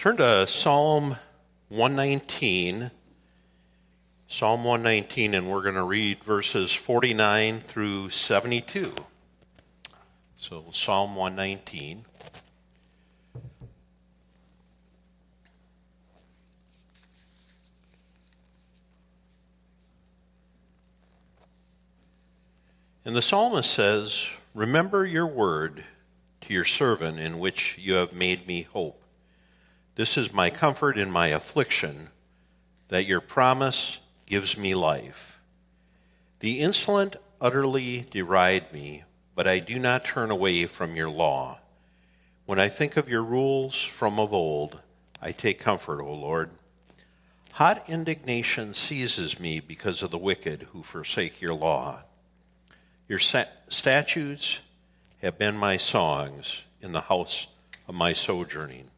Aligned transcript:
Turn 0.00 0.16
to 0.16 0.46
Psalm 0.46 1.18
119. 1.68 2.90
Psalm 4.28 4.64
119, 4.64 5.34
and 5.34 5.50
we're 5.50 5.60
going 5.60 5.74
to 5.74 5.84
read 5.84 6.24
verses 6.24 6.72
49 6.72 7.60
through 7.60 8.08
72. 8.08 8.94
So, 10.38 10.64
Psalm 10.70 11.16
119. 11.16 12.06
And 23.04 23.14
the 23.14 23.20
psalmist 23.20 23.70
says, 23.70 24.32
Remember 24.54 25.04
your 25.04 25.26
word 25.26 25.84
to 26.40 26.54
your 26.54 26.64
servant 26.64 27.20
in 27.20 27.38
which 27.38 27.76
you 27.76 27.92
have 27.96 28.14
made 28.14 28.46
me 28.46 28.62
hope. 28.62 28.99
This 30.00 30.16
is 30.16 30.32
my 30.32 30.48
comfort 30.48 30.96
in 30.96 31.10
my 31.10 31.26
affliction, 31.26 32.08
that 32.88 33.04
your 33.04 33.20
promise 33.20 33.98
gives 34.24 34.56
me 34.56 34.74
life. 34.74 35.38
The 36.38 36.60
insolent 36.60 37.16
utterly 37.38 38.06
deride 38.10 38.72
me, 38.72 39.04
but 39.34 39.46
I 39.46 39.58
do 39.58 39.78
not 39.78 40.06
turn 40.06 40.30
away 40.30 40.64
from 40.64 40.96
your 40.96 41.10
law. 41.10 41.58
When 42.46 42.58
I 42.58 42.68
think 42.68 42.96
of 42.96 43.10
your 43.10 43.22
rules 43.22 43.82
from 43.82 44.18
of 44.18 44.32
old, 44.32 44.80
I 45.20 45.32
take 45.32 45.60
comfort, 45.60 46.00
O 46.00 46.14
Lord. 46.14 46.48
Hot 47.52 47.86
indignation 47.86 48.72
seizes 48.72 49.38
me 49.38 49.60
because 49.60 50.02
of 50.02 50.10
the 50.10 50.16
wicked 50.16 50.62
who 50.72 50.82
forsake 50.82 51.42
your 51.42 51.52
law. 51.52 51.98
Your 53.06 53.18
statutes 53.18 54.60
have 55.20 55.36
been 55.36 55.58
my 55.58 55.76
songs 55.76 56.64
in 56.80 56.92
the 56.92 57.02
house 57.02 57.48
of 57.86 57.94
my 57.94 58.14
sojourning. 58.14 58.89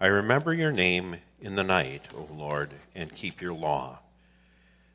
I 0.00 0.06
remember 0.06 0.54
your 0.54 0.70
name 0.70 1.16
in 1.40 1.56
the 1.56 1.64
night, 1.64 2.08
O 2.14 2.28
Lord, 2.32 2.70
and 2.94 3.12
keep 3.12 3.40
your 3.40 3.52
law. 3.52 3.98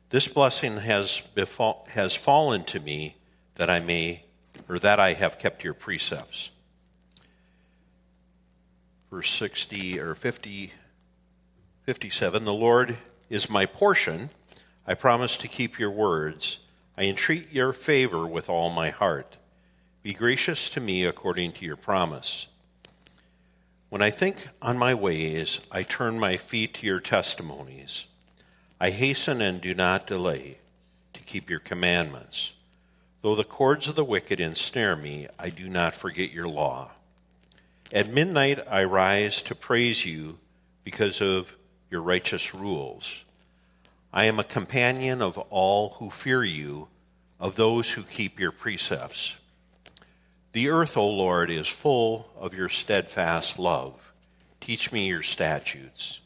This 0.08 0.28
blessing 0.28 0.78
has, 0.78 1.20
befall, 1.34 1.86
has 1.90 2.14
fallen 2.14 2.64
to 2.64 2.80
me 2.80 3.16
that 3.56 3.68
I 3.68 3.80
may, 3.80 4.24
or 4.68 4.78
that 4.78 4.98
I 4.98 5.12
have 5.12 5.38
kept 5.38 5.62
your 5.62 5.74
precepts. 5.74 6.50
Verse 9.10 9.30
60 9.30 10.00
or 10.00 10.14
50, 10.14 10.72
57 11.82 12.44
The 12.44 12.54
Lord 12.54 12.96
is 13.28 13.50
my 13.50 13.66
portion. 13.66 14.30
I 14.86 14.94
promise 14.94 15.36
to 15.38 15.48
keep 15.48 15.78
your 15.78 15.90
words. 15.90 16.60
I 16.96 17.04
entreat 17.04 17.52
your 17.52 17.72
favor 17.72 18.26
with 18.26 18.48
all 18.48 18.70
my 18.70 18.90
heart. 18.90 19.36
Be 20.02 20.14
gracious 20.14 20.70
to 20.70 20.80
me 20.80 21.04
according 21.04 21.52
to 21.52 21.64
your 21.66 21.76
promise. 21.76 22.48
When 23.94 24.02
I 24.02 24.10
think 24.10 24.48
on 24.60 24.76
my 24.76 24.92
ways, 24.92 25.60
I 25.70 25.84
turn 25.84 26.18
my 26.18 26.36
feet 26.36 26.74
to 26.74 26.86
your 26.86 26.98
testimonies. 26.98 28.08
I 28.80 28.90
hasten 28.90 29.40
and 29.40 29.60
do 29.60 29.72
not 29.72 30.08
delay 30.08 30.58
to 31.12 31.22
keep 31.22 31.48
your 31.48 31.60
commandments. 31.60 32.54
Though 33.22 33.36
the 33.36 33.44
cords 33.44 33.86
of 33.86 33.94
the 33.94 34.02
wicked 34.02 34.40
ensnare 34.40 34.96
me, 34.96 35.28
I 35.38 35.50
do 35.50 35.68
not 35.68 35.94
forget 35.94 36.32
your 36.32 36.48
law. 36.48 36.90
At 37.92 38.08
midnight 38.08 38.58
I 38.68 38.82
rise 38.82 39.40
to 39.42 39.54
praise 39.54 40.04
you 40.04 40.38
because 40.82 41.20
of 41.20 41.54
your 41.88 42.02
righteous 42.02 42.52
rules. 42.52 43.24
I 44.12 44.24
am 44.24 44.40
a 44.40 44.42
companion 44.42 45.22
of 45.22 45.38
all 45.38 45.90
who 46.00 46.10
fear 46.10 46.42
you, 46.42 46.88
of 47.38 47.54
those 47.54 47.92
who 47.92 48.02
keep 48.02 48.40
your 48.40 48.50
precepts. 48.50 49.36
The 50.54 50.68
earth, 50.68 50.96
O 50.96 51.10
Lord, 51.10 51.50
is 51.50 51.66
full 51.66 52.28
of 52.38 52.54
your 52.54 52.68
steadfast 52.68 53.58
love. 53.58 54.12
Teach 54.60 54.92
me 54.92 55.08
your 55.08 55.24
statutes. 55.24 56.20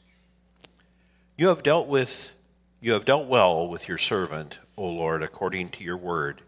You 1.39 1.49
have 1.49 1.63
dealt 1.63 1.89
with 1.89 2.35
you 2.83 2.93
have 2.93 3.07
dealt 3.07 3.27
well 3.27 3.67
with 3.67 3.89
your 3.89 3.97
servant, 3.97 4.59
O 4.77 4.87
Lord, 4.87 5.23
according 5.23 5.71
to 5.71 5.83
your 5.83 5.97
word. 5.97 6.43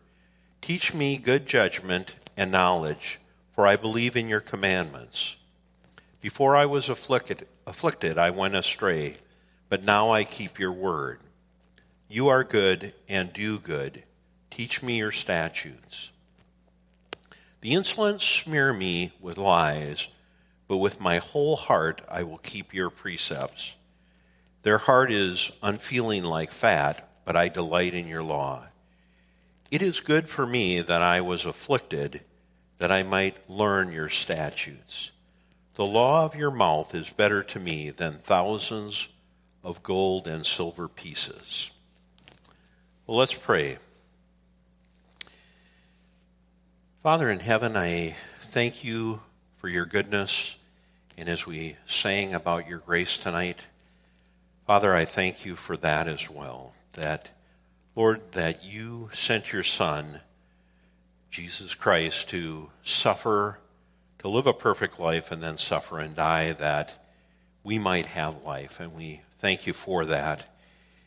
Teach 0.61 0.93
me 0.93 1.17
good 1.17 1.47
judgment 1.47 2.17
and 2.37 2.53
knowledge, 2.53 3.19
for 3.55 3.67
I 3.67 3.77
believe 3.77 4.15
in 4.15 4.29
your 4.29 4.41
commandments. 4.41 5.37
Before 6.21 6.55
I 6.55 6.67
was 6.67 6.91
afflicted, 6.91 7.49
afflicted 7.67 8.19
I 8.19 8.29
went 8.29 8.57
astray, 8.57 9.17
but 9.71 9.83
now 9.83 10.11
I 10.11 10.25
keep 10.25 10.59
your 10.59 10.73
word. 10.73 11.21
You 12.11 12.29
are 12.29 12.45
good 12.45 12.93
and 13.09 13.33
do 13.33 13.59
good. 13.59 14.03
Teach 14.51 14.83
me 14.83 14.99
your 14.99 15.13
statutes. 15.13 16.11
The 17.61 17.73
insolent 17.73 18.23
smear 18.23 18.73
me 18.73 19.13
with 19.21 19.37
lies, 19.37 20.09
but 20.67 20.79
with 20.79 21.01
my 21.01 21.19
whole 21.19 21.57
heart 21.57 22.01
I 22.09 22.23
will 22.23 22.39
keep 22.39 22.73
your 22.73 22.91
precepts. 22.91 23.75
Their 24.63 24.79
heart 24.79 25.11
is 25.11 25.51
unfeeling 25.63 26.25
like 26.25 26.53
fat, 26.53 27.09
but 27.25 27.37
I 27.37 27.49
delight 27.49 27.95
in 27.95 28.09
your 28.09 28.23
law. 28.23 28.65
It 29.71 29.83
is 29.83 30.01
good 30.01 30.29
for 30.29 30.47
me 30.47 30.81
that 30.81 31.03
I 31.03 31.21
was 31.21 31.47
afflicted, 31.47 32.23
that 32.79 32.91
I 32.91 33.03
might 33.03 33.49
learn 33.49 33.93
your 33.93 34.09
statutes. 34.09 35.13
The 35.75 35.85
law 35.85 36.25
of 36.25 36.35
your 36.35 36.51
mouth 36.51 36.95
is 36.95 37.11
better 37.11 37.43
to 37.43 37.59
me 37.59 37.91
than 37.91 38.19
thousands 38.19 39.09
of 39.63 39.83
gold 39.83 40.27
and 40.27 40.45
silver 40.45 40.89
pieces. 40.89 41.71
Well, 43.07 43.19
let's 43.19 43.35
pray. 43.35 43.79
Father 47.03 47.31
in 47.31 47.41
heaven, 47.41 47.79
I 47.79 48.15
thank 48.41 48.85
you 48.85 49.23
for 49.57 49.69
your 49.69 49.87
goodness. 49.87 50.57
And 51.17 51.31
as 51.31 51.47
we 51.47 51.77
sang 51.87 52.35
about 52.35 52.69
your 52.69 52.81
grace 52.81 53.17
tonight, 53.17 53.65
Father, 54.67 54.95
I 54.95 55.07
thank 55.07 55.47
you 55.47 55.57
for 55.57 55.79
that 55.79 56.07
as 56.07 56.29
well. 56.29 56.75
That, 56.93 57.31
Lord, 57.97 58.21
that 58.33 58.65
you 58.65 59.09
sent 59.15 59.51
your 59.51 59.63
Son, 59.63 60.21
Jesus 61.31 61.75
Christ, 61.75 62.29
to 62.31 62.69
suffer, 62.85 63.61
to 64.19 64.29
live 64.29 64.47
a 64.47 64.53
perfect 64.53 65.01
life, 65.01 65.33
and 65.33 65.43
then 65.43 65.57
suffer 65.57 66.01
and 66.01 66.15
die, 66.15 66.53
that 66.53 67.03
we 67.65 67.79
might 67.79 68.07
have 68.07 68.45
life. 68.45 68.79
And 68.79 68.95
we 68.95 69.23
thank 69.39 69.67
you 69.67 69.73
for 69.73 70.05
that. 70.05 70.45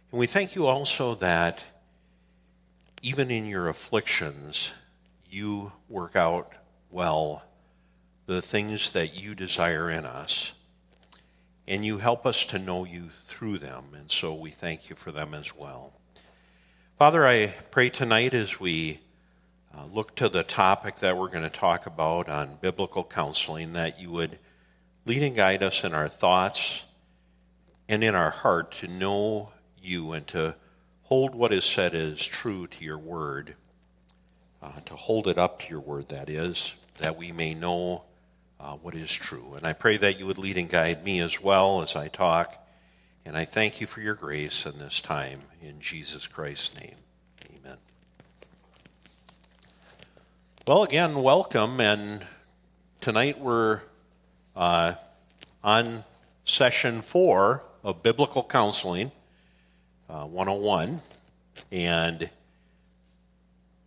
And 0.09 0.19
we 0.19 0.25
thank 0.25 0.55
you 0.55 0.65
also 0.65 1.13
that 1.13 1.63
even 3.03 3.29
in 3.29 3.45
your 3.45 3.67
afflictions, 3.69 4.71
you 5.33 5.71
work 5.89 6.15
out 6.15 6.53
well 6.91 7.43
the 8.25 8.41
things 8.41 8.91
that 8.91 9.19
you 9.19 9.35
desire 9.35 9.89
in 9.89 10.05
us. 10.05 10.53
And 11.67 11.83
you 11.83 11.97
help 11.97 12.25
us 12.25 12.45
to 12.47 12.59
know 12.59 12.83
you 12.83 13.09
through 13.25 13.57
them. 13.57 13.85
And 13.95 14.11
so 14.11 14.33
we 14.33 14.51
thank 14.51 14.89
you 14.89 14.95
for 14.95 15.11
them 15.11 15.33
as 15.33 15.55
well. 15.55 15.93
Father, 16.99 17.25
I 17.27 17.47
pray 17.71 17.89
tonight 17.89 18.33
as 18.33 18.59
we 18.59 18.99
uh, 19.75 19.85
look 19.85 20.15
to 20.15 20.29
the 20.29 20.43
topic 20.43 20.97
that 20.97 21.17
we're 21.17 21.29
going 21.29 21.43
to 21.43 21.49
talk 21.49 21.85
about 21.85 22.29
on 22.29 22.57
biblical 22.61 23.03
counseling 23.03 23.73
that 23.73 23.99
you 23.99 24.11
would 24.11 24.37
lead 25.05 25.23
and 25.23 25.35
guide 25.35 25.63
us 25.63 25.83
in 25.83 25.93
our 25.93 26.07
thoughts 26.07 26.85
and 27.89 28.03
in 28.03 28.13
our 28.13 28.29
heart 28.29 28.71
to 28.71 28.87
know 28.87 29.51
you 29.81 30.11
and 30.11 30.27
to 30.27 30.55
hold 31.03 31.33
what 31.33 31.51
is 31.51 31.65
said 31.65 31.95
as 31.95 32.23
true 32.25 32.67
to 32.67 32.83
your 32.83 32.97
word 32.97 33.55
uh, 34.63 34.69
to 34.85 34.95
hold 34.95 35.27
it 35.27 35.37
up 35.37 35.59
to 35.59 35.69
your 35.69 35.81
word, 35.81 36.09
that 36.09 36.29
is, 36.29 36.73
that 36.99 37.17
we 37.17 37.31
may 37.31 37.53
know 37.53 38.03
uh, 38.59 38.73
what 38.75 38.95
is 38.95 39.11
true. 39.11 39.55
And 39.57 39.67
I 39.67 39.73
pray 39.73 39.97
that 39.97 40.17
you 40.17 40.25
would 40.25 40.37
lead 40.37 40.57
and 40.57 40.69
guide 40.69 41.03
me 41.03 41.19
as 41.19 41.41
well 41.41 41.81
as 41.81 41.95
I 41.95 42.07
talk. 42.07 42.65
And 43.25 43.35
I 43.35 43.43
thank 43.43 43.81
you 43.81 43.87
for 43.87 43.99
your 43.99 44.15
grace 44.15 44.65
in 44.65 44.79
this 44.79 45.01
time. 45.01 45.41
In 45.61 45.81
Jesus 45.81 46.27
Christ's 46.27 46.79
name, 46.79 46.95
amen. 47.49 47.77
Well, 50.65 50.83
again, 50.83 51.21
welcome. 51.21 51.81
And 51.81 52.25
tonight 53.01 53.39
we're 53.39 53.81
uh, 54.55 54.93
on 55.61 56.05
session 56.45 57.01
four 57.01 57.63
of 57.83 58.01
Biblical 58.01 58.43
Counseling 58.43 59.11
uh, 60.09 60.25
101. 60.25 61.01
And 61.71 62.29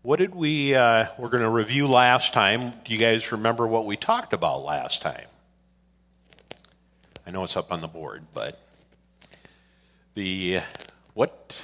what 0.07 0.21
did 0.21 0.37
we, 0.37 0.73
uh, 0.73 1.07
we're 1.19 1.31
going 1.31 1.43
to 1.43 1.51
review 1.51 1.89
last 1.89 2.33
time. 2.33 2.73
Do 2.85 2.93
you 2.93 2.97
guys 2.97 3.33
remember 3.33 3.67
what 3.67 3.87
we 3.87 3.97
talked 3.97 4.33
about 4.33 4.65
last 4.65 5.03
time? 5.03 5.27
I 7.27 7.33
know 7.33 7.43
it's 7.43 7.57
up 7.57 7.73
on 7.73 7.81
the 7.81 7.89
board, 7.89 8.25
but 8.33 8.57
the, 10.15 10.61
what, 11.15 11.61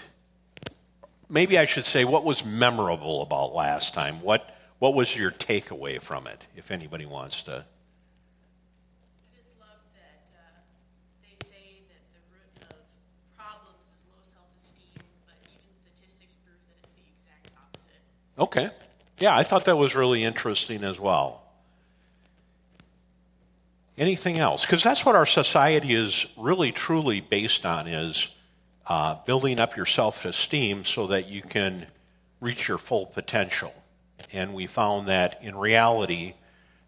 maybe 1.29 1.57
I 1.57 1.67
should 1.67 1.85
say, 1.85 2.05
what 2.05 2.25
was 2.25 2.45
memorable 2.45 3.23
about 3.23 3.55
last 3.55 3.95
time? 3.95 4.21
What, 4.23 4.53
what 4.81 4.95
was 4.95 5.17
your 5.17 5.31
takeaway 5.31 6.03
from 6.03 6.27
it, 6.27 6.45
if 6.57 6.73
anybody 6.73 7.07
wants 7.07 7.45
to 7.45 7.65
Okay. 18.39 18.71
Yeah, 19.19 19.37
I 19.37 19.43
thought 19.43 19.67
that 19.67 19.77
was 19.77 19.95
really 19.95 20.25
interesting 20.25 20.85
as 20.85 20.99
well. 20.99 21.43
anything 23.99 24.39
else? 24.39 24.65
Because 24.65 24.83
that's 24.83 25.05
what 25.05 25.15
our 25.15 25.27
society 25.27 25.95
is 25.95 26.27
really 26.37 26.73
truly 26.73 27.21
based 27.21 27.67
on 27.67 27.87
is 27.87 28.35
uh, 28.87 29.17
building 29.27 29.61
up 29.61 29.77
your 29.77 29.87
self-esteem 29.87 30.85
so 30.85 31.09
that 31.09 31.29
you 31.29 31.43
can 31.43 31.87
reach 32.41 32.69
your 32.69 32.79
full 32.79 33.07
potential. 33.07 33.73
And 34.33 34.55
we 34.55 34.67
found 34.67 35.09
that 35.09 35.43
in 35.43 35.57
reality, 35.57 36.35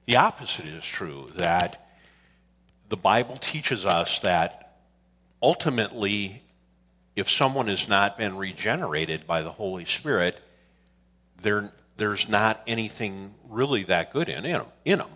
the 0.06 0.16
opposite 0.16 0.66
is 0.66 0.84
true, 0.84 1.30
that 1.36 1.86
the 2.88 2.96
Bible 2.96 3.36
teaches 3.36 3.86
us 3.86 4.20
that 4.20 4.76
ultimately, 5.42 6.42
if 7.16 7.30
someone 7.30 7.68
has 7.68 7.88
not 7.88 8.18
been 8.18 8.36
regenerated 8.36 9.26
by 9.26 9.42
the 9.42 9.52
Holy 9.52 9.84
Spirit, 9.84 10.40
there, 11.40 11.72
there's 11.96 12.28
not 12.28 12.62
anything 12.66 13.34
really 13.48 13.84
that 13.84 14.12
good 14.12 14.28
in, 14.28 14.44
in 14.44 14.52
them. 14.52 14.66
In 14.84 14.98
them. 14.98 15.10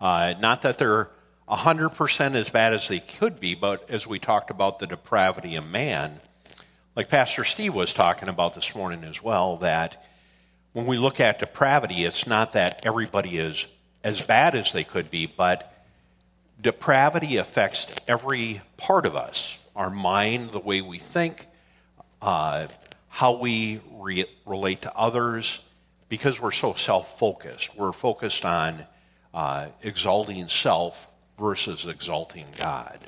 Uh, 0.00 0.34
not 0.40 0.62
that 0.62 0.78
they're 0.78 1.08
100% 1.48 2.34
as 2.34 2.48
bad 2.48 2.72
as 2.72 2.88
they 2.88 3.00
could 3.00 3.40
be, 3.40 3.54
but 3.54 3.88
as 3.90 4.06
we 4.06 4.18
talked 4.18 4.50
about 4.50 4.78
the 4.78 4.86
depravity 4.86 5.56
of 5.56 5.66
man, 5.66 6.20
like 6.96 7.08
Pastor 7.08 7.44
Steve 7.44 7.74
was 7.74 7.92
talking 7.92 8.28
about 8.28 8.54
this 8.54 8.74
morning 8.74 9.04
as 9.04 9.22
well, 9.22 9.56
that 9.58 10.04
when 10.72 10.86
we 10.86 10.96
look 10.96 11.20
at 11.20 11.38
depravity, 11.38 12.04
it's 12.04 12.26
not 12.26 12.52
that 12.52 12.80
everybody 12.84 13.38
is 13.38 13.66
as 14.02 14.20
bad 14.20 14.54
as 14.54 14.72
they 14.72 14.84
could 14.84 15.10
be, 15.10 15.26
but 15.26 15.72
depravity 16.60 17.36
affects 17.36 17.86
every 18.06 18.60
part 18.76 19.06
of 19.06 19.16
us 19.16 19.58
our 19.76 19.90
mind, 19.90 20.50
the 20.50 20.60
way 20.60 20.80
we 20.80 20.98
think, 20.98 21.46
uh, 22.22 22.66
how 23.14 23.30
we 23.30 23.80
re- 23.92 24.26
relate 24.44 24.82
to 24.82 24.92
others, 24.92 25.62
because 26.08 26.40
we're 26.40 26.50
so 26.50 26.72
self 26.72 27.16
focused. 27.16 27.76
We're 27.76 27.92
focused 27.92 28.44
on 28.44 28.88
uh, 29.32 29.66
exalting 29.84 30.48
self 30.48 31.06
versus 31.38 31.86
exalting 31.86 32.46
God. 32.58 32.98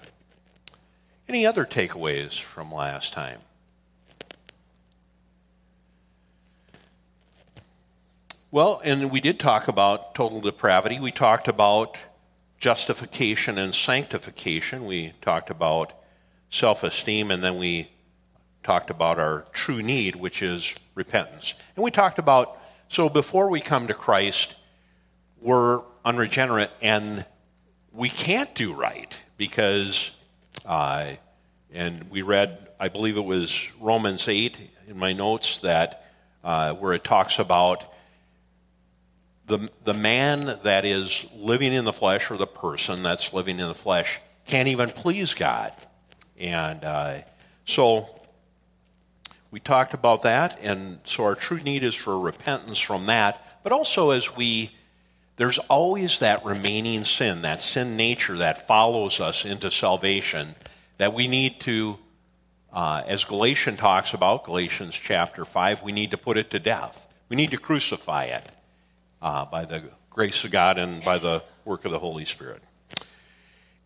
Any 1.29 1.45
other 1.45 1.67
takeaways 1.67 2.41
from 2.41 2.73
last 2.73 3.15
time? 3.15 3.41
Well, 8.53 8.81
and 8.85 9.11
we 9.11 9.21
did 9.21 9.41
talk 9.41 9.67
about 9.67 10.15
total 10.15 10.41
depravity. 10.41 11.01
We 11.01 11.11
talked 11.11 11.49
about 11.49 11.97
justification 12.61 13.59
and 13.59 13.75
sanctification. 13.75 14.87
We 14.87 15.15
talked 15.21 15.51
about 15.51 15.95
self 16.49 16.85
esteem, 16.85 17.33
and 17.33 17.43
then 17.43 17.59
we 17.59 17.89
talked 18.67 18.91
about 18.91 19.21
our 19.21 19.47
true 19.53 19.81
need, 19.81 20.17
which 20.17 20.43
is 20.43 20.75
repentance. 20.97 21.55
And 21.77 21.85
we 21.85 21.93
talked 21.93 22.19
about 22.19 22.59
so 22.89 23.09
before 23.09 23.49
we 23.49 23.61
come 23.61 23.87
to 23.87 23.95
Christ, 23.95 24.57
we're 25.41 25.83
unregenerate 26.05 26.71
and 26.83 27.25
we 27.93 28.09
can't 28.09 28.53
do 28.57 28.75
right 28.75 29.19
because, 29.37 30.17
uh, 30.67 31.13
and 31.73 32.11
we 32.11 32.23
read, 32.23 32.59
I 32.81 32.89
believe 32.89 33.17
it 33.17 33.25
was 33.25 33.71
Romans 33.81 34.27
8 34.27 34.59
in 34.89 34.99
my 34.99 35.13
notes, 35.13 35.61
that 35.61 36.05
uh, 36.43 36.75
where 36.75 36.93
it 36.93 37.05
talks 37.05 37.39
about 37.39 37.85
the, 39.47 39.71
the 39.85 39.95
man 39.95 40.59
that 40.65 40.85
is 40.85 41.25
living 41.37 41.73
in 41.73 41.85
the 41.85 41.93
flesh 41.93 42.33
or 42.33 42.37
the 42.37 42.49
person 42.49 43.05
that's 43.05 43.33
living 43.33 43.61
in 43.61 43.69
the 43.69 43.75
flesh 43.75 44.19
can't 44.45 44.67
even 44.67 44.91
please 44.91 45.35
God. 45.35 45.73
And 46.39 46.85
uh, 46.85 47.19
so 47.65 48.17
we 49.51 49.61
talked 49.61 49.95
about 49.95 50.23
that, 50.23 50.59
and 50.61 50.99
so 51.05 51.25
our 51.25 51.35
true 51.35 51.59
need 51.59 51.85
is 51.85 51.95
for 51.95 52.19
repentance 52.19 52.79
from 52.79 53.07
that, 53.07 53.61
but 53.63 53.73
also 53.73 54.11
as 54.11 54.37
we 54.37 54.73
there's 55.37 55.59
always 55.59 56.21
that 56.21 56.45
remaining 56.45 57.05
sin, 57.05 57.43
that 57.43 57.61
sin 57.61 57.97
nature 57.97 58.39
that 58.39 58.67
follows 58.67 59.21
us 59.21 59.45
into 59.45 59.71
salvation 59.71 60.55
that 60.99 61.13
we 61.13 61.29
need 61.29 61.61
to, 61.61 61.99
uh, 62.73 63.03
as 63.07 63.25
Galatians 63.25 63.79
talks 63.79 64.15
about, 64.15 64.45
Galatians 64.45 64.95
chapter 64.95 65.45
5, 65.45 65.83
we 65.83 65.93
need 65.93 66.11
to 66.13 66.17
put 66.17 66.39
it 66.39 66.51
to 66.51 66.59
death. 66.59 67.07
We 67.29 67.37
need 67.37 67.51
to 67.51 67.59
crucify 67.59 68.25
it 68.25 68.47
uh, 69.21 69.45
by 69.45 69.67
the 69.67 69.83
grace 70.09 70.43
of 70.45 70.51
God 70.51 70.79
and 70.79 71.05
by 71.05 71.19
the 71.19 71.43
work 71.67 71.85
of 71.85 71.93
the 71.93 71.99
Holy 71.99 72.25
Spirit. 72.25 72.63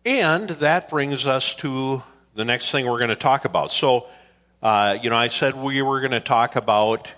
And 0.05 0.49
that 0.49 0.89
brings 0.89 1.27
us 1.27 1.53
to 1.55 2.01
the 2.33 2.45
next 2.45 2.71
thing 2.71 2.85
we're 2.85 2.97
going 2.97 3.09
to 3.09 3.15
talk 3.15 3.43
about. 3.43 3.71
So, 3.71 4.07
uh, 4.61 4.97
you 5.01 5.09
know, 5.09 5.15
I 5.15 5.27
said 5.27 5.55
we 5.55 5.81
were 5.81 6.01
going 6.01 6.11
to 6.11 6.19
talk 6.19 6.55
about 6.55 7.11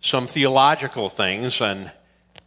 some 0.00 0.26
theological 0.26 1.08
things, 1.08 1.60
and 1.60 1.90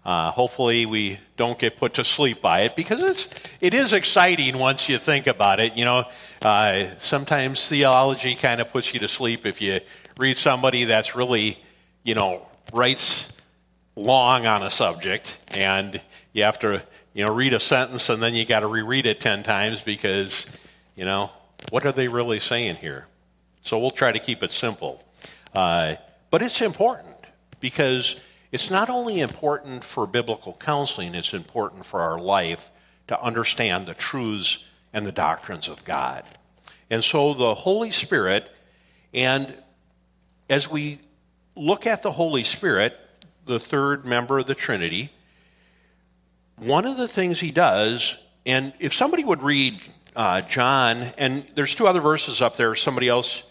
uh, 0.03 0.31
hopefully, 0.31 0.85
we 0.85 1.19
don't 1.37 1.57
get 1.57 1.77
put 1.77 1.95
to 1.95 2.03
sleep 2.03 2.41
by 2.41 2.61
it 2.61 2.75
because 2.75 3.01
it's 3.01 3.33
it 3.61 3.73
is 3.73 3.93
exciting 3.93 4.57
once 4.57 4.89
you 4.89 4.97
think 4.97 5.27
about 5.27 5.59
it. 5.59 5.77
You 5.77 5.85
know, 5.85 6.05
uh, 6.41 6.85
sometimes 6.97 7.67
theology 7.67 8.35
kind 8.35 8.59
of 8.59 8.71
puts 8.71 8.93
you 8.93 8.99
to 8.99 9.07
sleep 9.07 9.45
if 9.45 9.61
you 9.61 9.79
read 10.17 10.37
somebody 10.37 10.85
that's 10.85 11.15
really, 11.15 11.57
you 12.03 12.15
know, 12.15 12.45
writes 12.73 13.31
long 13.95 14.45
on 14.45 14.61
a 14.61 14.69
subject, 14.69 15.39
and 15.49 16.01
you 16.33 16.43
have 16.43 16.59
to, 16.59 16.83
you 17.13 17.25
know, 17.25 17.33
read 17.33 17.53
a 17.53 17.59
sentence 17.59 18.09
and 18.09 18.21
then 18.21 18.35
you 18.35 18.45
got 18.45 18.59
to 18.59 18.67
reread 18.67 19.05
it 19.05 19.19
ten 19.19 19.41
times 19.41 19.81
because, 19.81 20.45
you 20.95 21.05
know, 21.05 21.31
what 21.69 21.85
are 21.85 21.91
they 21.91 22.07
really 22.07 22.39
saying 22.39 22.75
here? 22.75 23.07
So 23.67 23.77
we'll 23.77 23.91
try 23.91 24.13
to 24.13 24.19
keep 24.19 24.43
it 24.43 24.53
simple, 24.53 25.03
uh, 25.53 25.95
but 26.31 26.41
it's 26.41 26.61
important 26.61 27.17
because 27.59 28.17
it's 28.49 28.71
not 28.71 28.89
only 28.89 29.19
important 29.19 29.83
for 29.83 30.07
biblical 30.07 30.53
counseling, 30.57 31.13
it's 31.15 31.33
important 31.33 31.85
for 31.85 31.99
our 31.99 32.17
life 32.17 32.71
to 33.09 33.21
understand 33.21 33.85
the 33.85 33.93
truths 33.93 34.63
and 34.93 35.05
the 35.05 35.11
doctrines 35.11 35.67
of 35.67 35.83
God. 35.83 36.23
And 36.89 37.03
so 37.03 37.33
the 37.33 37.53
Holy 37.55 37.91
Spirit, 37.91 38.49
and 39.13 39.53
as 40.49 40.71
we 40.71 40.99
look 41.53 41.85
at 41.85 42.03
the 42.03 42.11
Holy 42.13 42.43
Spirit, 42.43 42.97
the 43.45 43.59
third 43.59 44.05
member 44.05 44.39
of 44.39 44.47
the 44.47 44.55
Trinity, 44.55 45.09
one 46.55 46.85
of 46.85 46.95
the 46.95 47.09
things 47.09 47.41
he 47.41 47.51
does, 47.51 48.17
and 48.45 48.71
if 48.79 48.93
somebody 48.93 49.25
would 49.25 49.43
read 49.43 49.77
uh, 50.15 50.39
John, 50.39 51.03
and 51.17 51.45
there's 51.55 51.75
two 51.75 51.85
other 51.85 51.99
verses 51.99 52.41
up 52.41 52.55
there, 52.55 52.73
somebody 52.73 53.09
else, 53.09 53.43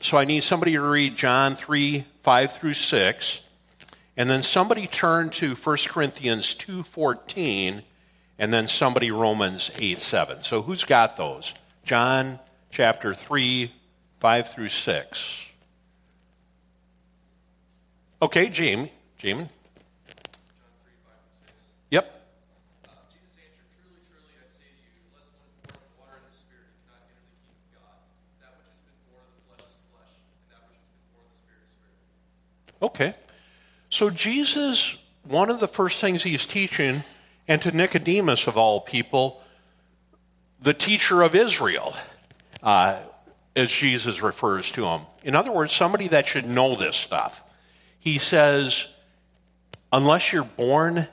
so 0.00 0.18
I 0.18 0.24
need 0.24 0.44
somebody 0.44 0.72
to 0.72 0.80
read 0.80 1.16
John 1.16 1.54
3 1.54 2.04
5 2.22 2.52
through 2.52 2.74
6. 2.74 3.42
And 4.16 4.30
then 4.30 4.42
somebody 4.42 4.86
turn 4.86 5.30
to 5.30 5.54
1 5.54 5.76
Corinthians 5.88 6.54
2:14 6.54 7.82
and 8.38 8.52
then 8.52 8.68
somebody 8.68 9.10
Romans 9.10 9.70
8 9.76 9.98
7. 9.98 10.42
So 10.42 10.62
who's 10.62 10.84
got 10.84 11.16
those? 11.16 11.54
John 11.84 12.38
chapter 12.70 13.14
3 13.14 13.72
5 14.20 14.50
through 14.50 14.68
6. 14.68 15.52
Okay, 18.22 18.48
Jamie. 18.48 18.92
Jamie. 19.18 19.48
Yep. 21.90 22.16
Okay. 32.80 33.14
So, 33.90 34.10
Jesus, 34.10 34.96
one 35.24 35.50
of 35.50 35.60
the 35.60 35.68
first 35.68 36.00
things 36.00 36.22
he's 36.22 36.46
teaching, 36.46 37.04
and 37.48 37.62
to 37.62 37.70
Nicodemus 37.70 38.46
of 38.46 38.56
all 38.56 38.80
people, 38.80 39.42
the 40.60 40.74
teacher 40.74 41.22
of 41.22 41.34
Israel, 41.34 41.94
uh, 42.62 42.98
as 43.54 43.72
Jesus 43.72 44.22
refers 44.22 44.70
to 44.72 44.84
him. 44.84 45.02
In 45.22 45.34
other 45.34 45.52
words, 45.52 45.72
somebody 45.72 46.08
that 46.08 46.26
should 46.26 46.46
know 46.46 46.74
this 46.74 46.96
stuff. 46.96 47.42
He 47.98 48.18
says, 48.18 48.88
unless 49.92 50.32
you're 50.32 50.44
born 50.44 51.08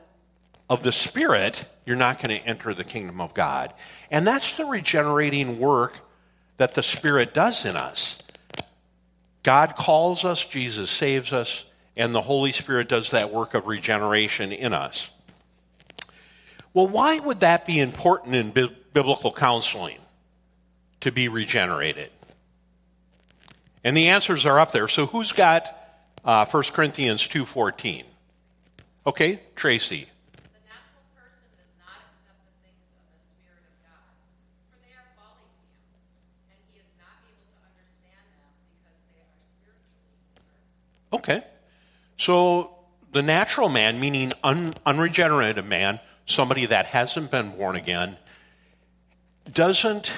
of 0.70 0.84
the 0.84 0.92
Spirit, 0.92 1.66
you're 1.86 1.96
not 1.96 2.22
going 2.22 2.38
to 2.38 2.48
enter 2.48 2.74
the 2.74 2.84
kingdom 2.84 3.22
of 3.22 3.34
God. 3.34 3.74
And 4.12 4.26
that's 4.26 4.56
the 4.56 4.66
regenerating 4.66 5.60
work 5.60 5.98
that 6.58 6.74
the 6.74 6.84
Spirit 6.84 7.34
does 7.34 7.66
in 7.66 7.76
us. 7.76 8.18
God 9.44 9.76
calls 9.76 10.24
us, 10.24 10.44
Jesus 10.44 10.90
saves 10.90 11.34
us, 11.34 11.66
and 11.96 12.16
the 12.16 12.22
Holy 12.22 12.52
Spirit 12.52 12.88
does 12.90 13.12
that 13.12 13.32
work 13.32 13.54
of 13.54 13.68
regeneration 13.68 14.52
in 14.52 14.74
us. 14.74 15.12
Well, 16.74 16.88
why 16.88 17.20
would 17.20 17.42
that 17.42 17.68
be 17.68 17.80
important 17.80 18.36
in 18.36 18.52
bi- 18.52 18.74
biblical 18.94 19.32
counseling 19.32 20.00
to 21.02 21.12
be 21.12 21.28
regenerated? 21.28 22.10
And 23.84 23.96
the 23.96 24.08
answers 24.08 24.46
are 24.46 24.60
up 24.60 24.72
there. 24.72 24.88
So 24.88 25.06
who's 25.06 25.34
got 25.34 25.68
uh, 26.24 26.46
1 26.46 26.64
Corinthians 26.74 27.22
2.14? 27.22 28.04
Okay, 29.06 29.42
Tracy. 29.56 30.08
Okay. 41.14 41.44
So 42.18 42.76
the 43.12 43.22
natural 43.22 43.70
man, 43.70 44.00
meaning 44.00 44.34
un, 44.44 44.74
unregenerated 44.86 45.66
man, 45.66 46.00
somebody 46.26 46.66
that 46.66 46.88
hasn't 46.88 47.32
been 47.32 47.52
born 47.52 47.76
again, 47.76 48.18
doesn't, 49.52 50.12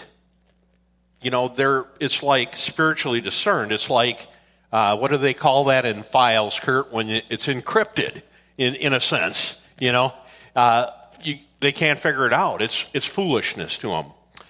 you 1.22 1.32
know, 1.32 1.48
there 1.48 1.86
it's 2.00 2.24
like 2.24 2.56
spiritually 2.56 3.22
discerned. 3.22 3.72
It's 3.72 3.90
like, 3.90 4.28
uh, 4.72 4.98
what 4.98 5.12
do 5.12 5.18
they 5.18 5.34
call 5.34 5.66
that 5.66 5.86
in 5.86 6.04
files, 6.04 6.60
Kurt, 6.60 6.92
when 6.92 7.10
it's 7.10 7.48
encrypted, 7.48 8.22
in, 8.58 8.76
in 8.76 8.94
a 8.94 9.00
sense, 9.00 9.62
you 9.80 9.92
know? 9.92 10.14
Uh, 10.56 10.88
you, 11.24 11.40
they 11.60 11.72
can't 11.72 12.00
figure 12.00 12.26
it 12.26 12.34
out. 12.34 12.62
It's, 12.62 12.86
it's 12.94 13.06
foolishness 13.06 13.78
to 13.80 13.88
them. 13.90 14.06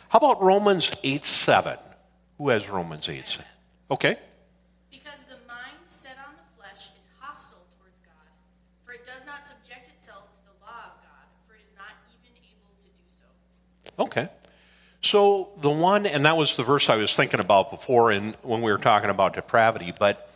How 0.10 0.20
about 0.20 0.42
Romans 0.42 0.92
8 1.04 1.24
7? 1.25 1.78
Who 2.38 2.50
has 2.50 2.70
Romans 2.70 3.10
8 3.10 3.25
7? 3.25 3.46
Okay. 3.92 4.18
Because 4.92 5.24
the 5.24 5.38
mind 5.48 5.80
set 5.84 6.18
on 6.25 6.34
the 6.38 6.48
flesh 6.56 6.90
is 6.98 7.10
hostile 7.20 7.66
towards 7.78 8.00
God, 8.00 8.30
for 8.84 8.94
it 8.94 9.06
does 9.06 9.25
not 9.25 9.46
subject 9.46 9.88
itself 9.88 10.32
to 10.32 10.38
the 10.46 10.56
law 10.62 10.92
of 10.92 11.02
God, 11.02 11.25
for 11.48 11.56
it 11.56 11.62
is 11.64 11.74
not 11.78 11.94
even 12.12 12.36
able 12.44 12.72
to 12.80 12.88
do 12.88 13.06
so. 13.08 13.25
Okay. 13.98 14.30
So 15.02 15.50
the 15.62 15.70
one, 15.70 16.06
and 16.06 16.25
that 16.25 16.36
was 16.36 16.56
the 16.56 16.64
verse 16.64 16.90
I 16.90 16.96
was 16.96 17.16
thinking 17.16 17.40
about 17.40 17.70
before 17.70 18.12
in, 18.12 18.36
when 18.42 18.62
we 18.62 18.72
were 18.72 18.78
talking 18.78 19.10
about 19.10 19.36
depravity, 19.36 19.94
but 19.98 20.30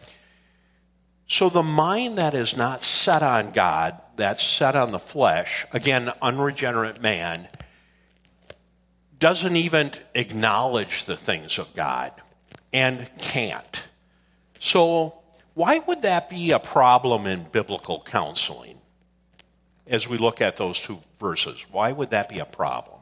so 1.27 1.49
the 1.49 1.63
mind 1.63 2.17
that 2.17 2.33
is 2.33 2.57
not 2.57 2.81
set 2.81 3.21
on 3.21 3.51
God, 3.51 3.99
that's 4.15 4.43
set 4.43 4.75
on 4.75 4.91
the 4.91 4.99
flesh, 4.99 5.65
again, 5.71 6.11
unregenerate 6.21 7.01
man, 7.01 7.47
doesn't 9.19 9.55
even 9.55 9.91
acknowledge 10.15 11.05
the 11.05 11.17
things 11.17 11.59
of 11.59 11.73
God 11.75 12.13
and 12.73 13.09
can't. 13.19 13.83
So, 14.59 15.15
why 15.53 15.79
would 15.79 16.03
that 16.03 16.29
be 16.29 16.51
a 16.51 16.59
problem 16.59 17.27
in 17.27 17.43
biblical 17.43 18.01
counseling 18.01 18.79
as 19.85 20.07
we 20.07 20.17
look 20.17 20.41
at 20.41 20.57
those 20.57 20.79
two 20.79 20.99
verses? 21.19 21.65
Why 21.71 21.91
would 21.91 22.11
that 22.11 22.29
be 22.29 22.39
a 22.39 22.45
problem? 22.45 22.98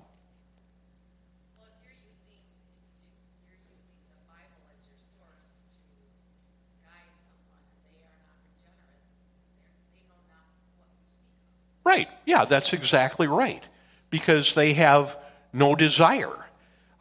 Right. 11.87 12.09
Yeah, 12.25 12.43
that's 12.43 12.73
exactly 12.73 13.27
right. 13.27 13.63
Because 14.09 14.53
they 14.55 14.73
have 14.73 15.17
no 15.53 15.73
desire. 15.73 16.35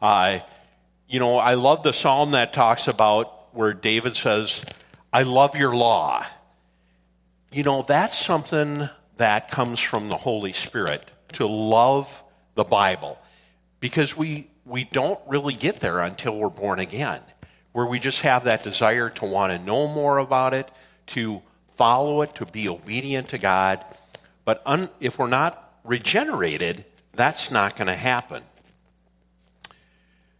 Uh, 0.01 0.39
you 1.09 1.19
know, 1.19 1.37
I 1.37 1.55
love 1.55 1.83
the 1.83 1.91
psalm 1.91 2.31
that 2.31 2.53
talks 2.53 2.87
about 2.87 3.53
where 3.53 3.73
David 3.73 4.15
says, 4.15 4.63
I 5.11 5.23
love 5.23 5.57
your 5.57 5.75
law. 5.75 6.25
You 7.51 7.63
know, 7.63 7.81
that's 7.81 8.17
something 8.17 8.87
that 9.17 9.51
comes 9.51 9.81
from 9.81 10.07
the 10.07 10.15
Holy 10.15 10.53
Spirit 10.53 11.03
to 11.33 11.47
love 11.47 12.23
the 12.55 12.63
Bible 12.63 13.19
because 13.81 14.15
we, 14.15 14.49
we 14.65 14.85
don't 14.85 15.19
really 15.27 15.55
get 15.55 15.81
there 15.81 15.99
until 15.99 16.37
we're 16.37 16.49
born 16.49 16.79
again, 16.79 17.19
where 17.73 17.85
we 17.85 17.99
just 17.99 18.21
have 18.21 18.45
that 18.45 18.63
desire 18.63 19.09
to 19.09 19.25
want 19.25 19.51
to 19.51 19.59
know 19.59 19.89
more 19.89 20.17
about 20.17 20.53
it, 20.53 20.71
to 21.07 21.41
follow 21.75 22.21
it, 22.21 22.35
to 22.35 22.45
be 22.45 22.69
obedient 22.69 23.27
to 23.29 23.37
God. 23.37 23.83
But 24.47 24.61
un, 24.65 24.89
if 25.01 25.19
we're 25.19 25.27
not 25.27 25.77
regenerated, 25.83 26.85
that's 27.11 27.51
not 27.51 27.75
going 27.75 27.89
to 27.89 27.95
happen. 27.95 28.43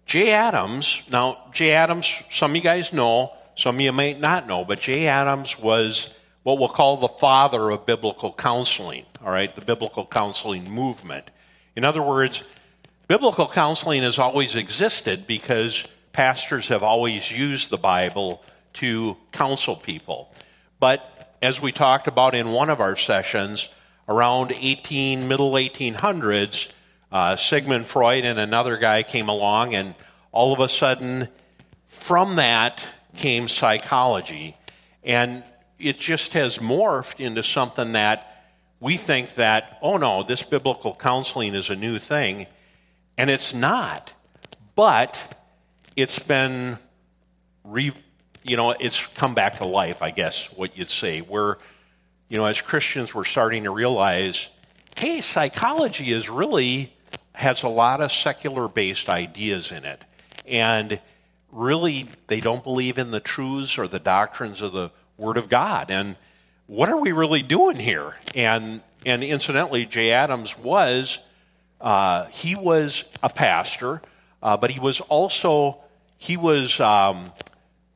Jay 0.06 0.32
Adams, 0.32 1.04
now, 1.12 1.40
Jay 1.52 1.74
Adams, 1.74 2.24
some 2.30 2.52
of 2.52 2.56
you 2.56 2.62
guys 2.62 2.94
know, 2.94 3.34
some 3.58 3.76
of 3.76 3.82
you 3.82 3.92
may 3.92 4.14
not 4.14 4.48
know, 4.48 4.64
but 4.64 4.80
Jay 4.80 5.08
Adams 5.08 5.60
was 5.60 6.10
what 6.44 6.58
we'll 6.58 6.70
call 6.70 6.96
the 6.96 7.10
father 7.10 7.70
of 7.70 7.86
biblical 7.86 8.32
counseling, 8.32 9.06
all 9.22 9.30
right, 9.30 9.54
the 9.54 9.62
biblical 9.62 10.06
counseling 10.06 10.72
movement. 10.72 11.30
In 11.76 11.84
other 11.84 12.02
words, 12.02 12.48
biblical 13.10 13.46
counseling 13.46 14.04
has 14.04 14.20
always 14.20 14.56
existed 14.56 15.28
because 15.28 15.86
pastors 16.14 16.70
have 16.70 16.82
always 16.82 17.30
used 17.30 17.70
the 17.70 17.78
Bible 17.78 18.42
to 18.76 19.18
counsel 19.34 19.76
people. 19.76 20.34
But 20.80 21.36
as 21.42 21.62
we 21.62 21.74
talked 21.74 22.08
about 22.08 22.36
in 22.36 22.54
one 22.54 22.70
of 22.70 22.80
our 22.80 22.96
sessions, 22.96 23.68
around 24.08 24.54
18 24.58 25.28
middle 25.28 25.52
1800s, 25.52 26.72
uh, 27.12 27.36
Sigmund 27.36 27.88
Freud 27.88 28.26
and 28.26 28.40
another 28.40 28.78
guy 28.78 29.04
came 29.04 29.30
along, 29.30 29.76
and 29.76 29.96
all 30.32 30.54
of 30.54 30.60
a 30.60 30.68
sudden, 30.68 31.28
from 31.88 32.36
that 32.36 32.86
came 33.16 33.48
psychology, 33.48 34.56
and 35.04 35.44
it 35.80 36.00
just 36.00 36.34
has 36.34 36.58
morphed 36.58 37.20
into 37.20 37.44
something 37.44 37.94
that 37.94 38.46
we 38.80 38.98
think 38.98 39.36
that 39.36 39.78
oh 39.82 39.98
no, 39.98 40.24
this 40.24 40.44
biblical 40.44 40.94
counseling 40.94 41.56
is 41.56 41.70
a 41.70 41.76
new 41.76 42.00
thing, 42.00 42.48
and 43.18 43.30
it's 43.30 43.54
not, 43.54 44.14
but 44.76 45.36
it's 45.96 46.20
been 46.20 46.78
re, 47.64 47.92
you 48.44 48.58
know, 48.58 48.72
it's 48.72 49.06
come 49.08 49.34
back 49.34 49.58
to 49.58 49.66
life, 49.66 50.02
I 50.02 50.12
guess, 50.12 50.52
what 50.54 50.78
you'd 50.78 50.90
say, 50.90 51.20
where 51.20 51.58
you 52.30 52.38
know, 52.38 52.46
as 52.46 52.62
Christians, 52.62 53.16
we're 53.16 53.24
starting 53.24 53.64
to 53.64 53.72
realize 53.72 54.50
hey, 54.98 55.22
psychology 55.22 56.12
is 56.12 56.28
really 56.28 56.92
has 57.34 57.62
a 57.62 57.70
lot 57.70 58.02
of 58.02 58.12
secular 58.12 58.68
based 58.68 59.10
ideas 59.10 59.72
in 59.72 59.86
it. 59.86 60.04
And 60.48 61.00
really, 61.52 62.08
they 62.26 62.40
don't 62.40 62.64
believe 62.64 62.98
in 62.98 63.12
the 63.12 63.20
truths 63.20 63.78
or 63.78 63.88
the 63.88 64.00
doctrines 64.00 64.62
of 64.62 64.72
the 64.72 64.90
Word 65.18 65.38
of 65.38 65.50
God. 65.50 65.92
And 65.92 66.16
what 66.66 66.90
are 66.90 66.98
we 66.98 67.12
really 67.12 67.44
doing 67.44 67.78
here? 67.78 68.16
And, 68.34 68.82
and 69.06 69.24
incidentally, 69.24 69.86
Jay 69.86 70.12
Adams 70.12 70.58
was, 70.58 71.20
uh, 71.80 72.26
he 72.28 72.56
was 72.56 73.04
a 73.22 73.30
pastor, 73.30 74.02
uh, 74.42 74.58
but 74.58 74.72
he 74.72 74.80
was 74.80 75.00
also, 75.02 75.78
he 76.18 76.38
was 76.38 76.80
um, 76.80 77.32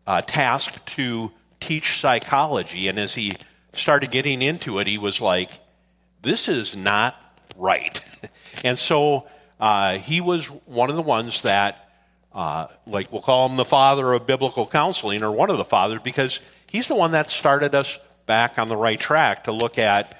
uh, 0.06 0.22
tasked 0.22 0.86
to 0.98 1.32
teach 1.60 2.00
psychology. 2.00 2.88
And 2.88 3.00
as 3.00 3.16
he 3.16 3.34
started 3.74 4.12
getting 4.12 4.42
into 4.42 4.80
it, 4.80 4.88
he 4.88 4.98
was 4.98 5.22
like, 5.22 5.52
this 6.22 6.48
is 6.48 6.76
not 6.76 7.16
right. 7.56 8.02
and 8.64 8.78
so 8.78 9.28
uh, 9.60 9.98
he 9.98 10.22
was 10.22 10.46
one 10.48 10.90
of 10.90 10.96
the 10.96 11.02
ones 11.02 11.44
that, 11.44 11.90
uh, 12.34 12.68
like, 12.86 13.12
we'll 13.12 13.22
call 13.22 13.48
him 13.48 13.58
the 13.58 13.66
father 13.66 14.14
of 14.14 14.26
biblical 14.26 14.68
counseling, 14.68 15.24
or 15.24 15.32
one 15.32 15.50
of 15.50 15.58
the 15.58 15.66
fathers, 15.66 16.02
because 16.04 16.40
he's 16.68 16.88
the 16.88 16.96
one 16.96 17.12
that 17.12 17.30
started 17.30 17.76
us 17.76 18.00
back 18.26 18.58
on 18.58 18.70
the 18.70 18.78
right 18.78 19.00
track 19.00 19.46
to 19.46 19.52
look 19.52 19.78
at 19.78 20.18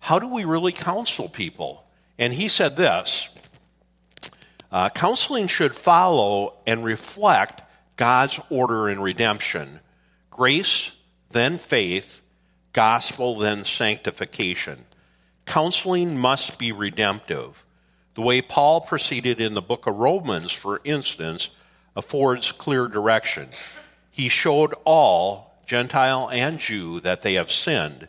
how 0.00 0.18
do 0.18 0.28
we 0.28 0.44
really 0.44 0.72
counsel 0.72 1.28
people. 1.28 1.84
And 2.18 2.32
he 2.32 2.48
said 2.48 2.76
this 2.76 3.30
uh, 4.70 4.90
counseling 4.90 5.46
should 5.46 5.74
follow 5.74 6.54
and 6.66 6.84
reflect 6.84 7.62
God's 7.96 8.40
order 8.50 8.88
in 8.88 9.00
redemption 9.00 9.80
grace, 10.30 10.90
then 11.30 11.58
faith, 11.58 12.20
gospel, 12.74 13.36
then 13.38 13.64
sanctification. 13.64 14.84
Counseling 15.46 16.18
must 16.18 16.58
be 16.58 16.72
redemptive. 16.72 17.64
The 18.14 18.22
way 18.22 18.42
Paul 18.42 18.82
proceeded 18.82 19.40
in 19.40 19.54
the 19.54 19.62
book 19.62 19.86
of 19.86 19.96
Romans, 19.96 20.52
for 20.52 20.80
instance, 20.84 21.56
affords 21.96 22.52
clear 22.52 22.86
direction. 22.86 23.48
He 24.10 24.28
showed 24.28 24.74
all, 24.84 25.56
Gentile 25.66 26.28
and 26.30 26.58
Jew, 26.58 27.00
that 27.00 27.22
they 27.22 27.34
have 27.34 27.50
sinned. 27.50 28.08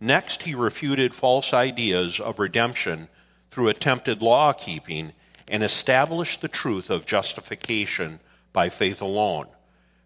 Next, 0.00 0.42
he 0.42 0.54
refuted 0.54 1.14
false 1.14 1.54
ideas 1.54 2.18
of 2.20 2.38
redemption 2.38 3.08
through 3.50 3.68
attempted 3.68 4.20
law 4.20 4.52
keeping 4.52 5.12
and 5.48 5.62
established 5.62 6.40
the 6.40 6.48
truth 6.48 6.90
of 6.90 7.06
justification 7.06 8.20
by 8.52 8.68
faith 8.68 9.00
alone. 9.00 9.46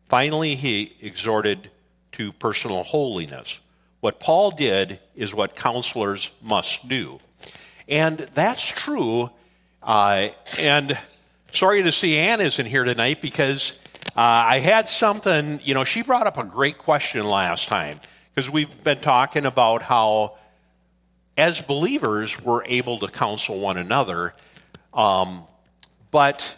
Finally, 0.09 0.55
he 0.55 0.93
exhorted 1.01 1.71
to 2.13 2.33
personal 2.33 2.83
holiness. 2.83 3.59
What 4.01 4.19
Paul 4.19 4.51
did 4.51 4.99
is 5.15 5.35
what 5.35 5.55
counselors 5.55 6.31
must 6.43 6.89
do. 6.89 7.21
And 7.89 8.19
that's 8.35 8.65
true. 8.65 9.31
Uh, 9.83 10.29
and 10.59 10.99
sorry 11.53 11.83
to 11.83 11.93
see 11.93 12.17
Ann 12.17 12.41
isn't 12.41 12.67
here 12.67 12.85
tonight 12.85 13.21
because 13.21 13.79
uh, 14.17 14.21
I 14.21 14.59
had 14.61 14.89
something, 14.89 15.61
you 15.63 15.75
know, 15.75 15.85
she 15.85 16.03
brought 16.03 16.27
up 16.27 16.39
a 16.39 16.45
great 16.45 16.79
question 16.79 17.27
last 17.27 17.69
time 17.69 18.01
because 18.35 18.49
we've 18.49 18.85
been 18.85 19.01
talking 19.01 19.45
about 19.45 19.83
how, 19.83 20.37
as 21.37 21.61
believers, 21.61 22.43
we're 22.43 22.65
able 22.65 22.99
to 23.01 23.09
counsel 23.09 23.59
one 23.59 23.77
another. 23.77 24.35
Um, 24.95 25.45
but, 26.11 26.57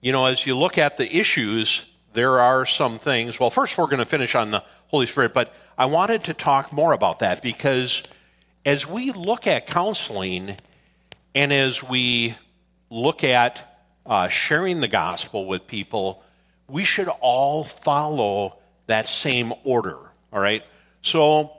you 0.00 0.12
know, 0.12 0.26
as 0.26 0.46
you 0.46 0.56
look 0.56 0.78
at 0.78 0.96
the 0.96 1.16
issues, 1.16 1.86
there 2.12 2.40
are 2.40 2.66
some 2.66 2.98
things. 2.98 3.38
Well, 3.38 3.50
first, 3.50 3.78
we're 3.78 3.86
going 3.86 3.98
to 3.98 4.04
finish 4.04 4.34
on 4.34 4.50
the 4.50 4.62
Holy 4.88 5.06
Spirit, 5.06 5.32
but 5.32 5.54
I 5.76 5.86
wanted 5.86 6.24
to 6.24 6.34
talk 6.34 6.72
more 6.72 6.92
about 6.92 7.20
that 7.20 7.42
because 7.42 8.02
as 8.64 8.86
we 8.86 9.12
look 9.12 9.46
at 9.46 9.66
counseling 9.66 10.56
and 11.34 11.52
as 11.52 11.82
we 11.82 12.34
look 12.90 13.24
at 13.24 13.80
uh, 14.04 14.28
sharing 14.28 14.80
the 14.80 14.88
gospel 14.88 15.46
with 15.46 15.66
people, 15.66 16.22
we 16.68 16.84
should 16.84 17.08
all 17.08 17.64
follow 17.64 18.58
that 18.86 19.08
same 19.08 19.52
order. 19.64 19.98
All 20.32 20.40
right? 20.40 20.62
So, 21.02 21.52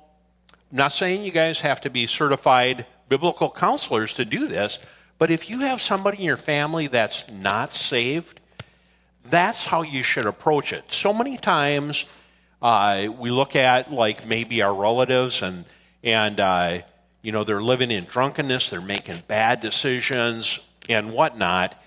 I'm 0.72 0.78
not 0.78 0.94
saying 0.94 1.24
you 1.24 1.32
guys 1.32 1.60
have 1.62 1.82
to 1.82 1.90
be 1.90 2.08
certified 2.08 2.86
biblical 3.10 3.50
counselors 3.50 4.16
to 4.16 4.26
do 4.26 4.48
this, 4.48 4.80
But 5.20 5.32
if 5.32 5.50
you 5.50 5.60
have 5.60 5.82
somebody 5.82 6.18
in 6.18 6.24
your 6.24 6.36
family 6.36 6.88
that's 6.88 7.30
not 7.30 7.74
saved, 7.74 8.42
that's 9.24 9.64
how 9.64 9.84
you 9.84 10.04
should 10.04 10.26
approach 10.26 10.74
it. 10.74 10.92
So 10.92 11.14
many 11.14 11.38
times 11.38 12.12
uh, 12.64 13.10
we 13.20 13.30
look 13.30 13.58
at 13.58 13.92
like 13.92 14.26
maybe 14.26 14.62
our 14.62 14.74
relatives 14.74 15.42
and 15.42 15.66
and 16.02 16.40
uh, 16.40 16.80
you 17.22 17.34
know 17.34 17.44
they're 17.44 17.62
living 17.62 17.92
in 17.92 18.06
drunkenness, 18.06 18.70
they're 18.70 18.82
making 18.82 19.22
bad 19.28 19.60
decisions 19.60 20.60
and 20.88 21.12
whatnot, 21.12 21.80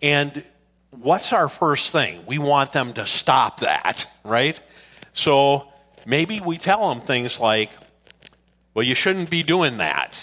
and 0.00 0.42
what's 0.90 1.32
our 1.34 1.48
first 1.48 1.90
thing? 1.90 2.24
We 2.26 2.38
want 2.38 2.72
them 2.72 2.94
to 2.94 3.06
stop 3.06 3.60
that, 3.60 4.10
right? 4.24 4.58
So 5.12 5.68
maybe 6.06 6.40
we 6.40 6.56
tell 6.56 6.88
them 6.88 7.00
things 7.00 7.38
like, 7.38 7.70
"Well, 8.72 8.84
you 8.84 8.94
shouldn't 8.94 9.28
be 9.28 9.42
doing 9.42 9.76
that." 9.76 10.18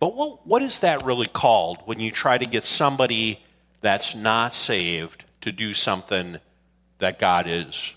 But 0.00 0.16
what, 0.16 0.46
what 0.46 0.62
is 0.62 0.80
that 0.80 1.04
really 1.04 1.26
called 1.26 1.78
when 1.84 2.00
you 2.00 2.10
try 2.10 2.38
to 2.38 2.46
get 2.46 2.64
somebody 2.64 3.40
that's 3.80 4.14
not 4.16 4.52
saved 4.52 5.24
to 5.42 5.52
do 5.52 5.74
something 5.74 6.38
that 6.98 7.18
God 7.18 7.46
is 7.48 7.94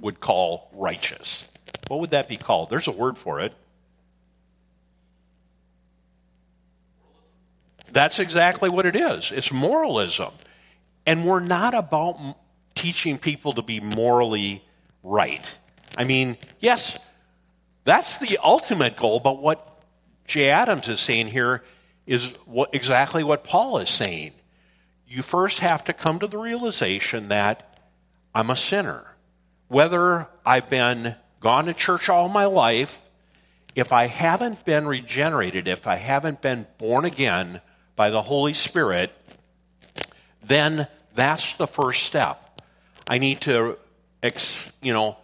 would 0.00 0.20
call 0.20 0.70
righteous? 0.72 1.46
What 1.88 2.00
would 2.00 2.10
that 2.10 2.28
be 2.28 2.36
called? 2.36 2.70
There's 2.70 2.88
a 2.88 2.92
word 2.92 3.16
for 3.18 3.40
it. 3.40 3.52
That's 7.92 8.18
exactly 8.18 8.68
what 8.68 8.84
it 8.84 8.96
is. 8.96 9.32
It's 9.32 9.52
moralism. 9.52 10.32
And 11.06 11.24
we're 11.24 11.40
not 11.40 11.72
about 11.72 12.18
teaching 12.74 13.16
people 13.18 13.52
to 13.54 13.62
be 13.62 13.80
morally 13.80 14.62
right. 15.02 15.56
I 15.96 16.04
mean, 16.04 16.36
yes, 16.60 16.98
that's 17.84 18.18
the 18.18 18.38
ultimate 18.42 18.96
goal, 18.96 19.20
but 19.20 19.40
what 19.40 19.80
Jay 20.26 20.50
Adams 20.50 20.88
is 20.88 21.00
saying 21.00 21.28
here 21.28 21.62
is 22.06 22.34
what, 22.44 22.74
exactly 22.74 23.24
what 23.24 23.44
Paul 23.44 23.78
is 23.78 23.88
saying. 23.88 24.32
You 25.08 25.22
first 25.22 25.60
have 25.60 25.84
to 25.84 25.92
come 25.92 26.18
to 26.18 26.26
the 26.26 26.38
realization 26.38 27.28
that 27.28 27.78
I'm 28.34 28.50
a 28.50 28.56
sinner. 28.56 29.15
Whether 29.68 30.28
I've 30.44 30.70
been 30.70 31.16
gone 31.40 31.66
to 31.66 31.74
church 31.74 32.08
all 32.08 32.28
my 32.28 32.44
life, 32.44 33.02
if 33.74 33.92
I 33.92 34.06
haven't 34.06 34.64
been 34.64 34.86
regenerated, 34.86 35.68
if 35.68 35.86
I 35.86 35.96
haven't 35.96 36.40
been 36.40 36.66
born 36.78 37.04
again 37.04 37.60
by 37.94 38.10
the 38.10 38.22
Holy 38.22 38.52
Spirit, 38.52 39.12
then 40.42 40.86
that's 41.14 41.56
the 41.56 41.66
first 41.66 42.04
step. 42.04 42.60
I 43.08 43.18
need 43.18 43.40
to, 43.42 43.76
you 44.82 44.92
know, 44.92 45.16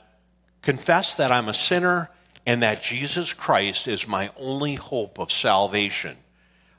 confess 0.61 1.15
that 1.17 1.33
I'm 1.33 1.49
a 1.49 1.55
sinner 1.55 2.11
and 2.45 2.63
that 2.63 2.83
Jesus 2.83 3.33
Christ 3.33 3.89
is 3.89 4.09
my 4.09 4.31
only 4.39 4.75
hope 4.75 5.19
of 5.19 5.31
salvation. 5.31 6.17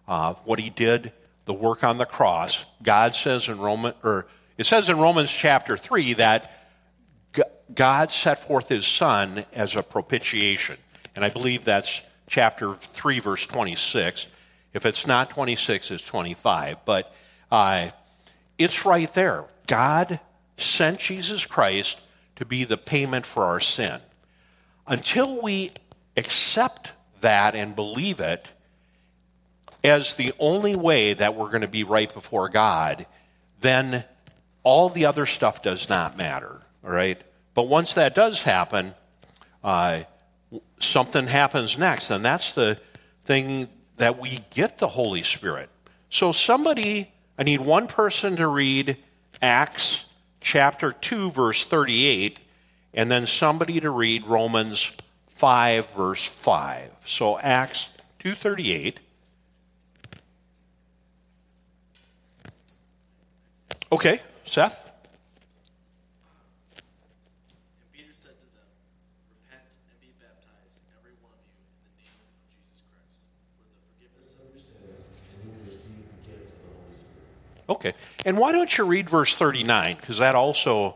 Uh, 0.07 0.33
what 0.45 0.59
he 0.59 0.69
did, 0.69 1.13
the 1.45 1.53
work 1.53 1.83
on 1.83 1.97
the 1.97 2.05
cross. 2.05 2.65
God 2.81 3.15
says 3.15 3.47
in 3.47 3.59
Roman, 3.59 3.93
or 4.03 4.27
it 4.57 4.65
says 4.65 4.89
in 4.89 4.97
Romans 4.97 5.31
chapter 5.31 5.77
three 5.77 6.13
that 6.13 6.51
God 7.75 8.11
set 8.11 8.39
forth 8.39 8.69
His 8.69 8.85
Son 8.85 9.45
as 9.53 9.75
a 9.75 9.83
propitiation, 9.83 10.77
and 11.15 11.25
I 11.25 11.29
believe 11.29 11.65
that's 11.65 12.03
chapter 12.27 12.75
three, 12.75 13.19
verse 13.19 13.45
twenty-six. 13.45 14.27
If 14.73 14.85
it's 14.85 15.05
not 15.05 15.29
twenty-six, 15.29 15.91
it's 15.91 16.03
twenty-five. 16.03 16.85
But 16.85 17.13
uh, 17.51 17.89
it's 18.57 18.85
right 18.85 19.11
there. 19.13 19.45
God 19.67 20.19
sent 20.57 20.99
Jesus 20.99 21.45
Christ 21.45 21.99
to 22.35 22.45
be 22.45 22.63
the 22.63 22.77
payment 22.77 23.25
for 23.25 23.43
our 23.43 23.59
sin. 23.59 23.99
Until 24.87 25.41
we 25.41 25.71
accept 26.17 26.93
that 27.21 27.55
and 27.55 27.75
believe 27.75 28.19
it 28.19 28.51
as 29.83 30.13
the 30.13 30.33
only 30.39 30.75
way 30.75 31.13
that 31.13 31.35
we're 31.35 31.49
going 31.49 31.61
to 31.61 31.67
be 31.67 31.83
right 31.83 32.13
before 32.13 32.49
God, 32.49 33.05
then 33.61 34.03
all 34.63 34.89
the 34.89 35.05
other 35.05 35.25
stuff 35.25 35.61
does 35.61 35.89
not 35.89 36.17
matter, 36.17 36.61
all 36.83 36.89
right? 36.91 37.21
But 37.53 37.67
once 37.67 37.93
that 37.93 38.15
does 38.15 38.41
happen, 38.41 38.95
uh, 39.63 40.01
something 40.79 41.27
happens 41.27 41.77
next, 41.77 42.09
and 42.09 42.23
that's 42.23 42.53
the 42.53 42.79
thing 43.25 43.67
that 43.97 44.19
we 44.19 44.39
get 44.49 44.79
the 44.79 44.87
Holy 44.87 45.23
Spirit. 45.23 45.69
So, 46.09 46.31
somebody, 46.31 47.11
I 47.37 47.43
need 47.43 47.61
one 47.61 47.87
person 47.87 48.37
to 48.37 48.47
read 48.47 48.97
Acts 49.41 50.05
chapter 50.41 50.91
2, 50.91 51.31
verse 51.31 51.63
38, 51.63 52.39
and 52.93 53.09
then 53.09 53.27
somebody 53.27 53.79
to 53.79 53.89
read 53.89 54.25
Romans 54.25 54.91
5 55.43 55.89
verse 55.89 56.23
5. 56.23 56.89
So 57.05 57.37
Acts 57.37 57.91
2:38 58.19 59.01
Okay, 63.91 64.21
Seth? 64.45 64.85
And 64.85 64.93
Peter 67.91 68.13
said 68.13 68.39
to 68.39 68.45
them, 68.55 68.63
Repent 69.29 69.75
and 69.91 69.99
be 69.99 70.13
baptized, 70.17 70.79
every 70.97 71.11
one 71.21 71.35
of 71.35 71.43
you, 71.51 71.59
in 71.59 71.91
the 71.91 71.99
name 71.99 72.23
of 72.23 72.31
Jesus 72.47 72.87
Christ, 72.87 73.27
for 73.59 73.67
the 73.67 73.75
forgiveness 73.83 74.39
of 74.39 74.47
your 74.47 74.63
sins, 74.63 75.11
and 75.11 75.43
you 75.43 75.51
will 75.51 75.59
receive 75.67 76.07
the 76.07 76.23
gift 76.23 76.55
of 76.55 76.63
the 76.63 76.71
Holy 76.71 76.95
Spirit. 76.95 77.62
Okay. 77.73 77.93
And 78.25 78.37
why 78.37 78.51
don't 78.51 78.77
you 78.77 78.85
read 78.85 79.09
verse 79.09 79.35
39 79.35 79.95
because 79.95 80.19
that 80.19 80.35
also 80.35 80.95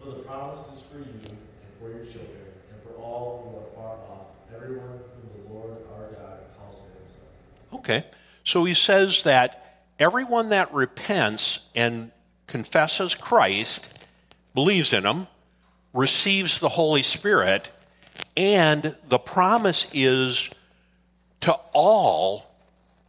For 0.00 0.10
the 0.10 0.16
promise 0.20 0.68
is 0.72 0.82
for 0.82 0.98
you 0.98 1.04
and 1.04 1.38
for 1.78 1.88
your 1.88 2.04
children, 2.04 2.44
and 2.70 2.82
for 2.82 3.00
all 3.00 3.42
who 3.42 3.58
are 3.58 3.86
far 3.86 3.96
off, 4.10 4.26
everyone 4.54 4.86
whom 4.88 5.46
the 5.46 5.52
Lord 5.52 5.76
our 5.94 6.08
God 6.12 6.40
calls 6.58 6.84
to 6.84 6.98
himself. 6.98 7.28
Okay. 7.74 8.04
So 8.44 8.64
he 8.64 8.74
says 8.74 9.22
that 9.22 9.82
everyone 9.98 10.50
that 10.50 10.72
repents 10.74 11.66
and 11.74 12.10
confesses 12.46 13.14
Christ, 13.14 13.88
believes 14.54 14.92
in 14.92 15.04
him, 15.04 15.26
receives 15.92 16.58
the 16.58 16.68
Holy 16.68 17.02
Spirit, 17.02 17.70
and 18.36 18.96
the 19.08 19.18
promise 19.18 19.86
is 19.92 20.50
to 21.40 21.52
all 21.72 22.53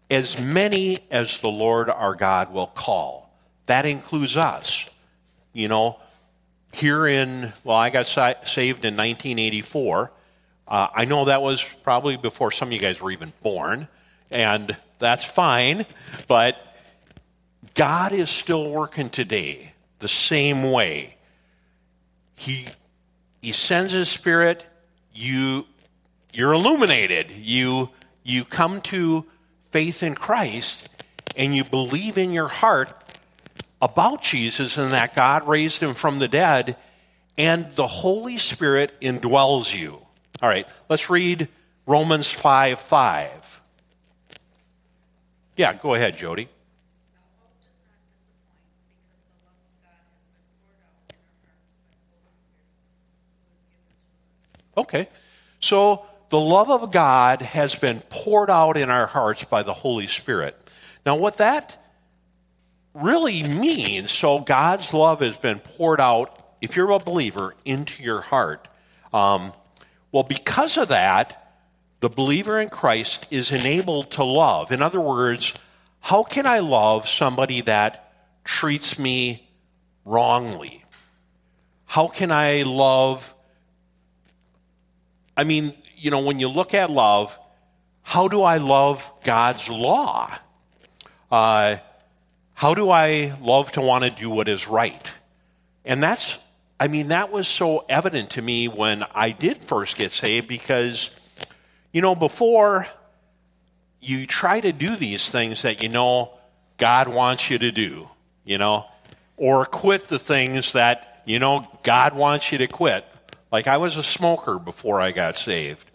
as 0.10 0.40
many 0.40 1.00
as 1.12 1.42
the 1.42 1.50
Lord 1.50 1.90
our 1.90 2.16
God 2.16 2.54
will 2.54 2.68
call. 2.68 3.34
That 3.66 3.86
includes 3.86 4.38
us. 4.38 4.90
You 5.54 5.68
know, 5.68 6.00
here 6.74 7.08
in, 7.08 7.54
well, 7.64 7.78
I 7.78 7.90
got 7.90 8.08
saved 8.08 8.86
in 8.86 8.98
1984. 8.98 10.12
Uh, 10.68 10.88
I 10.94 11.06
know 11.06 11.26
that 11.26 11.42
was 11.42 11.64
probably 11.84 12.18
before 12.18 12.52
some 12.52 12.70
of 12.70 12.74
you 12.74 12.80
guys 12.80 13.02
were 13.02 13.12
even 13.12 13.32
born, 13.42 13.88
and 14.30 14.76
that's 15.00 15.24
fine, 15.24 15.86
but 16.28 16.58
God 17.76 18.12
is 18.12 18.30
still 18.30 18.70
working 18.72 19.10
today 19.10 19.74
the 20.00 20.08
same 20.08 20.72
way. 20.72 21.16
He, 22.36 22.68
he 23.42 23.52
sends 23.52 23.94
His 23.94 24.10
Spirit, 24.10 24.66
you, 25.14 25.66
you're 26.34 26.54
illuminated. 26.54 27.32
You, 27.32 27.90
you 28.24 28.44
come 28.44 28.82
to 28.82 29.26
faith 29.76 30.04
in 30.04 30.16
Christ, 30.16 30.88
and 31.36 31.54
you 31.54 31.66
believe 31.66 32.18
in 32.18 32.32
your 32.32 32.48
heart 32.48 32.96
about 33.82 34.22
Jesus 34.22 34.78
and 34.78 34.94
that 34.94 35.14
God 35.14 35.50
raised 35.50 35.84
him 35.84 35.94
from 35.96 36.18
the 36.18 36.30
dead, 36.30 36.78
and 37.38 37.76
the 37.76 37.86
Holy 37.86 38.38
Spirit 38.38 38.98
indwells 39.02 39.78
you. 39.78 40.00
All 40.42 40.48
right, 40.48 40.66
let's 40.88 41.10
read 41.10 41.50
Romans 41.86 42.26
5 42.26 42.80
5. 42.80 43.62
Yeah, 45.58 45.74
go 45.74 45.94
ahead, 45.94 46.16
Jody. 46.16 46.48
Okay. 54.78 55.10
So 55.60 56.06
the 56.36 56.42
love 56.42 56.70
of 56.70 56.92
God 56.92 57.42
has 57.42 57.76
been 57.76 58.02
poured 58.10 58.50
out 58.50 58.76
in 58.76 58.90
our 58.90 59.08
hearts 59.08 59.46
by 59.46 59.64
the 59.64 59.72
Holy 59.72 60.06
Spirit. 60.06 60.54
Now, 61.06 61.16
what 61.16 61.38
that 61.38 61.82
really 62.94 63.42
means, 63.42 64.12
so 64.12 64.40
God's 64.40 64.94
love 64.94 65.22
has 65.22 65.38
been 65.38 65.60
poured 65.60 66.02
out, 66.02 66.58
if 66.60 66.76
you're 66.76 66.92
a 66.92 67.00
believer, 67.00 67.56
into 67.64 68.04
your 68.04 68.20
heart. 68.20 68.68
Um, 69.14 69.54
well, 70.12 70.24
because 70.24 70.76
of 70.76 70.90
that, 70.90 71.56
the 72.02 72.10
believer 72.10 72.60
in 72.60 72.68
Christ 72.68 73.28
is 73.32 73.50
enabled 73.52 74.12
to 74.12 74.26
love. 74.26 74.74
In 74.74 74.82
other 74.82 75.00
words, 75.00 75.54
how 76.02 76.24
can 76.24 76.46
I 76.46 76.60
love 76.60 77.08
somebody 77.08 77.62
that 77.62 78.14
treats 78.44 79.00
me 79.00 79.48
wrongly? 80.04 80.84
How 81.86 82.10
can 82.10 82.30
I 82.30 82.64
love 82.64 83.34
I 85.38 85.44
mean, 85.44 85.74
you 85.96 86.12
know, 86.12 86.22
when 86.22 86.40
you 86.40 86.48
look 86.48 86.74
at 86.74 86.90
love, 86.90 87.38
how 88.02 88.28
do 88.28 88.44
I 88.44 88.58
love 88.58 89.12
God's 89.24 89.70
law? 89.70 90.32
Uh, 91.32 91.78
how 92.54 92.74
do 92.74 92.90
I 92.90 93.34
love 93.42 93.72
to 93.74 93.82
want 93.82 94.04
to 94.04 94.10
do 94.10 94.30
what 94.30 94.48
is 94.48 94.68
right? 94.68 95.10
And 95.84 96.02
that's, 96.02 96.40
I 96.80 96.88
mean, 96.88 97.10
that 97.10 97.32
was 97.32 97.48
so 97.48 97.86
evident 97.90 98.32
to 98.32 98.42
me 98.42 98.68
when 98.68 99.04
I 99.14 99.32
did 99.32 99.58
first 99.58 99.98
get 99.98 100.12
saved 100.12 100.48
because, 100.48 101.14
you 101.92 102.02
know, 102.02 102.16
before 102.16 102.88
you 104.02 104.28
try 104.28 104.60
to 104.60 104.72
do 104.72 104.96
these 104.96 105.30
things 105.30 105.64
that 105.64 105.82
you 105.82 105.90
know 105.90 106.32
God 106.78 107.08
wants 107.08 107.50
you 107.50 107.58
to 107.58 107.72
do, 107.72 108.08
you 108.44 108.58
know, 108.58 108.86
or 109.38 109.66
quit 109.66 110.08
the 110.08 110.20
things 110.20 110.74
that 110.74 111.24
you 111.26 111.40
know 111.40 111.68
God 111.84 112.14
wants 112.14 112.52
you 112.52 112.60
to 112.60 112.68
quit. 112.68 113.06
Like 113.56 113.68
I 113.68 113.78
was 113.78 113.96
a 113.96 114.04
smoker 114.04 114.60
before 114.60 115.00
I 115.00 115.12
got 115.12 115.38
saved. 115.38 115.90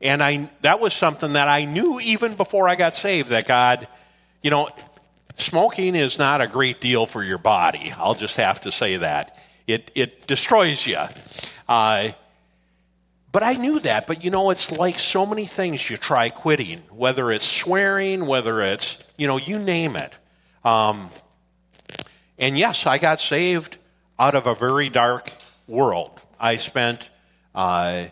And 0.00 0.22
I 0.22 0.48
that 0.60 0.78
was 0.78 0.94
something 0.94 1.32
that 1.32 1.48
I 1.48 1.64
knew 1.64 1.98
even 1.98 2.36
before 2.36 2.68
I 2.68 2.76
got 2.76 2.94
saved 2.94 3.30
that 3.30 3.48
God, 3.48 3.88
you 4.44 4.50
know, 4.50 4.68
smoking 5.34 5.96
is 5.96 6.20
not 6.20 6.40
a 6.40 6.46
great 6.46 6.80
deal 6.80 7.04
for 7.06 7.24
your 7.24 7.38
body. 7.38 7.92
I'll 7.98 8.14
just 8.14 8.36
have 8.36 8.60
to 8.60 8.70
say 8.70 8.98
that. 8.98 9.36
It 9.66 9.90
it 9.96 10.28
destroys 10.28 10.86
you. 10.86 11.00
Uh, 11.68 12.10
but 13.32 13.42
I 13.42 13.54
knew 13.54 13.80
that. 13.80 14.06
But 14.06 14.22
you 14.22 14.30
know, 14.30 14.50
it's 14.50 14.70
like 14.70 15.00
so 15.00 15.26
many 15.26 15.46
things 15.46 15.90
you 15.90 15.96
try 15.96 16.28
quitting, 16.28 16.78
whether 16.92 17.32
it's 17.32 17.44
swearing, 17.44 18.24
whether 18.26 18.62
it's, 18.62 19.02
you 19.16 19.26
know, 19.26 19.38
you 19.38 19.58
name 19.58 19.96
it. 19.96 20.16
Um, 20.64 21.10
and 22.38 22.56
yes, 22.56 22.86
I 22.86 22.98
got 22.98 23.18
saved 23.18 23.78
out 24.16 24.36
of 24.36 24.46
a 24.46 24.54
very 24.54 24.90
dark 24.90 25.32
world. 25.66 26.20
I 26.38 26.56
spent 26.56 27.08
uh, 27.54 28.06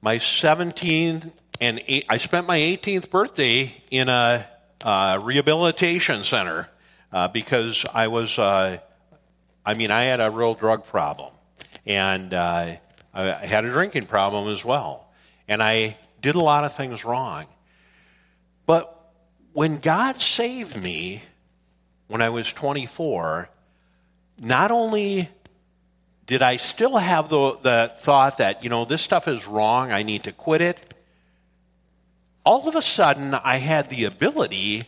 my 0.00 0.16
17th 0.16 1.30
and 1.60 1.82
eight, 1.86 2.06
I 2.08 2.16
spent 2.18 2.46
my 2.46 2.58
18th 2.58 3.10
birthday 3.10 3.72
in 3.90 4.08
a 4.08 4.46
uh, 4.82 5.18
rehabilitation 5.22 6.24
center 6.24 6.68
uh, 7.12 7.28
because 7.28 7.84
I 7.94 8.08
was, 8.08 8.38
uh, 8.38 8.78
I 9.64 9.74
mean, 9.74 9.90
I 9.90 10.04
had 10.04 10.20
a 10.20 10.30
real 10.30 10.54
drug 10.54 10.84
problem. 10.84 11.32
And 11.86 12.34
uh, 12.34 12.76
I 13.12 13.24
had 13.24 13.64
a 13.64 13.70
drinking 13.70 14.06
problem 14.06 14.48
as 14.48 14.64
well. 14.64 15.08
And 15.48 15.62
I 15.62 15.96
did 16.20 16.34
a 16.34 16.40
lot 16.40 16.64
of 16.64 16.72
things 16.72 17.04
wrong. 17.04 17.46
But 18.66 18.90
when 19.52 19.78
God 19.78 20.20
saved 20.20 20.80
me 20.80 21.22
when 22.08 22.20
I 22.20 22.30
was 22.30 22.52
24, 22.52 23.48
not 24.38 24.70
only 24.70 25.28
did 26.26 26.42
I 26.42 26.56
still 26.56 26.96
have 26.96 27.28
the, 27.28 27.58
the 27.62 27.92
thought 27.96 28.38
that, 28.38 28.64
you 28.64 28.70
know, 28.70 28.84
this 28.84 29.02
stuff 29.02 29.28
is 29.28 29.46
wrong, 29.46 29.92
I 29.92 30.02
need 30.02 30.24
to 30.24 30.32
quit 30.32 30.60
it, 30.60 30.94
all 32.44 32.68
of 32.68 32.76
a 32.76 32.82
sudden 32.82 33.34
I 33.34 33.58
had 33.58 33.90
the 33.90 34.04
ability 34.04 34.84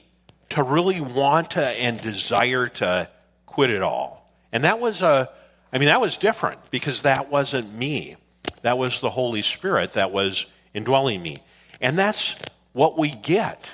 to 0.50 0.62
really 0.62 1.00
want 1.00 1.52
to 1.52 1.68
and 1.68 2.00
desire 2.00 2.68
to 2.68 3.08
quit 3.46 3.70
it 3.70 3.82
all. 3.82 4.30
And 4.52 4.64
that 4.64 4.78
was 4.78 5.02
a, 5.02 5.28
I 5.72 5.78
mean, 5.78 5.88
that 5.88 6.00
was 6.00 6.16
different 6.16 6.70
because 6.70 7.02
that 7.02 7.30
wasn't 7.30 7.72
me. 7.74 8.16
That 8.62 8.78
was 8.78 9.00
the 9.00 9.10
Holy 9.10 9.42
Spirit 9.42 9.94
that 9.94 10.12
was 10.12 10.46
indwelling 10.72 11.22
me. 11.22 11.38
And 11.80 11.98
that's 11.98 12.36
what 12.72 12.98
we 12.98 13.10
get 13.10 13.68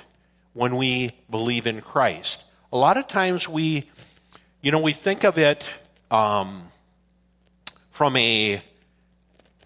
when 0.53 0.75
we 0.75 1.11
believe 1.29 1.67
in 1.67 1.81
Christ. 1.81 2.43
A 2.71 2.77
lot 2.77 2.97
of 2.97 3.07
times 3.07 3.47
we, 3.47 3.89
you 4.61 4.71
know, 4.71 4.81
we 4.81 4.93
think 4.93 5.23
of 5.23 5.37
it 5.37 5.69
um, 6.09 6.67
from 7.93 8.17
a 8.17 8.61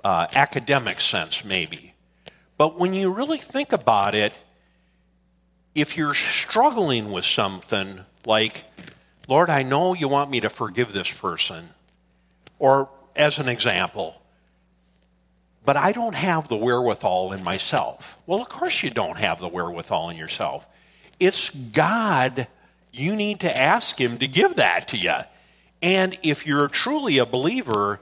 uh, 0.04 0.28
academic 0.36 1.00
sense, 1.02 1.44
maybe. 1.44 1.94
But 2.58 2.78
when 2.78 2.94
you 2.94 3.12
really 3.12 3.38
think 3.38 3.72
about 3.72 4.14
it, 4.16 4.40
if 5.74 5.96
you're 5.96 6.14
struggling 6.14 7.12
with 7.12 7.24
something 7.24 8.02
like, 8.26 8.66
Lord, 9.30 9.50
I 9.50 9.64
know 9.64 9.94
you 9.94 10.10
want 10.10 10.30
me 10.30 10.42
to 10.42 10.50
forgive 10.50 10.92
this 10.92 11.10
person, 11.10 11.70
or 12.60 12.90
as 13.16 13.40
an 13.40 13.48
example, 13.48 14.22
but 15.64 15.78
I 15.78 15.94
don't 15.94 16.16
have 16.16 16.50
the 16.50 16.58
wherewithal 16.58 17.32
in 17.32 17.44
myself. 17.44 18.18
Well, 18.26 18.42
of 18.42 18.50
course, 18.50 18.84
you 18.84 18.90
don't 18.90 19.18
have 19.18 19.40
the 19.40 19.48
wherewithal 19.48 20.10
in 20.10 20.18
yourself. 20.18 20.68
It's 21.20 21.50
God. 21.50 22.48
You 22.92 23.16
need 23.16 23.40
to 23.42 23.58
ask 23.58 24.00
Him 24.00 24.18
to 24.18 24.28
give 24.28 24.58
that 24.58 24.90
to 24.90 24.98
you. 24.98 25.16
And 25.82 26.18
if 26.24 26.46
you're 26.46 26.68
truly 26.68 27.20
a 27.20 27.26
believer, 27.26 28.02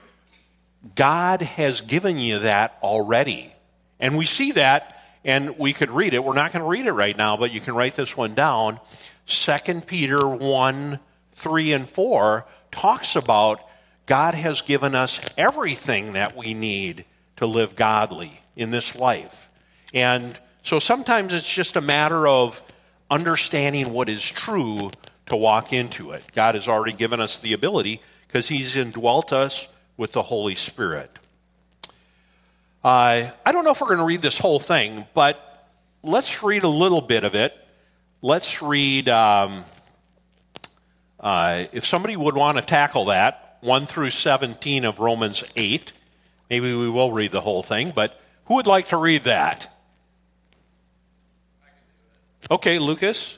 God 0.94 1.42
has 1.42 1.82
given 1.82 2.18
you 2.18 2.40
that 2.40 2.78
already. 2.84 3.54
And 4.00 4.18
we 4.18 4.26
see 4.26 4.52
that, 4.54 5.02
and 5.24 5.58
we 5.58 5.74
could 5.74 5.90
read 5.90 6.14
it. 6.14 6.24
We're 6.24 6.34
not 6.34 6.54
going 6.54 6.64
to 6.64 6.70
read 6.70 6.86
it 6.86 6.92
right 6.92 7.18
now, 7.18 7.38
but 7.38 7.52
you 7.52 7.62
can 7.62 7.74
write 7.74 7.96
this 7.96 8.16
one 8.16 8.36
down. 8.36 8.80
2 9.26 9.82
Peter 9.82 10.28
1 10.28 11.00
3 11.32 11.74
and 11.74 11.90
4 11.90 12.46
talks 12.72 13.16
about 13.16 13.60
God 14.06 14.34
has 14.36 14.62
given 14.62 14.96
us 14.96 15.20
everything 15.38 16.14
that 16.14 16.36
we 16.36 16.54
need 16.54 17.06
to 17.38 17.46
live 17.46 17.76
godly 17.76 18.40
in 18.56 18.72
this 18.72 18.96
life. 18.96 19.50
And 19.94 20.40
so 20.64 20.80
sometimes 20.80 21.34
it's 21.34 21.52
just 21.52 21.76
a 21.76 21.82
matter 21.82 22.28
of 22.28 22.62
understanding 23.10 23.92
what 23.92 24.10
is 24.10 24.24
true 24.24 24.92
to 25.28 25.36
walk 25.36 25.74
into 25.74 26.12
it. 26.12 26.24
God 26.34 26.56
has 26.56 26.68
already 26.68 26.94
given 26.94 27.20
us 27.20 27.40
the 27.40 27.54
ability 27.54 28.02
because 28.28 28.48
He's 28.48 28.76
indwelt 28.76 29.34
us 29.34 29.68
with 29.98 30.12
the 30.12 30.22
Holy 30.22 30.56
Spirit. 30.56 31.10
Uh, 32.84 33.32
I 33.46 33.52
don't 33.52 33.64
know 33.64 33.72
if 33.72 33.82
we're 33.82 33.88
going 33.88 34.00
to 34.00 34.06
read 34.06 34.22
this 34.22 34.38
whole 34.38 34.60
thing, 34.60 35.06
but 35.14 35.66
let's 36.04 36.44
read 36.44 36.64
a 36.64 36.70
little 36.70 37.02
bit 37.02 37.24
of 37.24 37.34
it. 37.36 37.56
Let's 38.22 38.62
read, 38.62 39.10
um, 39.10 39.66
uh, 41.20 41.66
if 41.72 41.86
somebody 41.86 42.16
would 42.16 42.36
want 42.36 42.58
to 42.58 42.64
tackle 42.64 43.06
that, 43.06 43.58
1 43.62 43.86
through 43.88 44.12
17 44.12 44.86
of 44.86 45.00
Romans 45.00 45.44
8. 45.56 45.94
Maybe 46.50 46.76
we 46.76 46.90
will 46.90 47.12
read 47.12 47.32
the 47.32 47.42
whole 47.42 47.64
thing, 47.64 47.92
but 47.96 48.20
who 48.46 48.56
would 48.56 48.68
like 48.68 48.90
to 48.90 48.98
read 48.98 49.24
that? 49.24 49.72
Okay, 52.52 52.78
Lucas. 52.78 53.38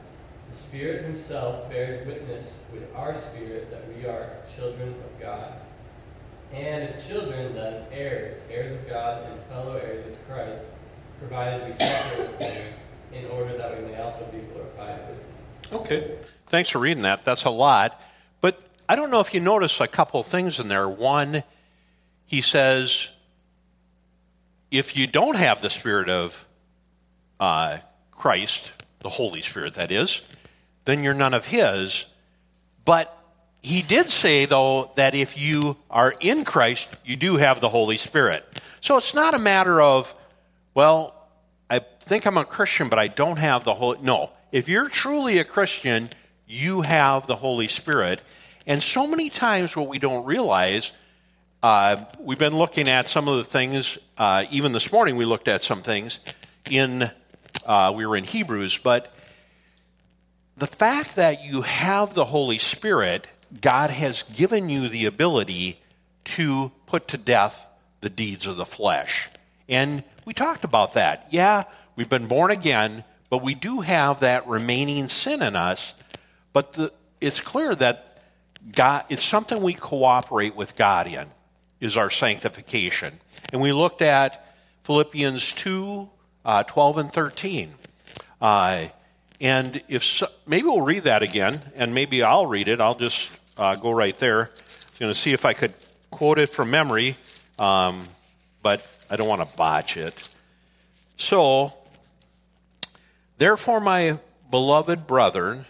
The 0.51 0.57
Spirit 0.57 1.05
Himself 1.05 1.69
bears 1.69 2.05
witness 2.05 2.61
with 2.73 2.83
our 2.93 3.15
spirit 3.15 3.71
that 3.71 3.87
we 3.95 4.05
are 4.05 4.31
children 4.53 4.89
of 4.89 5.21
God. 5.21 5.53
And 6.51 6.89
if 6.89 7.07
children, 7.07 7.55
then 7.55 7.85
heirs, 7.89 8.41
heirs 8.49 8.75
of 8.75 8.89
God 8.89 9.23
and 9.31 9.41
fellow 9.43 9.77
heirs 9.77 10.05
with 10.05 10.27
Christ, 10.27 10.67
provided 11.19 11.69
we 11.69 11.73
suffer 11.73 12.23
with 12.23 12.41
Him, 12.41 12.73
in 13.13 13.25
order 13.27 13.57
that 13.57 13.79
we 13.79 13.87
may 13.87 14.01
also 14.01 14.25
be 14.25 14.39
glorified 14.39 14.99
with 15.07 15.19
Him. 15.71 15.79
Okay. 15.79 16.17
Thanks 16.47 16.69
for 16.69 16.79
reading 16.79 17.03
that. 17.03 17.23
That's 17.23 17.45
a 17.45 17.49
lot. 17.49 18.01
But 18.41 18.61
I 18.89 18.97
don't 18.97 19.09
know 19.09 19.21
if 19.21 19.33
you 19.33 19.39
notice 19.39 19.79
a 19.79 19.87
couple 19.87 20.21
things 20.21 20.59
in 20.59 20.67
there. 20.67 20.89
One, 20.89 21.43
he 22.25 22.41
says, 22.41 23.09
if 24.69 24.97
you 24.97 25.07
don't 25.07 25.37
have 25.37 25.61
the 25.61 25.69
Spirit 25.69 26.09
of 26.09 26.45
uh, 27.39 27.77
Christ, 28.11 28.73
the 28.99 29.07
Holy 29.07 29.41
Spirit, 29.41 29.75
that 29.75 29.93
is, 29.93 30.19
then 30.85 31.03
you're 31.03 31.13
none 31.13 31.33
of 31.33 31.45
His. 31.45 32.05
But 32.85 33.15
he 33.61 33.83
did 33.83 34.09
say, 34.09 34.45
though, 34.45 34.91
that 34.95 35.13
if 35.13 35.37
you 35.37 35.77
are 35.89 36.13
in 36.19 36.45
Christ, 36.45 36.89
you 37.05 37.15
do 37.15 37.37
have 37.37 37.61
the 37.61 37.69
Holy 37.69 37.97
Spirit. 37.97 38.43
So 38.79 38.97
it's 38.97 39.13
not 39.13 39.35
a 39.35 39.39
matter 39.39 39.79
of, 39.79 40.13
well, 40.73 41.15
I 41.69 41.79
think 41.79 42.25
I'm 42.25 42.37
a 42.37 42.45
Christian, 42.45 42.89
but 42.89 42.97
I 42.97 43.07
don't 43.07 43.37
have 43.37 43.63
the 43.63 43.75
Holy. 43.75 43.99
No. 44.01 44.31
If 44.51 44.67
you're 44.67 44.89
truly 44.89 45.37
a 45.37 45.43
Christian, 45.43 46.09
you 46.47 46.81
have 46.81 47.27
the 47.27 47.35
Holy 47.35 47.67
Spirit. 47.67 48.23
And 48.65 48.81
so 48.81 49.05
many 49.05 49.29
times, 49.29 49.75
what 49.75 49.87
we 49.87 49.99
don't 49.99 50.25
realize, 50.25 50.91
uh, 51.61 52.03
we've 52.19 52.39
been 52.39 52.57
looking 52.57 52.89
at 52.89 53.07
some 53.07 53.27
of 53.27 53.37
the 53.37 53.43
things, 53.43 53.99
uh, 54.17 54.45
even 54.49 54.71
this 54.71 54.91
morning, 54.91 55.17
we 55.17 55.25
looked 55.25 55.47
at 55.47 55.61
some 55.61 55.83
things 55.83 56.19
in, 56.69 57.11
uh, 57.67 57.93
we 57.95 58.07
were 58.07 58.17
in 58.17 58.23
Hebrews, 58.23 58.79
but 58.79 59.13
the 60.61 60.67
fact 60.67 61.15
that 61.15 61.43
you 61.43 61.63
have 61.63 62.13
the 62.13 62.23
Holy 62.23 62.59
Spirit, 62.59 63.27
God 63.61 63.89
has 63.89 64.21
given 64.21 64.69
you 64.69 64.89
the 64.89 65.07
ability 65.07 65.81
to 66.23 66.71
put 66.85 67.07
to 67.07 67.17
death 67.17 67.65
the 68.01 68.11
deeds 68.11 68.45
of 68.45 68.57
the 68.57 68.65
flesh. 68.65 69.27
And 69.67 70.03
we 70.23 70.35
talked 70.35 70.63
about 70.63 70.93
that. 70.93 71.25
Yeah, 71.31 71.63
we've 71.95 72.07
been 72.07 72.27
born 72.27 72.51
again, 72.51 73.03
but 73.31 73.41
we 73.41 73.55
do 73.55 73.79
have 73.79 74.19
that 74.19 74.47
remaining 74.47 75.07
sin 75.07 75.41
in 75.41 75.55
us. 75.55 75.95
But 76.53 76.73
the, 76.73 76.93
it's 77.19 77.39
clear 77.39 77.73
that 77.73 78.21
God, 78.71 79.05
it's 79.09 79.23
something 79.23 79.63
we 79.63 79.73
cooperate 79.73 80.55
with 80.55 80.75
God 80.75 81.07
in, 81.07 81.25
is 81.79 81.97
our 81.97 82.11
sanctification. 82.11 83.19
And 83.51 83.63
we 83.63 83.73
looked 83.73 84.03
at 84.03 84.45
Philippians 84.83 85.55
2 85.55 86.07
uh, 86.45 86.63
12 86.65 86.97
and 86.99 87.11
13. 87.11 87.73
Uh, 88.39 88.85
and 89.41 89.81
if 89.87 90.03
so, 90.03 90.27
maybe 90.45 90.65
we'll 90.65 90.81
read 90.81 91.03
that 91.03 91.23
again, 91.23 91.59
and 91.75 91.95
maybe 91.95 92.21
I'll 92.21 92.45
read 92.45 92.67
it. 92.67 92.79
I'll 92.79 92.95
just 92.95 93.35
uh, 93.57 93.75
go 93.75 93.91
right 93.91 94.17
there. 94.19 94.41
I'm 94.43 94.99
going 94.99 95.11
to 95.11 95.19
see 95.19 95.33
if 95.33 95.45
I 95.45 95.53
could 95.53 95.73
quote 96.11 96.37
it 96.37 96.49
from 96.49 96.69
memory, 96.69 97.15
um, 97.57 98.07
but 98.61 98.85
I 99.09 99.15
don't 99.15 99.27
want 99.27 99.41
to 99.41 99.57
botch 99.57 99.97
it. 99.97 100.35
So, 101.17 101.73
therefore, 103.39 103.79
my 103.79 104.19
beloved 104.51 105.07
brethren, 105.07 105.65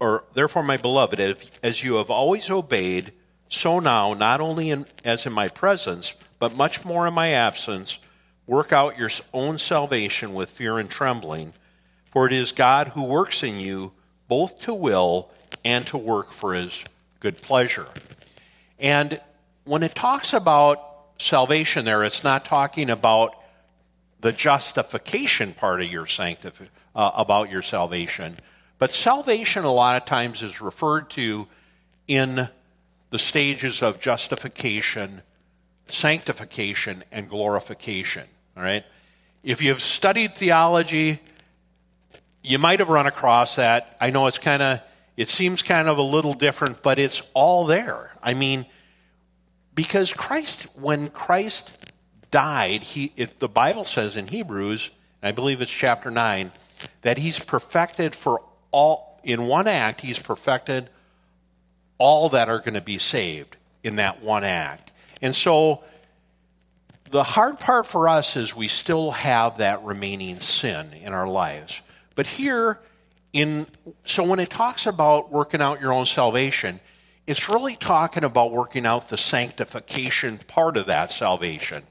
or 0.00 0.24
therefore, 0.34 0.64
my 0.64 0.76
beloved, 0.76 1.20
if, 1.20 1.48
as 1.62 1.84
you 1.84 1.94
have 1.96 2.10
always 2.10 2.50
obeyed, 2.50 3.12
so 3.48 3.78
now, 3.78 4.14
not 4.14 4.40
only 4.40 4.70
in, 4.70 4.84
as 5.04 5.26
in 5.26 5.32
my 5.32 5.46
presence, 5.46 6.12
but 6.40 6.56
much 6.56 6.84
more 6.84 7.06
in 7.06 7.14
my 7.14 7.28
absence, 7.28 8.00
work 8.48 8.72
out 8.72 8.98
your 8.98 9.10
own 9.32 9.58
salvation 9.58 10.34
with 10.34 10.50
fear 10.50 10.78
and 10.78 10.90
trembling. 10.90 11.52
For 12.16 12.26
it 12.26 12.32
is 12.32 12.52
God 12.52 12.88
who 12.88 13.04
works 13.04 13.42
in 13.42 13.60
you 13.60 13.92
both 14.26 14.62
to 14.62 14.72
will 14.72 15.28
and 15.66 15.86
to 15.88 15.98
work 15.98 16.30
for 16.30 16.54
his 16.54 16.82
good 17.20 17.36
pleasure. 17.42 17.88
And 18.78 19.20
when 19.64 19.82
it 19.82 19.94
talks 19.94 20.32
about 20.32 20.82
salvation 21.18 21.84
there, 21.84 22.04
it's 22.04 22.24
not 22.24 22.46
talking 22.46 22.88
about 22.88 23.34
the 24.20 24.32
justification 24.32 25.52
part 25.52 25.82
of 25.82 25.92
your 25.92 26.06
sanctif- 26.06 26.70
uh, 26.94 27.10
about 27.16 27.50
your 27.50 27.60
salvation. 27.60 28.38
But 28.78 28.94
salvation 28.94 29.64
a 29.64 29.70
lot 29.70 29.96
of 29.96 30.06
times 30.06 30.42
is 30.42 30.62
referred 30.62 31.10
to 31.10 31.46
in 32.08 32.48
the 33.10 33.18
stages 33.18 33.82
of 33.82 34.00
justification, 34.00 35.20
sanctification, 35.88 37.04
and 37.12 37.28
glorification. 37.28 38.24
All 38.56 38.62
right? 38.62 38.86
If 39.42 39.60
you've 39.60 39.82
studied 39.82 40.34
theology, 40.34 41.20
you 42.46 42.58
might 42.58 42.78
have 42.78 42.88
run 42.88 43.06
across 43.06 43.56
that. 43.56 43.96
I 44.00 44.10
know 44.10 44.26
it's 44.26 44.38
kind 44.38 44.62
of 44.62 44.80
it 45.16 45.28
seems 45.28 45.62
kind 45.62 45.88
of 45.88 45.98
a 45.98 46.02
little 46.02 46.34
different, 46.34 46.82
but 46.82 46.98
it's 46.98 47.22
all 47.34 47.64
there. 47.64 48.12
I 48.22 48.34
mean, 48.34 48.66
because 49.74 50.12
Christ, 50.12 50.64
when 50.74 51.08
Christ 51.08 51.72
died, 52.30 52.82
he, 52.82 53.12
it, 53.16 53.40
the 53.40 53.48
Bible 53.48 53.84
says 53.84 54.16
in 54.16 54.28
Hebrews, 54.28 54.90
I 55.22 55.32
believe 55.32 55.62
it's 55.62 55.72
chapter 55.72 56.10
9, 56.10 56.52
that 57.00 57.16
he's 57.16 57.38
perfected 57.38 58.14
for 58.14 58.42
all, 58.70 59.20
in 59.24 59.46
one 59.46 59.66
act, 59.66 60.02
he's 60.02 60.18
perfected 60.18 60.90
all 61.98 62.28
that 62.28 62.50
are 62.50 62.58
going 62.58 62.74
to 62.74 62.82
be 62.82 62.98
saved 62.98 63.56
in 63.82 63.96
that 63.96 64.22
one 64.22 64.44
act. 64.44 64.92
And 65.22 65.34
so 65.34 65.82
the 67.10 67.22
hard 67.22 67.58
part 67.58 67.86
for 67.86 68.06
us 68.08 68.36
is 68.36 68.54
we 68.54 68.68
still 68.68 69.12
have 69.12 69.58
that 69.58 69.82
remaining 69.82 70.40
sin 70.40 70.92
in 70.92 71.14
our 71.14 71.26
lives. 71.26 71.80
But 72.16 72.26
here, 72.26 72.80
in 73.32 73.68
so 74.04 74.24
when 74.24 74.40
it 74.40 74.50
talks 74.50 74.86
about 74.86 75.30
working 75.30 75.62
out 75.62 75.80
your 75.80 75.92
own 75.92 76.06
salvation, 76.06 76.80
it's 77.26 77.48
really 77.48 77.76
talking 77.76 78.24
about 78.24 78.50
working 78.50 78.86
out 78.86 79.08
the 79.08 79.18
sanctification 79.18 80.38
part 80.48 80.76
of 80.76 80.86
that 80.86 81.12
salvation. 81.12 81.84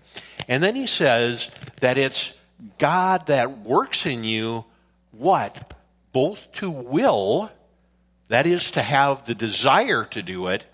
And 0.50 0.62
then 0.62 0.76
he 0.76 0.88
says 0.88 1.50
that 1.80 1.98
it's 1.98 2.38
God 2.78 3.28
that 3.28 3.60
works 3.60 4.06
in 4.06 4.24
you 4.24 4.66
what? 5.12 5.74
Both 6.12 6.52
to 6.54 6.70
will, 6.70 7.52
that 8.30 8.48
is 8.48 8.72
to 8.72 8.82
have 8.82 9.26
the 9.26 9.36
desire 9.36 10.06
to 10.06 10.22
do 10.22 10.48
it, 10.48 10.66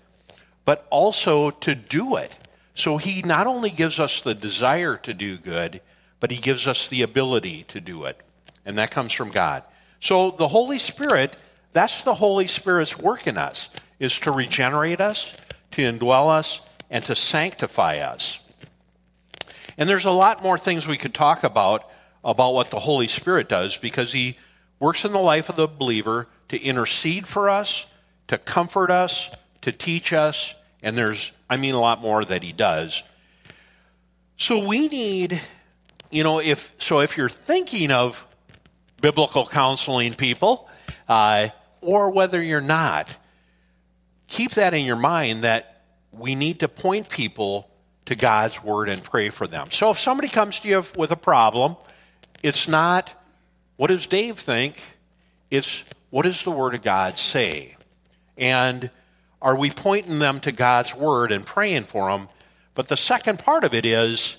but 0.64 0.86
also 0.90 1.50
to 1.50 1.74
do 1.74 2.16
it. 2.16 2.38
So 2.74 2.96
he 2.96 3.22
not 3.22 3.46
only 3.46 3.70
gives 3.70 4.00
us 4.00 4.22
the 4.22 4.34
desire 4.34 4.96
to 4.98 5.12
do 5.12 5.36
good, 5.36 5.80
but 6.20 6.30
he 6.30 6.38
gives 6.38 6.66
us 6.66 6.88
the 6.88 7.02
ability 7.02 7.64
to 7.64 7.80
do 7.80 8.04
it. 8.04 8.18
And 8.64 8.78
that 8.78 8.90
comes 8.90 9.12
from 9.12 9.30
God. 9.30 9.64
So 10.00 10.30
the 10.30 10.48
Holy 10.48 10.78
Spirit, 10.78 11.36
that's 11.72 12.02
the 12.02 12.14
Holy 12.14 12.46
Spirit's 12.46 12.98
work 12.98 13.26
in 13.26 13.38
us, 13.38 13.70
is 13.98 14.18
to 14.20 14.30
regenerate 14.30 15.00
us, 15.00 15.36
to 15.72 15.82
indwell 15.82 16.28
us, 16.28 16.64
and 16.90 17.04
to 17.04 17.14
sanctify 17.14 17.98
us. 17.98 18.40
And 19.78 19.88
there's 19.88 20.04
a 20.04 20.10
lot 20.10 20.42
more 20.42 20.58
things 20.58 20.86
we 20.86 20.98
could 20.98 21.14
talk 21.14 21.44
about 21.44 21.88
about 22.24 22.54
what 22.54 22.70
the 22.70 22.78
Holy 22.78 23.08
Spirit 23.08 23.48
does 23.48 23.76
because 23.76 24.12
he 24.12 24.36
works 24.78 25.04
in 25.04 25.12
the 25.12 25.18
life 25.18 25.48
of 25.48 25.56
the 25.56 25.66
believer 25.66 26.28
to 26.48 26.60
intercede 26.60 27.26
for 27.26 27.48
us, 27.48 27.86
to 28.28 28.38
comfort 28.38 28.90
us, 28.90 29.34
to 29.62 29.72
teach 29.72 30.12
us, 30.12 30.54
and 30.82 30.96
there's, 30.96 31.32
I 31.48 31.56
mean, 31.56 31.74
a 31.74 31.80
lot 31.80 32.00
more 32.00 32.24
that 32.24 32.42
he 32.42 32.52
does. 32.52 33.02
So 34.36 34.66
we 34.66 34.88
need, 34.88 35.40
you 36.10 36.24
know, 36.24 36.40
if, 36.40 36.72
so 36.78 37.00
if 37.00 37.16
you're 37.16 37.28
thinking 37.28 37.92
of 37.92 38.26
biblical 39.02 39.44
counseling 39.44 40.14
people, 40.14 40.70
uh, 41.08 41.48
or 41.82 42.10
whether 42.10 42.42
you're 42.42 42.62
not. 42.62 43.14
Keep 44.28 44.52
that 44.52 44.72
in 44.72 44.86
your 44.86 44.96
mind 44.96 45.44
that 45.44 45.82
we 46.10 46.34
need 46.34 46.60
to 46.60 46.68
point 46.68 47.10
people 47.10 47.68
to 48.06 48.14
God's 48.14 48.64
Word 48.64 48.88
and 48.88 49.02
pray 49.02 49.28
for 49.28 49.46
them. 49.46 49.70
So 49.70 49.90
if 49.90 49.98
somebody 49.98 50.28
comes 50.28 50.60
to 50.60 50.68
you 50.68 50.82
with 50.96 51.10
a 51.10 51.16
problem, 51.16 51.76
it's 52.42 52.66
not, 52.66 53.14
what 53.76 53.88
does 53.88 54.06
Dave 54.06 54.38
think? 54.38 54.82
It's, 55.50 55.84
what 56.10 56.22
does 56.22 56.42
the 56.42 56.50
Word 56.50 56.74
of 56.74 56.82
God 56.82 57.18
say? 57.18 57.76
And 58.38 58.90
are 59.42 59.56
we 59.56 59.70
pointing 59.70 60.18
them 60.18 60.40
to 60.40 60.52
God's 60.52 60.94
Word 60.94 61.32
and 61.32 61.44
praying 61.44 61.84
for 61.84 62.10
them? 62.10 62.28
But 62.74 62.88
the 62.88 62.96
second 62.96 63.38
part 63.38 63.64
of 63.64 63.74
it 63.74 63.84
is, 63.84 64.36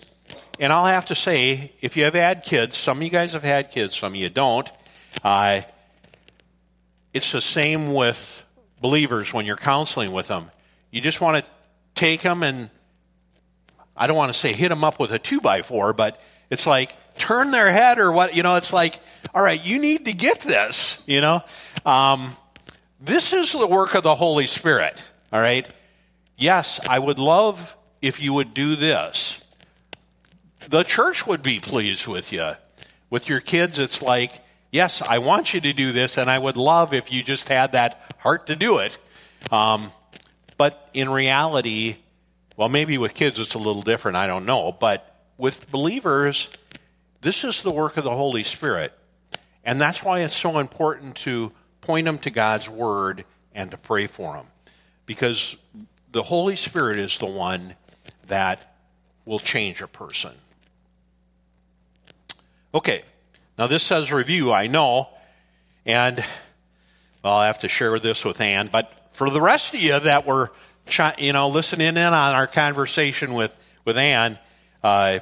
and 0.60 0.72
I'll 0.72 0.86
have 0.86 1.06
to 1.06 1.16
say, 1.16 1.72
if 1.82 1.98
you 1.98 2.04
have 2.04 2.14
had 2.14 2.44
kids, 2.44 2.78
some 2.78 2.98
of 2.98 3.04
you 3.04 3.10
guys 3.10 3.34
have 3.34 3.44
had 3.44 3.72
kids, 3.72 3.98
some 3.98 4.14
of 4.14 4.16
you 4.16 4.30
don't. 4.30 4.70
Uh, 5.24 5.62
it's 7.14 7.32
the 7.32 7.42
same 7.42 7.94
with 7.94 8.46
believers 8.82 9.34
when 9.34 9.46
you're 9.46 9.56
counseling 9.56 10.12
with 10.12 10.28
them. 10.28 10.52
You 10.92 11.02
just 11.02 11.22
want 11.22 11.44
to 11.44 11.52
take 11.96 12.22
them 12.22 12.44
and, 12.44 12.70
I 13.96 14.08
don't 14.08 14.18
want 14.18 14.34
to 14.34 14.40
say 14.40 14.54
hit 14.54 14.70
them 14.70 14.84
up 14.84 15.00
with 15.00 15.12
a 15.12 15.20
two 15.20 15.40
by 15.40 15.62
four, 15.62 15.94
but 15.94 16.20
it's 16.50 16.66
like 16.66 16.96
turn 17.18 17.52
their 17.52 17.72
head 17.72 18.00
or 18.00 18.12
what, 18.12 18.36
you 18.36 18.44
know, 18.44 18.56
it's 18.56 18.74
like, 18.74 19.00
all 19.34 19.42
right, 19.42 19.64
you 19.64 19.80
need 19.80 20.06
to 20.06 20.14
get 20.14 20.40
this, 20.40 21.02
you 21.06 21.22
know. 21.22 21.44
Um, 21.86 22.36
this 23.00 23.34
is 23.34 23.52
the 23.52 23.68
work 23.68 23.94
of 23.96 24.04
the 24.04 24.16
Holy 24.16 24.48
Spirit, 24.48 25.02
all 25.32 25.40
right? 25.42 25.68
Yes, 26.38 26.80
I 26.88 26.98
would 26.98 27.20
love 27.20 27.76
if 28.02 28.22
you 28.22 28.34
would 28.34 28.54
do 28.54 28.76
this 28.76 29.43
the 30.70 30.84
church 30.84 31.26
would 31.28 31.44
be 31.44 31.60
pleased 31.60 32.08
with 32.08 32.32
you. 32.32 32.54
With 33.10 33.30
your 33.30 33.40
kids, 33.40 33.80
it's 33.80 34.02
like, 34.02 34.40
yes, 34.72 35.02
I 35.02 35.20
want 35.20 35.54
you 35.54 35.62
to 35.62 35.74
do 35.74 35.92
this, 35.92 36.18
and 36.18 36.30
I 36.30 36.40
would 36.40 36.58
love 36.58 36.94
if 36.94 37.12
you 37.12 37.24
just 37.24 37.48
had 37.50 37.74
that 37.74 38.16
heart 38.20 38.48
to 38.48 38.56
do 38.56 38.80
it. 38.80 38.98
Um, 39.52 39.92
but 40.58 40.90
in 40.94 41.10
reality, 41.10 41.98
well, 42.58 42.70
maybe 42.70 42.98
with 42.98 43.14
kids 43.14 43.40
it's 43.40 43.54
a 43.54 43.60
little 43.60 43.82
different, 43.82 44.18
I 44.18 44.28
don't 44.28 44.46
know. 44.46 44.72
But 44.72 45.22
with 45.38 45.70
believers, 45.72 46.50
this 47.22 47.44
is 47.44 47.62
the 47.62 47.72
work 47.72 47.98
of 47.98 48.04
the 48.04 48.16
Holy 48.16 48.44
Spirit. 48.44 48.94
And 49.64 49.80
that's 49.80 50.04
why 50.04 50.20
it's 50.20 50.36
so 50.36 50.60
important 50.60 51.16
to 51.18 51.52
point 51.82 52.06
them 52.06 52.18
to 52.20 52.30
God's 52.30 52.70
Word 52.70 53.26
and 53.54 53.72
to 53.72 53.78
pray 53.78 54.08
for 54.08 54.34
them. 54.34 54.46
Because 55.06 55.56
the 56.12 56.24
Holy 56.24 56.56
Spirit 56.56 57.00
is 57.00 57.18
the 57.18 57.26
one 57.26 57.76
that 58.28 58.76
will 59.26 59.40
change 59.40 59.82
a 59.82 59.88
person. 59.88 60.32
Okay, 62.76 63.04
now 63.58 63.68
this 63.68 63.84
says 63.84 64.12
review, 64.12 64.52
I 64.52 64.66
know. 64.66 65.10
And, 65.86 66.24
well, 67.24 67.36
I 67.36 67.46
have 67.46 67.60
to 67.60 67.68
share 67.68 68.00
this 68.00 68.26
with 68.26 68.42
Ann. 68.42 68.70
But 68.72 68.92
for 69.12 69.30
the 69.30 69.42
rest 69.42 69.76
of 69.76 69.80
you 69.80 70.00
that 70.00 70.26
were, 70.26 70.52
you 71.20 71.34
know, 71.34 71.50
listening 71.50 71.88
in 71.88 71.98
on 71.98 72.14
our 72.14 72.48
conversation 72.48 73.36
with, 73.36 73.56
with 73.86 73.98
Ann, 73.98 74.40
uh, 74.84 75.20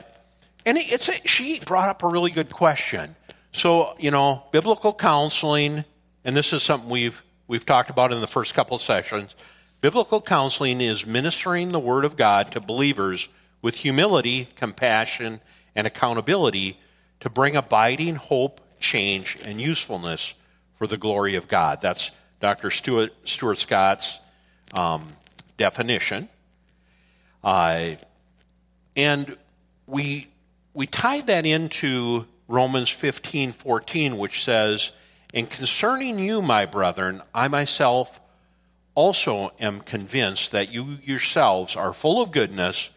and 0.66 0.78
it's 0.78 1.10
a, 1.10 1.14
she 1.28 1.60
brought 1.60 1.90
up 1.90 2.04
a 2.04 2.08
really 2.08 2.32
good 2.32 2.52
question. 2.52 3.16
So, 3.52 3.96
you 4.00 4.12
know, 4.12 4.44
biblical 4.52 4.94
counseling, 4.94 5.84
and 6.24 6.38
this 6.38 6.54
is 6.54 6.64
something 6.64 6.90
we've 6.90 7.22
we've 7.48 7.66
talked 7.66 7.90
about 7.90 8.14
in 8.14 8.22
the 8.22 8.28
first 8.28 8.54
couple 8.54 8.76
of 8.76 8.82
sessions. 8.82 9.36
Biblical 9.82 10.22
counseling 10.22 10.80
is 10.80 11.06
ministering 11.06 11.72
the 11.72 11.80
word 11.80 12.06
of 12.06 12.16
God 12.16 12.52
to 12.54 12.62
believers 12.62 13.28
with 13.62 13.76
humility, 13.76 14.48
compassion, 14.56 15.42
and 15.76 15.86
accountability 15.86 16.78
to 17.22 17.30
bring 17.30 17.56
abiding 17.56 18.16
hope, 18.16 18.62
change, 18.80 19.38
and 19.46 19.60
usefulness 19.60 20.34
for 20.78 20.88
the 20.88 20.98
glory 20.98 21.36
of 21.36 21.48
God. 21.48 21.80
That's 21.82 22.12
Dr. 22.40 22.72
Stuart, 22.72 23.14
Stuart 23.24 23.58
Scott's 23.58 24.20
um, 24.74 25.08
definition. 25.58 26.28
Uh, 27.44 27.92
and 28.96 29.38
we 29.88 30.28
we 30.74 30.88
tied 30.88 31.28
that 31.28 31.46
into 31.46 32.26
Romans 32.48 32.90
15 32.90 33.52
14, 33.52 34.18
which 34.18 34.44
says, 34.44 34.92
And 35.34 35.50
concerning 35.50 36.20
you, 36.20 36.42
my 36.42 36.66
brethren, 36.66 37.22
I 37.34 37.48
myself 37.48 38.20
also 38.96 39.52
am 39.60 39.82
convinced 39.82 40.52
that 40.52 40.72
you 40.74 40.98
yourselves 41.04 41.76
are 41.76 41.94
full 41.94 42.22
of 42.22 42.32
goodness, 42.32 42.90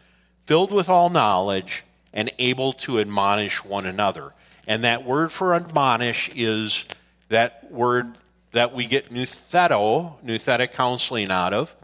filled 0.45 0.71
with 0.71 0.89
all 0.89 1.09
knowledge, 1.09 1.83
and 2.15 2.31
able 2.39 2.73
to 2.73 2.99
admonish 2.99 3.63
one 3.63 3.85
another. 3.85 4.33
And 4.65 4.83
that 4.83 5.05
word 5.05 5.31
for 5.31 5.53
admonish 5.53 6.31
is 6.35 6.85
that 7.29 7.71
word 7.71 8.15
that 8.53 8.73
we 8.73 8.85
get 8.85 9.13
noutheto, 9.13 10.15
nouthetic 10.23 10.71
counseling 10.71 11.29
out 11.29 11.53
of. 11.53 11.75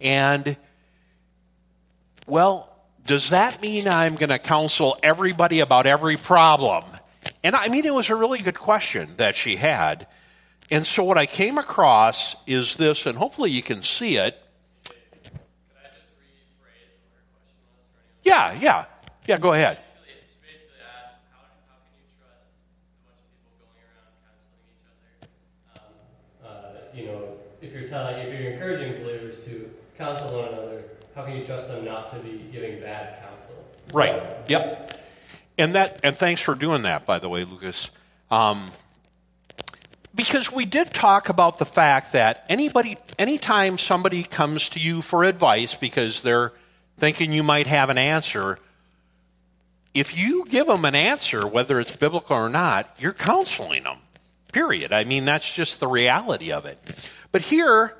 And, 0.00 0.56
well, 2.26 2.74
does 3.04 3.30
that 3.30 3.60
mean 3.60 3.86
I'm 3.86 4.16
going 4.16 4.30
to 4.30 4.38
counsel 4.38 4.98
everybody 5.02 5.60
about 5.60 5.86
every 5.86 6.16
problem? 6.16 6.84
And 7.44 7.54
I 7.54 7.68
mean, 7.68 7.84
it 7.84 7.94
was 7.94 8.10
a 8.10 8.16
really 8.16 8.40
good 8.40 8.58
question 8.58 9.10
that 9.18 9.36
she 9.36 9.56
had. 9.56 10.06
And 10.70 10.84
so 10.84 11.04
what 11.04 11.18
I 11.18 11.26
came 11.26 11.58
across 11.58 12.34
is 12.46 12.76
this, 12.76 13.06
and 13.06 13.16
hopefully 13.16 13.50
you 13.50 13.62
can 13.62 13.82
see 13.82 14.16
it. 14.16 14.36
Yeah, 18.24 18.58
yeah. 18.58 18.86
Yeah, 19.26 19.38
go 19.38 19.52
ahead. 19.52 19.78
Um, 25.74 25.80
uh, 26.44 26.48
you 26.94 27.06
know, 27.06 27.22
if 27.60 27.74
you're 27.74 27.88
telling, 27.88 28.18
if 28.18 28.38
you're 28.38 28.52
encouraging 28.52 29.02
believers 29.02 29.44
to 29.46 29.68
counsel 29.98 30.40
one 30.40 30.48
another, 30.48 30.84
how 31.16 31.24
can 31.24 31.36
you 31.36 31.44
trust 31.44 31.68
them 31.68 31.84
not 31.84 32.06
to 32.08 32.20
be 32.20 32.48
giving 32.52 32.80
bad 32.80 33.20
counsel? 33.20 33.64
Right. 33.92 34.22
Yep. 34.46 35.00
And 35.58 35.74
that, 35.74 36.00
and 36.04 36.16
thanks 36.16 36.40
for 36.40 36.54
doing 36.54 36.82
that, 36.82 37.04
by 37.04 37.18
the 37.18 37.28
way, 37.28 37.44
Lucas. 37.44 37.90
Um, 38.30 38.70
because 40.14 40.52
we 40.52 40.64
did 40.66 40.94
talk 40.94 41.28
about 41.28 41.58
the 41.58 41.64
fact 41.64 42.12
that 42.12 42.44
anybody, 42.48 42.96
anytime 43.18 43.76
somebody 43.76 44.22
comes 44.22 44.68
to 44.70 44.80
you 44.80 45.02
for 45.02 45.24
advice 45.24 45.74
because 45.74 46.20
they're 46.20 46.52
thinking 46.98 47.32
you 47.32 47.42
might 47.42 47.66
have 47.66 47.90
an 47.90 47.98
answer, 47.98 48.58
if 49.96 50.16
you 50.16 50.44
give 50.48 50.66
them 50.66 50.84
an 50.84 50.94
answer, 50.94 51.46
whether 51.46 51.80
it's 51.80 51.94
biblical 51.94 52.36
or 52.36 52.48
not, 52.48 52.94
you're 52.98 53.12
counseling 53.12 53.84
them. 53.84 53.98
Period. 54.52 54.92
I 54.92 55.04
mean, 55.04 55.24
that's 55.24 55.50
just 55.50 55.80
the 55.80 55.88
reality 55.88 56.52
of 56.52 56.66
it. 56.66 56.78
But 57.32 57.42
here, 57.42 57.96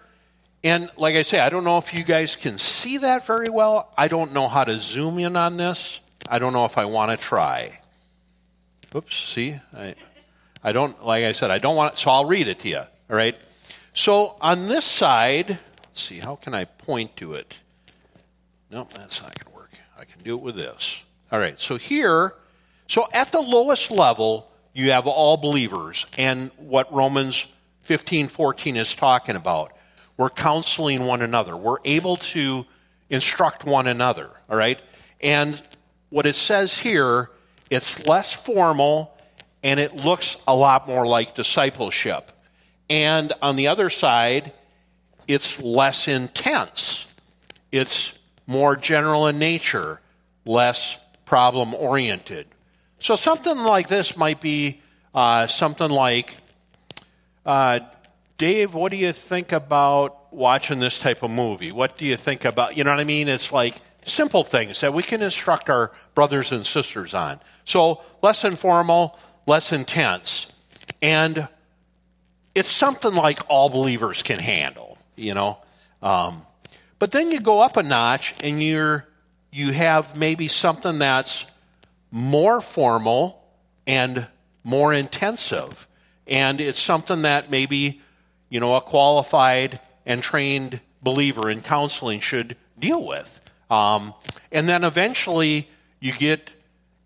and 0.62 0.90
like 0.96 1.16
I 1.16 1.22
say, 1.22 1.40
I 1.40 1.48
don't 1.48 1.64
know 1.64 1.78
if 1.78 1.94
you 1.94 2.04
guys 2.04 2.36
can 2.36 2.58
see 2.58 2.98
that 2.98 3.26
very 3.26 3.48
well. 3.48 3.92
I 3.96 4.08
don't 4.08 4.32
know 4.32 4.48
how 4.48 4.64
to 4.64 4.78
zoom 4.78 5.18
in 5.18 5.36
on 5.36 5.56
this. 5.56 6.00
I 6.28 6.38
don't 6.38 6.52
know 6.52 6.64
if 6.64 6.78
I 6.78 6.84
want 6.84 7.10
to 7.10 7.16
try. 7.16 7.78
Oops, 8.94 9.14
see? 9.14 9.58
I, 9.76 9.94
I 10.62 10.72
don't, 10.72 11.04
like 11.04 11.24
I 11.24 11.32
said, 11.32 11.50
I 11.50 11.58
don't 11.58 11.76
want, 11.76 11.94
it, 11.94 11.98
so 11.98 12.10
I'll 12.10 12.24
read 12.24 12.48
it 12.48 12.58
to 12.60 12.68
you, 12.68 12.78
all 12.78 12.86
right? 13.08 13.36
So 13.94 14.36
on 14.40 14.68
this 14.68 14.84
side, 14.84 15.58
let's 15.84 16.02
see, 16.02 16.18
how 16.18 16.36
can 16.36 16.54
I 16.54 16.64
point 16.64 17.16
to 17.16 17.34
it? 17.34 17.58
Nope, 18.70 18.92
that's 18.94 19.22
not 19.22 19.38
going 19.38 19.52
to 19.52 19.58
work. 19.58 19.70
I 19.98 20.04
can 20.04 20.22
do 20.22 20.34
it 20.34 20.42
with 20.42 20.56
this. 20.56 21.04
All 21.32 21.38
right, 21.38 21.58
so 21.58 21.76
here, 21.76 22.34
so 22.86 23.06
at 23.12 23.32
the 23.32 23.40
lowest 23.40 23.90
level, 23.90 24.50
you 24.72 24.92
have 24.92 25.06
all 25.06 25.36
believers, 25.36 26.06
and 26.16 26.50
what 26.56 26.92
Romans 26.92 27.46
15 27.82 28.28
14 28.28 28.76
is 28.76 28.94
talking 28.94 29.36
about. 29.36 29.72
We're 30.16 30.30
counseling 30.30 31.06
one 31.06 31.22
another. 31.22 31.56
We're 31.56 31.78
able 31.84 32.16
to 32.16 32.66
instruct 33.10 33.64
one 33.64 33.86
another, 33.86 34.30
all 34.48 34.56
right? 34.56 34.80
And 35.20 35.60
what 36.10 36.26
it 36.26 36.36
says 36.36 36.78
here, 36.78 37.30
it's 37.70 38.06
less 38.06 38.32
formal 38.32 39.16
and 39.62 39.80
it 39.80 39.96
looks 39.96 40.40
a 40.46 40.54
lot 40.54 40.86
more 40.86 41.06
like 41.06 41.34
discipleship. 41.34 42.30
And 42.88 43.32
on 43.42 43.56
the 43.56 43.68
other 43.68 43.90
side, 43.90 44.52
it's 45.26 45.60
less 45.60 46.06
intense. 46.06 47.06
It's 47.72 48.16
more 48.46 48.76
general 48.76 49.26
in 49.26 49.38
nature, 49.38 50.00
less 50.44 51.00
problem 51.26 51.74
oriented. 51.74 52.46
So 52.98 53.14
something 53.16 53.58
like 53.58 53.88
this 53.88 54.16
might 54.16 54.40
be 54.40 54.80
uh, 55.14 55.46
something 55.46 55.90
like 55.90 56.38
uh, 57.44 57.80
Dave, 58.38 58.74
what 58.74 58.90
do 58.90 58.96
you 58.96 59.12
think 59.12 59.52
about 59.52 60.32
watching 60.32 60.78
this 60.78 60.98
type 60.98 61.22
of 61.22 61.30
movie? 61.30 61.72
What 61.72 61.96
do 61.96 62.04
you 62.04 62.16
think 62.16 62.44
about, 62.44 62.76
you 62.76 62.84
know 62.84 62.90
what 62.90 63.00
I 63.00 63.04
mean? 63.04 63.28
It's 63.28 63.52
like 63.52 63.80
simple 64.04 64.44
things 64.44 64.80
that 64.80 64.92
we 64.92 65.02
can 65.02 65.22
instruct 65.22 65.70
our 65.70 65.92
brothers 66.14 66.52
and 66.52 66.66
sisters 66.66 67.14
on. 67.14 67.40
So 67.64 68.02
less 68.22 68.44
informal, 68.44 69.18
less 69.46 69.72
intense. 69.72 70.52
And 71.00 71.48
it's 72.54 72.70
something 72.70 73.14
like 73.14 73.40
all 73.48 73.68
believers 73.68 74.22
can 74.22 74.38
handle, 74.38 74.98
you 75.16 75.34
know? 75.34 75.58
Um, 76.02 76.46
but 76.98 77.12
then 77.12 77.30
you 77.30 77.40
go 77.40 77.60
up 77.60 77.76
a 77.76 77.82
notch 77.82 78.34
and 78.42 78.62
you're, 78.62 79.06
you 79.56 79.72
have 79.72 80.14
maybe 80.14 80.48
something 80.48 80.98
that's 80.98 81.46
more 82.10 82.60
formal 82.60 83.42
and 83.86 84.26
more 84.62 84.92
intensive. 84.92 85.88
And 86.26 86.60
it's 86.60 86.78
something 86.78 87.22
that 87.22 87.50
maybe 87.50 88.02
you 88.50 88.60
know, 88.60 88.76
a 88.76 88.82
qualified 88.82 89.80
and 90.04 90.22
trained 90.22 90.80
believer 91.02 91.48
in 91.50 91.62
counseling 91.62 92.20
should 92.20 92.54
deal 92.78 93.06
with. 93.06 93.40
Um, 93.70 94.12
and 94.52 94.68
then 94.68 94.84
eventually 94.84 95.68
you 96.00 96.12
get, 96.12 96.52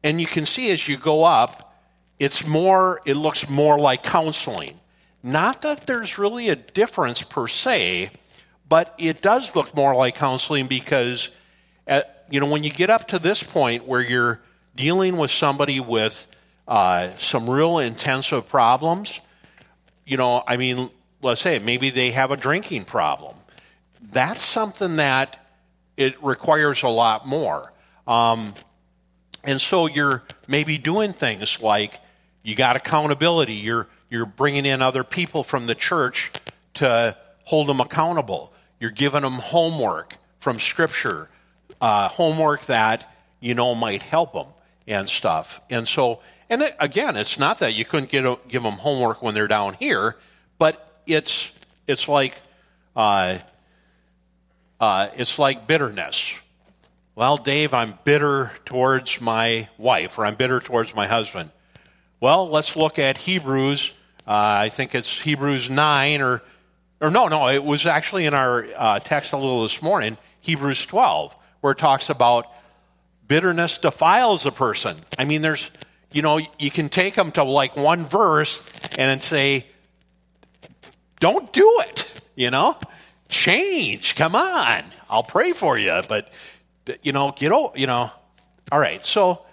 and 0.03 0.21
you 0.21 0.27
can 0.27 0.45
see 0.45 0.73
as 0.73 0.89
you 0.89 0.97
go 0.97 1.23
up, 1.23 1.81
it's 2.19 2.45
more, 2.45 3.01
it 3.07 3.15
looks 3.15 3.49
more 3.49 3.79
like 3.79 4.03
counseling. 4.03 4.79
Not 5.23 5.63
that 5.63 5.87
there's 5.87 6.19
really 6.19 6.48
a 6.48 6.57
difference 6.57 7.23
per 7.23 7.46
se, 7.46 8.11
but 8.69 8.92
it 8.98 9.23
does 9.23 9.55
look 9.55 9.73
more 9.73 9.94
like 9.94 10.17
counseling 10.17 10.67
because, 10.67 11.31
you 12.31 12.40
know, 12.40 12.46
when 12.46 12.62
you 12.62 12.70
get 12.70 12.90
up 12.90 13.08
to 13.08 13.18
this 13.18 13.42
point 13.42 13.87
where 13.87 14.00
you're 14.00 14.40
dealing 14.74 15.16
with 15.16 15.31
somebody 15.31 15.81
with 15.81 16.26
uh, 16.68 17.10
some 17.16 17.50
real 17.50 17.78
intensive 17.78 18.48
problems, 18.48 19.20
you 20.06 20.16
know, 20.16 20.42
I 20.46 20.56
mean, 20.56 20.90
let's 21.22 21.40
say 21.40 21.58
maybe 21.58 21.90
they 21.90 22.12
have 22.12 22.31
a 22.31 22.37
drinking 22.37 22.85
problem. 22.85 23.35
That's 24.12 24.42
something 24.42 24.96
that 24.96 25.44
it 25.96 26.22
requires 26.22 26.83
a 26.83 26.88
lot 26.88 27.26
more. 27.26 27.72
Um, 28.06 28.54
and 29.44 29.60
so 29.60 29.87
you're 29.87 30.22
maybe 30.46 30.78
doing 30.78 31.12
things 31.12 31.60
like 31.60 31.98
you 32.42 32.54
got 32.54 32.76
accountability. 32.76 33.54
You're 33.54 33.87
you're 34.08 34.26
bringing 34.26 34.66
in 34.66 34.83
other 34.83 35.04
people 35.04 35.44
from 35.44 35.66
the 35.66 35.74
church 35.74 36.33
to 36.74 37.16
hold 37.44 37.68
them 37.68 37.81
accountable. 37.81 38.52
You're 38.81 38.90
giving 38.90 39.22
them 39.22 39.35
homework 39.35 40.16
from 40.40 40.58
Scripture, 40.58 41.28
uh, 41.81 42.08
homework 42.08 42.66
that 42.66 43.12
you 43.40 43.54
know 43.54 43.74
might 43.74 44.02
help 44.02 44.33
them. 44.33 44.46
and 44.90 45.08
stuff. 45.08 45.60
And 45.70 45.87
so, 45.87 46.20
and 46.50 46.62
it, 46.62 46.74
again, 46.78 47.16
it's 47.16 47.38
not 47.38 47.60
that 47.60 47.74
you 47.74 47.85
couldn't 47.85 48.12
a, 48.12 48.38
give 48.48 48.62
them 48.62 48.74
homework 48.74 49.22
when 49.22 49.35
they're 49.35 49.48
down 49.48 49.74
here, 49.74 50.16
but 50.58 51.00
it's 51.06 51.52
it's 51.87 52.08
like 52.08 52.37
uh, 52.96 53.38
uh, 54.81 55.08
it's 55.16 55.38
like 55.38 55.66
bitterness. 55.66 56.35
Well, 57.14 57.37
Dave, 57.37 57.74
I'm 57.74 57.98
bitter 58.04 58.52
towards 58.64 59.20
my 59.20 59.68
wife, 59.78 60.18
or 60.18 60.26
I'm 60.26 60.35
bitter 60.35 60.60
towards 60.60 60.94
my 60.94 61.06
husband. 61.06 61.50
Well, 62.20 62.48
let's 62.48 62.76
look 62.76 62.98
at 62.98 63.18
Hebrews. 63.18 63.92
Uh, 64.26 64.64
I 64.64 64.68
think 64.68 64.94
it's 64.94 65.20
Hebrews 65.20 65.70
nine, 65.70 66.20
or 66.20 66.42
or 67.00 67.10
no, 67.10 67.28
no, 67.28 67.48
it 67.48 67.64
was 67.64 67.87
actually 67.87 68.26
in 68.26 68.35
our 68.35 68.66
uh, 68.76 68.98
text 68.98 69.33
a 69.33 69.37
little 69.37 69.62
this 69.62 69.83
morning, 69.83 70.18
Hebrews 70.40 70.87
twelve, 70.87 71.35
where 71.61 71.73
it 71.73 71.79
talks 71.79 72.11
about 72.11 72.46
bitterness 73.29 73.79
defiles 73.79 74.44
a 74.46 74.52
person. 74.52 74.96
I 75.19 75.25
mean, 75.25 75.42
there's, 75.42 75.71
you 76.13 76.23
know, 76.23 76.40
you 76.58 76.71
can 76.71 76.88
take 76.88 77.15
them 77.15 77.33
to 77.33 77.44
like 77.44 77.77
one 77.77 78.04
verse 78.04 78.63
and 78.98 79.23
say, 79.23 79.67
don't 81.21 81.52
do 81.52 81.83
it, 81.88 82.23
you 82.35 82.50
know? 82.50 82.77
Change, 83.29 84.17
come 84.17 84.35
on. 84.35 84.83
I'll 85.08 85.23
pray 85.23 85.52
for 85.52 85.79
you, 85.79 86.00
but, 86.08 86.33
you 87.02 87.13
know, 87.13 87.33
get 87.37 87.52
over, 87.52 87.79
you 87.79 87.87
know. 87.87 88.11
All 88.73 88.79
right, 88.79 89.04
so 89.04 89.44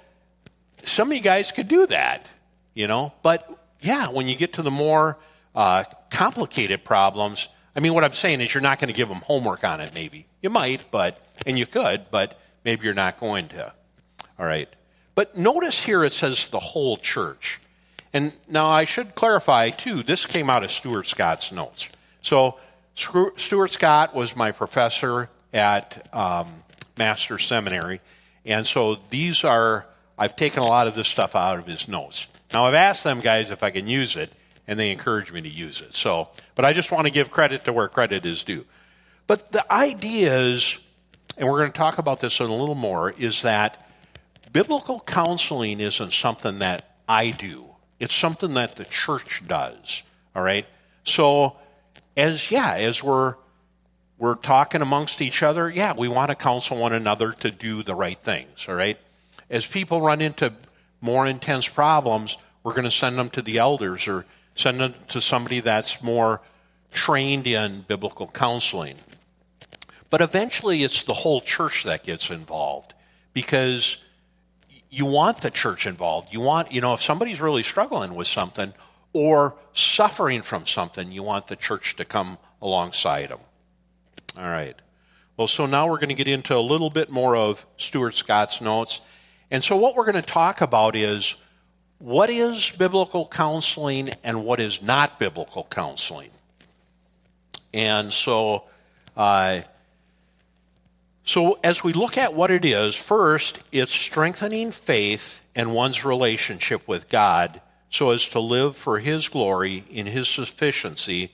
some 0.84 1.12
of 1.12 1.18
you 1.18 1.24
guys 1.24 1.52
could 1.52 1.68
do 1.68 1.86
that, 1.88 2.30
you 2.74 2.88
know, 2.88 3.14
but 3.22 3.48
yeah, 3.82 4.10
when 4.10 4.28
you 4.28 4.36
get 4.36 4.54
to 4.54 4.62
the 4.62 4.72
more 4.72 5.18
uh, 5.54 5.84
complicated 6.10 6.84
problems, 6.84 7.48
I 7.78 7.80
mean, 7.80 7.94
what 7.94 8.04
I'm 8.04 8.14
saying 8.14 8.42
is 8.42 8.52
you're 8.56 8.62
not 8.62 8.80
going 8.80 8.88
to 8.88 8.98
give 8.98 9.08
them 9.08 9.20
homework 9.20 9.64
on 9.64 9.82
it, 9.82 9.94
maybe. 9.94 10.26
You 10.42 10.50
might, 10.50 10.90
but, 10.90 11.22
and 11.46 11.60
you 11.60 11.68
could, 11.68 12.10
but 12.10 12.40
maybe 12.66 12.86
you're 12.86 12.96
not 12.96 13.20
going 13.20 13.50
to. 13.50 13.72
All 14.40 14.46
right. 14.48 14.68
But 15.14 15.38
notice 15.38 15.84
here 15.84 16.04
it 16.04 16.12
says 16.12 16.50
the 16.50 16.60
whole 16.60 16.98
church. 16.98 17.62
And 18.14 18.34
now 18.50 18.68
I 18.68 18.86
should 18.86 19.14
clarify, 19.14 19.70
too, 19.70 20.02
this 20.02 20.26
came 20.26 20.50
out 20.50 20.64
of 20.64 20.72
Stuart 20.72 21.06
Scott's 21.06 21.52
notes. 21.52 21.90
So 22.22 22.58
Stuart 22.96 23.72
Scott 23.72 24.16
was 24.16 24.36
my 24.36 24.52
professor 24.52 25.30
at 25.54 26.08
um, 26.16 26.64
Master 26.98 27.38
Seminary. 27.38 28.02
And 28.44 28.66
so 28.66 28.98
these 29.12 29.44
are, 29.44 29.86
I've 30.18 30.36
taken 30.36 30.64
a 30.64 30.68
lot 30.68 30.88
of 30.88 30.96
this 30.96 31.08
stuff 31.08 31.36
out 31.36 31.60
of 31.60 31.68
his 31.68 31.88
notes. 31.88 32.26
Now 32.52 32.66
I've 32.66 32.74
asked 32.74 33.04
them 33.04 33.20
guys 33.20 33.52
if 33.52 33.62
I 33.62 33.70
can 33.70 33.88
use 33.88 34.16
it, 34.16 34.34
and 34.68 34.80
they 34.80 34.92
encourage 34.92 35.32
me 35.32 35.42
to 35.42 35.50
use 35.50 35.82
it. 35.82 35.96
So, 35.96 36.30
but 36.56 36.66
I 36.66 36.74
just 36.74 36.92
want 36.92 37.08
to 37.08 37.14
give 37.14 37.32
credit 37.32 37.66
to 37.66 37.74
where 37.74 37.88
credit 37.88 38.26
is 38.26 38.44
due. 38.44 38.66
But 39.26 39.52
the 39.52 39.72
idea 39.72 40.38
is, 40.40 40.80
and 41.38 41.48
we're 41.48 41.60
going 41.60 41.72
to 41.72 41.78
talk 41.78 41.98
about 41.98 42.20
this 42.20 42.40
in 42.40 42.48
a 42.48 42.56
little 42.56 42.76
more, 42.76 43.12
is 43.12 43.42
that 43.44 43.90
biblical 44.52 45.00
counseling 45.00 45.80
isn't 45.80 46.14
something 46.14 46.60
that 46.60 46.96
I 47.08 47.32
do. 47.32 47.66
It's 48.00 48.16
something 48.16 48.54
that 48.56 48.76
the 48.76 48.86
church 48.86 49.42
does. 49.48 50.04
All 50.36 50.44
right? 50.44 50.66
So 51.04 51.58
as 52.16 52.52
yeah, 52.52 52.74
as 52.74 53.02
we're 53.02 53.36
we're 54.18 54.36
talking 54.36 54.82
amongst 54.82 55.22
each 55.22 55.44
other, 55.44 55.70
yeah, 55.70 55.94
we 55.96 56.08
want 56.08 56.30
to 56.30 56.36
counsel 56.36 56.78
one 56.78 56.94
another 56.94 57.34
to 57.34 57.52
do 57.52 57.84
the 57.84 57.94
right 57.94 58.20
things, 58.20 58.66
all 58.68 58.74
right? 58.74 58.98
As 59.50 59.66
people 59.66 60.02
run 60.02 60.22
into 60.22 60.54
more 61.02 61.28
intense 61.28 61.68
problems, 61.68 62.36
we're 62.64 62.74
going 62.74 62.84
to 62.84 62.92
send 62.92 63.18
them 63.20 63.30
to 63.30 63.44
the 63.44 63.60
elders 63.60 64.08
or 64.08 64.26
send 64.58 64.80
them 64.80 64.96
to 65.10 65.22
somebody 65.22 65.60
that's 65.60 66.02
more 66.02 66.42
trained 66.92 67.48
in 67.48 67.82
biblical 67.82 68.28
counseling. 68.28 68.96
But 70.10 70.22
eventually, 70.22 70.84
it's 70.84 71.04
the 71.04 71.14
whole 71.14 71.42
church 71.42 71.84
that 71.84 72.04
gets 72.04 72.30
involved 72.30 72.94
because 73.34 74.04
you 74.90 75.06
want 75.06 75.42
the 75.42 75.52
church 75.52 75.86
involved. 75.86 76.34
You 76.34 76.42
want, 76.42 76.72
you 76.72 76.82
know, 76.82 76.94
if 76.94 77.02
somebody's 77.02 77.42
really 77.42 77.64
struggling 77.64 78.16
with 78.16 78.28
something 78.28 78.74
or 79.14 79.56
suffering 79.74 80.42
from 80.42 80.66
something, 80.66 81.12
you 81.12 81.24
want 81.24 81.48
the 81.48 81.56
church 81.56 81.96
to 81.98 82.06
come 82.06 82.38
alongside 82.62 83.30
them. 83.30 83.40
All 84.38 84.50
right. 84.50 84.76
Well, 85.36 85.48
so 85.48 85.66
now 85.66 85.88
we're 85.88 85.98
going 85.98 86.10
to 86.10 86.16
get 86.16 86.28
into 86.28 86.56
a 86.56 86.62
little 86.62 86.90
bit 86.90 87.10
more 87.10 87.36
of 87.36 87.66
Stuart 87.78 88.16
Scott's 88.16 88.62
notes. 88.62 89.02
And 89.52 89.64
so, 89.64 89.76
what 89.76 89.96
we're 89.96 90.06
going 90.06 90.16
to 90.16 90.22
talk 90.22 90.62
about 90.62 90.96
is 90.96 91.36
what 92.00 92.30
is 92.30 92.70
biblical 92.72 93.28
counseling 93.28 94.10
and 94.24 94.46
what 94.46 94.60
is 94.60 94.82
not 94.82 95.20
biblical 95.20 95.68
counseling. 95.70 96.30
And 97.74 98.14
so, 98.14 98.64
uh, 99.16 99.62
so, 101.24 101.60
as 101.62 101.84
we 101.84 101.92
look 101.92 102.18
at 102.18 102.34
what 102.34 102.52
it 102.52 102.64
is, 102.64 102.96
first, 102.96 103.62
it's 103.72 103.92
strengthening 103.92 104.72
faith 104.72 105.42
and 105.56 105.74
one's 105.74 106.06
relationship 106.06 106.88
with 106.88 107.10
God 107.10 107.60
so 107.90 108.12
as 108.12 108.30
to 108.30 108.40
live 108.40 108.78
for 108.78 109.00
His 109.00 109.28
glory 109.28 109.84
in 109.92 110.06
His 110.06 110.30
sufficiency 110.30 111.32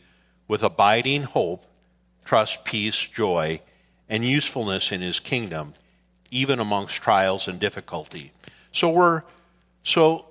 with 0.47 0.63
abiding 0.63 1.23
hope, 1.23 1.65
trust, 2.25 2.65
peace, 2.65 3.07
joy, 3.07 3.61
and 4.09 4.25
usefulness 4.25 4.91
in 4.91 5.01
His 5.01 5.19
kingdom, 5.19 5.75
even 6.31 6.59
amongst 6.59 6.95
trials 6.95 7.47
and 7.47 7.59
difficulty. 7.59 8.31
So, 8.71 8.89
we're, 8.89 9.21
so, 9.83 10.25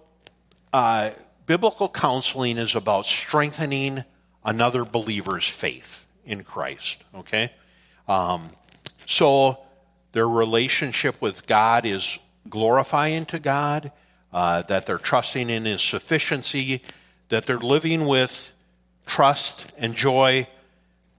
uh, 0.73 1.11
biblical 1.47 1.89
counseling 1.89 2.59
is 2.59 2.75
about 2.75 3.07
strengthening 3.07 4.05
another 4.45 4.85
believer's 4.85 5.47
faith 5.47 6.07
in 6.25 6.45
Christ, 6.45 7.03
okay? 7.15 7.53
Um, 8.09 8.51
so 9.07 9.59
their 10.13 10.29
relationship 10.29 11.21
with 11.21 11.47
God 11.47 11.85
is 11.87 12.19
glorifying 12.49 13.27
to 13.27 13.39
God, 13.39 13.93
uh, 14.33 14.63
that 14.63 14.87
they're 14.87 14.99
trusting 14.99 15.51
in 15.51 15.65
His 15.65 15.83
sufficiency, 15.83 16.83
that 17.29 17.47
they're 17.47 17.59
living 17.59 18.07
with 18.07 18.53
trust 19.07 19.67
and 19.77 19.95
joy 19.95 20.47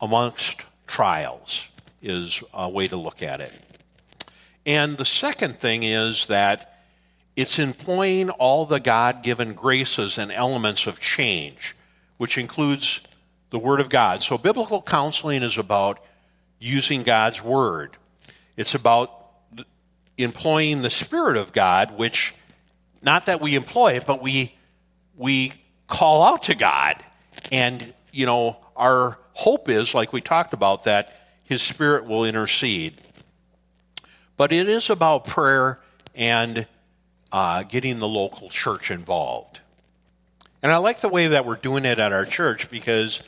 amongst 0.01 0.62
trials, 0.88 1.68
is 2.01 2.43
a 2.54 2.70
way 2.70 2.88
to 2.88 2.97
look 2.97 3.24
at 3.24 3.39
it. 3.41 3.54
And 4.66 4.97
the 4.97 5.06
second 5.06 5.58
thing 5.58 5.84
is 5.84 6.28
that 6.28 6.72
it's 7.36 7.57
employing 7.57 8.29
all 8.29 8.65
the 8.65 8.79
God 8.79 9.23
given 9.23 9.53
graces 9.53 10.17
and 10.17 10.31
elements 10.31 10.86
of 10.86 10.99
change, 10.99 11.75
which 12.17 12.38
includes 12.38 13.01
the 13.49 13.59
Word 13.59 13.79
of 13.79 13.89
God. 13.89 14.21
So, 14.21 14.38
biblical 14.38 14.81
counseling 14.81 15.43
is 15.43 15.57
about 15.57 16.03
using 16.59 17.03
God's 17.03 17.43
word. 17.43 17.97
It's 18.55 18.75
about 18.75 19.11
employing 20.17 20.81
the 20.81 20.89
Spirit 20.89 21.38
of 21.38 21.53
God, 21.53 21.97
which, 21.97 22.36
not 23.01 23.25
that 23.25 23.41
we 23.41 23.55
employ 23.55 23.93
it, 23.93 24.05
but 24.05 24.21
we, 24.21 24.53
we 25.17 25.53
call 25.88 26.23
out 26.23 26.43
to 26.43 26.55
God. 26.55 27.03
And, 27.51 27.93
you 28.11 28.25
know, 28.25 28.57
our 28.75 29.17
hope 29.34 29.69
is, 29.69 29.93
like 29.93 30.13
we 30.13 30.21
talked 30.21 30.53
about, 30.53 30.86
that 30.86 31.15
His 31.43 31.61
Spirit 31.61 32.05
will 32.05 32.25
intercede. 32.25 32.93
But 34.38 34.51
it 34.51 34.69
is 34.69 34.89
about 34.89 35.25
prayer 35.25 35.79
and 36.15 36.67
uh, 37.34 37.63
getting 37.63 37.97
the 37.97 38.07
local 38.07 38.47
church 38.47 38.91
involved. 38.91 39.59
And 40.61 40.71
I 40.71 40.77
like 40.77 41.01
the 41.01 41.09
way 41.09 41.27
that 41.27 41.45
we're 41.45 41.55
doing 41.55 41.84
it 41.84 41.97
at 41.97 42.13
our 42.13 42.25
church 42.25 42.69
because 42.69 43.23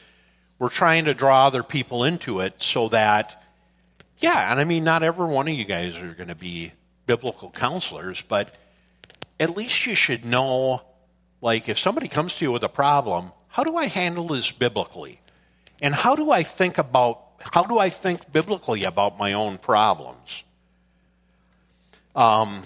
we're 0.60 0.70
trying 0.70 1.06
to 1.06 1.16
draw 1.16 1.47
other 1.47 1.64
people 1.64 2.03
into 2.03 2.39
it 2.39 2.62
so 2.62 2.88
that, 2.89 3.43
yeah, 4.20 4.51
and 4.51 4.60
I 4.60 4.64
mean, 4.64 4.84
not 4.84 5.01
every 5.01 5.26
one 5.26 5.47
of 5.47 5.56
you 5.56 5.66
guys 5.66 5.97
are 5.97 6.14
going 6.14 6.30
to 6.30 6.36
be 6.36 6.72
biblical 7.08 7.49
counselors, 7.49 8.22
but 8.22 8.56
at 9.39 9.58
least 9.58 9.86
you 9.88 9.95
should 9.95 10.24
know, 10.24 10.84
like, 11.41 11.68
if 11.68 11.80
somebody 11.80 12.08
comes 12.08 12.36
to 12.36 12.45
you 12.45 12.51
with 12.51 12.64
a 12.64 12.70
problem, 12.70 13.32
how 13.47 13.64
do 13.64 13.76
I 13.76 13.88
handle 13.88 14.28
this 14.28 14.51
biblically? 14.51 15.20
And 15.82 15.95
how 15.95 16.16
do 16.16 16.30
I 16.30 16.43
think 16.43 16.78
about, 16.78 17.22
how 17.39 17.64
do 17.64 17.80
I 17.80 17.89
think 17.89 18.32
biblically 18.32 18.84
about 18.84 19.18
my 19.18 19.34
own 19.34 19.58
problems? 19.58 20.43
Um, 22.16 22.64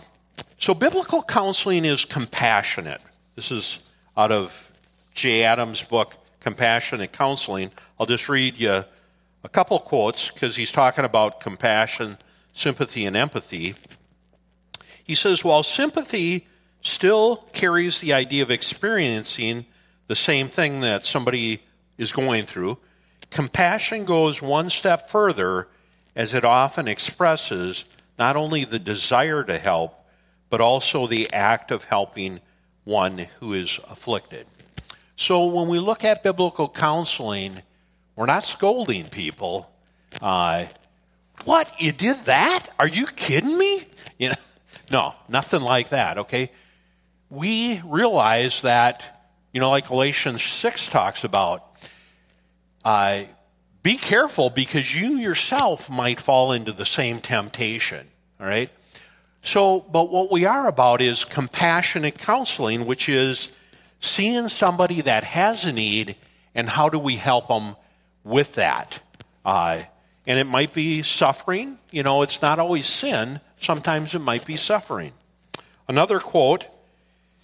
so, 0.60 0.74
biblical 0.74 1.24
counseling 1.24 1.86
is 1.86 2.06
compassionate. 2.06 3.02
This 3.36 3.50
is 3.50 3.92
out 4.18 4.32
of 4.32 4.72
Jay 5.14 5.44
Adams' 5.44 5.82
book, 5.82 6.14
compassionate 6.42 7.14
counseling. 7.14 7.72
I'll 8.00 8.06
just 8.06 8.28
read 8.28 8.58
you 8.58 8.84
a 9.44 9.50
couple 9.50 9.80
quotes 9.80 10.30
because 10.30 10.58
he's 10.58 10.72
talking 10.72 11.06
about 11.06 11.40
compassion, 11.40 12.18
sympathy, 12.52 13.06
and 13.06 13.16
empathy. 13.16 13.76
He 15.04 15.16
says, 15.16 15.44
while 15.44 15.64
sympathy 15.64 16.46
still 16.82 17.38
carries 17.54 18.00
the 18.00 18.14
idea 18.14 18.44
of 18.44 18.52
experiencing 18.52 19.66
the 20.08 20.16
same 20.16 20.50
thing 20.50 20.82
that 20.82 21.06
somebody 21.06 21.62
is 21.98 22.12
going 22.12 22.46
through, 22.46 22.78
compassion 23.30 24.06
goes 24.06 24.42
one 24.42 24.70
step 24.70 25.10
further 25.10 25.68
as 26.16 26.34
it 26.34 26.44
often 26.44 26.88
expresses 26.88 27.86
not 28.18 28.36
only 28.36 28.66
the 28.66 28.80
desire 28.80 29.44
to 29.44 29.58
help, 29.58 29.99
but 30.50 30.62
also 30.62 31.08
the 31.08 31.32
act 31.34 31.72
of 31.72 31.86
helping 31.86 32.40
one 32.84 33.28
who 33.40 33.54
is 33.54 33.80
afflicted. 33.90 34.46
So 35.16 35.46
when 35.46 35.68
we 35.68 35.80
look 35.80 36.04
at 36.04 36.24
biblical 36.24 36.70
counseling, 36.70 37.62
we're 38.16 38.26
not 38.26 38.46
scolding 38.46 39.10
people. 39.10 39.70
Uh, 40.22 40.66
what? 41.46 41.82
You 41.82 41.92
did 41.92 42.26
that? 42.26 42.68
Are 42.80 42.88
you 42.88 43.06
kidding 43.06 43.58
me? 43.58 43.84
You 44.18 44.30
know, 44.30 44.36
No, 44.92 45.14
nothing 45.28 45.62
like 45.62 45.90
that, 45.90 46.18
okay? 46.20 46.52
We 47.30 47.82
realize 47.86 48.64
that, 48.64 49.24
you 49.54 49.60
know, 49.60 49.70
like 49.70 49.88
Galatians 49.88 50.42
6 50.42 50.88
talks 50.88 51.24
about, 51.24 51.64
uh, 52.84 53.22
be 53.84 53.98
careful 53.98 54.50
because 54.50 54.94
you 55.00 55.18
yourself 55.18 55.90
might 55.90 56.20
fall 56.20 56.52
into 56.52 56.72
the 56.72 56.86
same 56.86 57.20
temptation, 57.20 58.08
all 58.40 58.48
right? 58.48 58.70
So, 59.42 59.80
but 59.80 60.10
what 60.10 60.32
we 60.32 60.46
are 60.46 60.68
about 60.68 61.02
is 61.02 61.26
compassionate 61.26 62.18
counseling, 62.18 62.86
which 62.86 63.08
is 63.10 63.54
seeing 64.00 64.48
somebody 64.48 65.02
that 65.02 65.24
has 65.24 65.66
a 65.66 65.72
need 65.72 66.16
and 66.56 66.68
how 66.68 66.90
do 66.90 67.00
we 67.00 67.16
help 67.16 67.48
them 67.48 67.76
with 68.24 68.56
that. 68.56 69.02
Uh, 69.46 69.84
and 70.28 70.40
it 70.40 70.46
might 70.46 70.74
be 70.74 71.02
suffering. 71.02 71.78
You 71.92 72.04
know, 72.04 72.22
it's 72.22 72.42
not 72.42 72.60
always 72.60 72.86
sin. 72.86 73.40
Sometimes 73.60 74.14
it 74.14 74.20
might 74.20 74.46
be 74.46 74.56
suffering. 74.56 75.14
Another 75.88 76.20
quote, 76.20 76.68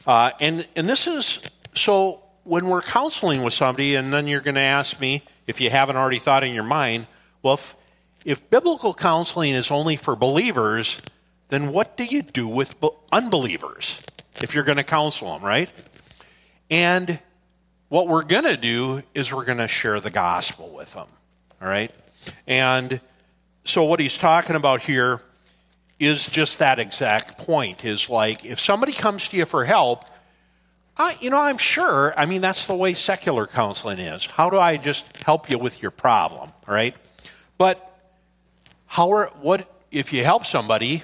uh, 0.06 0.32
and, 0.40 0.68
and 0.76 0.88
this 0.88 1.08
is 1.08 1.42
so 1.74 2.22
when 2.44 2.68
we're 2.68 2.82
counseling 2.82 3.44
with 3.44 3.54
somebody, 3.54 3.96
and 3.96 4.14
then 4.14 4.28
you're 4.28 4.40
going 4.40 4.56
to 4.56 4.62
ask 4.62 5.00
me, 5.00 5.24
if 5.48 5.60
you 5.60 5.70
haven't 5.70 5.96
already 5.96 6.20
thought 6.20 6.44
in 6.44 6.54
your 6.54 6.64
mind, 6.64 7.08
well, 7.42 7.56
if, 7.56 7.76
if 8.24 8.50
biblical 8.50 8.94
counseling 8.94 9.54
is 9.54 9.72
only 9.72 9.96
for 9.96 10.16
believers, 10.16 11.02
then 11.50 11.72
what 11.72 11.98
do 11.98 12.04
you 12.04 12.22
do 12.22 12.48
with 12.48 12.76
unbelievers 13.12 14.02
if 14.42 14.54
you're 14.54 14.64
going 14.64 14.78
to 14.78 14.84
counsel 14.84 15.34
them, 15.34 15.44
right? 15.44 15.70
And 16.70 17.20
what 17.90 18.08
we're 18.08 18.24
going 18.24 18.46
to 18.46 18.58
do 18.58 19.04
is 19.14 19.32
we're 19.32 19.46
going 19.46 19.60
to 19.60 19.68
share 19.68 20.00
the 20.00 20.10
gospel 20.10 20.70
with 20.70 20.94
them, 20.94 21.08
all 21.62 21.68
right? 21.68 21.92
And 22.48 23.00
so 23.64 23.84
what 23.84 24.00
he's 24.00 24.18
talking 24.18 24.56
about 24.56 24.82
here 24.82 25.22
is 26.00 26.28
just 26.28 26.60
that 26.60 26.80
exact 26.80 27.38
point 27.38 27.86
is 27.86 28.10
like 28.10 28.44
if 28.44 28.60
somebody 28.60 28.92
comes 28.92 29.30
to 29.30 29.38
you 29.38 29.46
for 29.46 29.64
help, 29.66 30.04
I, 30.98 31.16
you 31.20 31.30
know, 31.30 31.40
I'm 31.40 31.58
sure, 31.58 32.14
I 32.18 32.26
mean, 32.26 32.42
that's 32.42 32.66
the 32.66 32.76
way 32.76 32.94
secular 32.94 33.48
counseling 33.48 34.00
is. 34.00 34.26
How 34.26 34.50
do 34.50 34.60
I 34.60 34.78
just 34.78 35.06
help 35.24 35.50
you 35.50 35.58
with 35.58 35.82
your 35.82 35.92
problem, 35.92 36.50
all 36.68 36.74
right? 36.74 36.96
But 37.58 37.82
how 38.88 39.12
are, 39.12 39.28
what, 39.42 39.70
if 39.92 40.14
you 40.14 40.24
help 40.24 40.46
somebody 40.46 41.04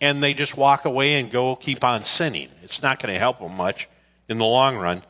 and 0.00 0.22
they 0.22 0.34
just 0.34 0.56
walk 0.56 0.84
away 0.84 1.14
and 1.14 1.30
go 1.30 1.56
keep 1.56 1.84
on 1.84 2.04
sinning, 2.04 2.48
it's 2.62 2.82
not 2.82 3.00
going 3.00 3.12
to 3.12 3.18
help 3.18 3.38
them 3.40 3.56
much 3.56 3.88
in 4.28 4.38
the 4.38 4.44
long 4.44 4.76
run. 4.76 5.02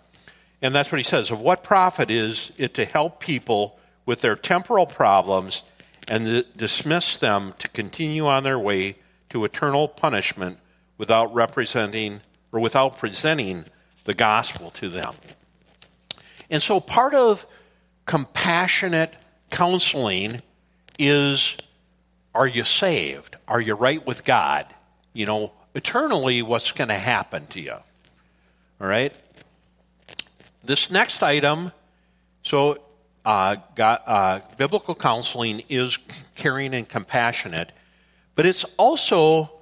And 0.60 0.74
that's 0.74 0.92
what 0.92 0.98
he 0.98 1.04
says. 1.04 1.30
Of 1.30 1.40
what 1.40 1.62
profit 1.62 2.10
is 2.10 2.52
it 2.56 2.74
to 2.74 2.84
help 2.84 3.20
people 3.20 3.78
with 4.06 4.20
their 4.20 4.36
temporal 4.36 4.86
problems 4.86 5.62
and 6.08 6.44
dismiss 6.56 7.16
them 7.16 7.54
to 7.58 7.68
continue 7.68 8.26
on 8.26 8.44
their 8.44 8.58
way 8.58 8.96
to 9.30 9.44
eternal 9.44 9.88
punishment 9.88 10.58
without 10.98 11.32
representing 11.34 12.20
or 12.52 12.60
without 12.60 12.98
presenting 12.98 13.64
the 14.04 14.14
gospel 14.14 14.70
to 14.72 14.88
them. 14.88 15.14
And 16.50 16.62
so 16.62 16.80
part 16.80 17.14
of 17.14 17.46
compassionate 18.04 19.14
counseling 19.50 20.42
is 20.98 21.56
are 22.34 22.46
you 22.46 22.64
saved? 22.64 23.36
Are 23.46 23.60
you 23.60 23.74
right 23.74 24.04
with 24.06 24.24
God? 24.24 24.66
You 25.12 25.26
know, 25.26 25.52
eternally, 25.74 26.42
what's 26.42 26.72
going 26.72 26.88
to 26.88 26.94
happen 26.94 27.46
to 27.48 27.60
you? 27.60 27.76
All 28.80 28.86
right? 28.86 29.12
This 30.64 30.90
next 30.90 31.22
item, 31.22 31.72
so 32.42 32.78
uh, 33.24 33.56
uh, 33.78 34.40
biblical 34.56 34.94
counseling 34.94 35.62
is 35.68 35.98
caring 36.34 36.74
and 36.74 36.88
compassionate, 36.88 37.72
but 38.34 38.46
it's 38.46 38.64
also 38.76 39.52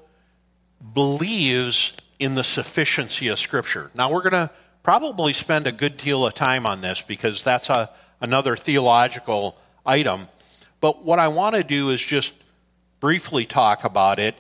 believes 0.94 1.96
in 2.18 2.34
the 2.34 2.44
sufficiency 2.44 3.28
of 3.28 3.38
Scripture. 3.38 3.90
Now, 3.94 4.10
we're 4.10 4.22
going 4.22 4.48
to 4.48 4.50
probably 4.82 5.32
spend 5.32 5.66
a 5.66 5.72
good 5.72 5.96
deal 5.96 6.26
of 6.26 6.34
time 6.34 6.66
on 6.66 6.80
this 6.80 7.02
because 7.02 7.42
that's 7.42 7.68
a, 7.68 7.90
another 8.20 8.56
theological 8.56 9.58
item. 9.84 10.28
But 10.80 11.04
what 11.04 11.18
I 11.18 11.28
want 11.28 11.56
to 11.56 11.64
do 11.64 11.90
is 11.90 12.00
just 12.00 12.32
briefly 13.00 13.46
talk 13.46 13.84
about 13.84 14.18
it 14.18 14.36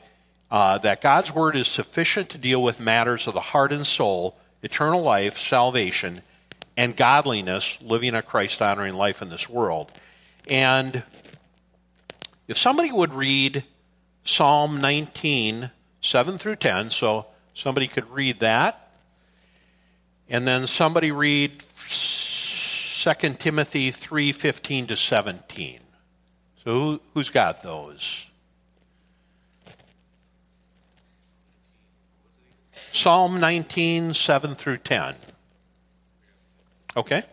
uh, 0.50 0.78
that 0.78 1.00
God's 1.00 1.34
Word 1.34 1.56
is 1.56 1.66
sufficient 1.66 2.30
to 2.30 2.38
deal 2.38 2.62
with 2.62 2.78
matters 2.78 3.26
of 3.26 3.34
the 3.34 3.40
heart 3.40 3.72
and 3.72 3.86
soul, 3.86 4.38
eternal 4.62 5.02
life, 5.02 5.38
salvation, 5.38 6.22
and 6.76 6.96
godliness, 6.96 7.78
living 7.80 8.14
a 8.14 8.22
Christ 8.22 8.62
honoring 8.62 8.94
life 8.94 9.22
in 9.22 9.28
this 9.28 9.48
world. 9.48 9.90
And 10.48 11.02
if 12.48 12.58
somebody 12.58 12.92
would 12.92 13.14
read 13.14 13.64
Psalm 14.24 14.80
19, 14.80 15.70
7 16.00 16.38
through 16.38 16.56
10, 16.56 16.90
so 16.90 17.26
Somebody 17.60 17.88
could 17.88 18.10
read 18.10 18.40
that. 18.40 18.88
And 20.30 20.48
then 20.48 20.66
somebody 20.66 21.12
read 21.12 21.60
2 21.60 23.38
Timothy 23.38 23.90
3:15 23.92 24.88
to 24.88 24.96
17. 24.96 25.80
So 26.64 26.72
who, 26.72 27.00
who's 27.12 27.28
got 27.28 27.60
those? 27.62 28.29
Psalm 32.92 33.40
19, 33.40 34.14
7 34.14 34.54
through 34.54 34.78
10. 34.78 35.14
Okay. 36.96 37.24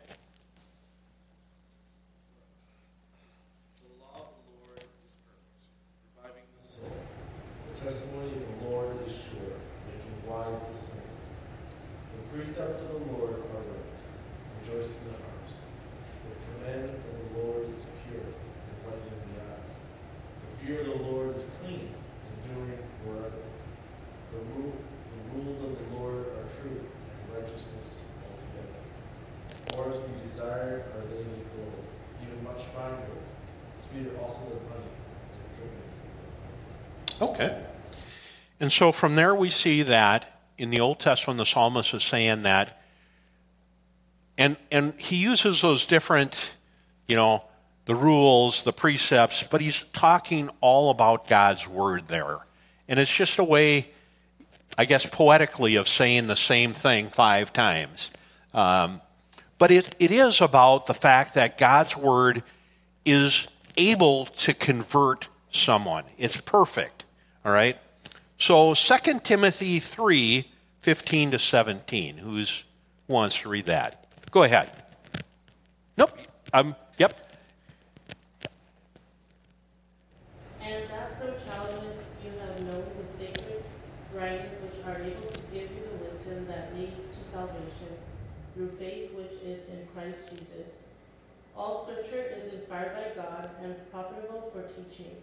precepts 12.38 12.82
of 12.82 12.90
the 12.90 13.12
Lord 13.12 13.34
are 13.34 13.60
right, 13.60 14.00
rejoicing 14.62 15.02
in 15.04 15.12
the 15.12 15.18
heart. 15.20 15.50
The 16.24 16.38
commandment 16.46 17.02
of 17.04 17.14
the 17.18 17.40
Lord 17.42 17.64
is 17.66 17.84
pure, 18.06 18.24
enlightening 18.24 19.20
the 19.34 19.42
eyes. 19.42 19.82
The 20.42 20.66
fear 20.66 20.82
of 20.82 20.88
the 20.88 21.04
Lord 21.04 21.36
is 21.36 21.50
clean, 21.60 21.90
enduring 22.46 22.80
forever. 23.04 23.42
The, 24.32 24.40
rule, 24.54 24.74
the 25.12 25.38
rules 25.38 25.60
of 25.60 25.78
the 25.78 25.98
Lord 25.98 26.26
are 26.40 26.48
true, 26.62 26.82
and 26.82 27.42
righteousness 27.42 28.04
altogether. 28.24 28.80
More 29.74 29.92
to 29.92 30.08
be 30.08 30.28
desired 30.30 30.86
are 30.96 31.06
they 31.10 31.24
than 31.24 31.44
gold, 31.58 31.86
even 32.22 32.44
much 32.44 32.64
fine 32.70 33.02
gold, 33.02 33.28
sweeter 33.76 34.18
also 34.22 34.46
than 34.46 34.62
honey, 34.72 34.94
and 35.36 35.50
drippings. 35.58 36.00
Okay. 37.20 37.68
And 38.60 38.72
so 38.72 38.92
from 38.92 39.16
there 39.16 39.36
we 39.36 39.50
see 39.50 39.84
that 39.84 40.28
in 40.58 40.70
the 40.70 40.80
Old 40.80 41.00
Testament, 41.00 41.38
the 41.38 41.46
psalmist 41.46 41.94
is 41.94 42.04
saying 42.04 42.44
that, 42.44 42.82
and, 44.38 44.58
and 44.72 44.94
he 45.00 45.18
uses 45.18 45.62
those 45.62 45.86
different, 45.86 46.56
you 47.08 47.16
know, 47.16 47.44
the 47.86 47.96
rules, 47.96 48.64
the 48.64 48.74
precepts, 48.74 49.44
but 49.44 49.62
he's 49.62 49.84
talking 49.90 50.50
all 50.62 50.90
about 50.90 51.28
God's 51.28 51.68
word 51.68 52.08
there. 52.08 52.40
And 52.88 53.00
it's 53.00 53.14
just 53.14 53.40
a 53.40 53.44
way, 53.44 53.90
I 54.78 54.86
guess, 54.86 55.06
poetically 55.06 55.76
of 55.76 55.88
saying 55.88 56.28
the 56.28 56.36
same 56.36 56.74
thing 56.74 57.10
five 57.10 57.54
times. 57.54 58.12
Um, 58.54 59.02
but 59.58 59.72
it, 59.72 59.96
it 60.00 60.12
is 60.12 60.42
about 60.42 60.88
the 60.88 60.94
fact 60.94 61.36
that 61.36 61.58
God's 61.58 61.96
word 61.96 62.44
is 63.06 63.48
able 63.78 64.26
to 64.26 64.54
convert 64.54 65.30
someone. 65.50 66.04
It's 66.18 66.40
perfect. 66.40 67.06
All 67.46 67.52
right? 67.52 67.78
So 68.38 68.74
2 68.74 69.20
Timothy 69.24 69.80
3 69.80 70.52
15 70.82 71.32
to 71.32 71.40
17. 71.40 72.18
Who's 72.18 72.64
wants 73.08 73.42
to 73.42 73.50
read 73.50 73.66
that? 73.66 74.08
Go 74.32 74.44
ahead. 74.44 74.72
Nope. 75.98 76.18
Um, 76.54 76.76
yep. 76.98 77.32
And 80.62 80.90
that 80.90 81.18
from 81.18 81.30
childhood 81.30 82.04
you 82.24 82.32
have 82.40 82.64
known 82.64 82.86
the 83.00 83.06
sacred 83.06 83.64
writings 84.14 84.54
which 84.62 84.86
are 84.86 85.02
able 85.02 85.28
to 85.28 85.42
give 85.52 85.70
you 85.72 85.84
the 85.92 86.06
wisdom 86.06 86.48
that 86.48 86.76
leads 86.76 87.10
to 87.10 87.24
salvation 87.24 87.90
through 88.54 88.70
faith 88.70 89.12
which 89.14 89.34
is 89.44 89.66
in 89.66 89.86
Christ 89.94 90.30
Jesus. 90.38 90.82
All 91.56 91.84
scripture 91.84 92.24
is 92.36 92.48
inspired 92.48 92.94
by 92.94 93.22
God 93.22 93.50
and 93.64 93.76
profitable 93.92 94.52
for 94.54 94.62
teaching, 94.62 95.16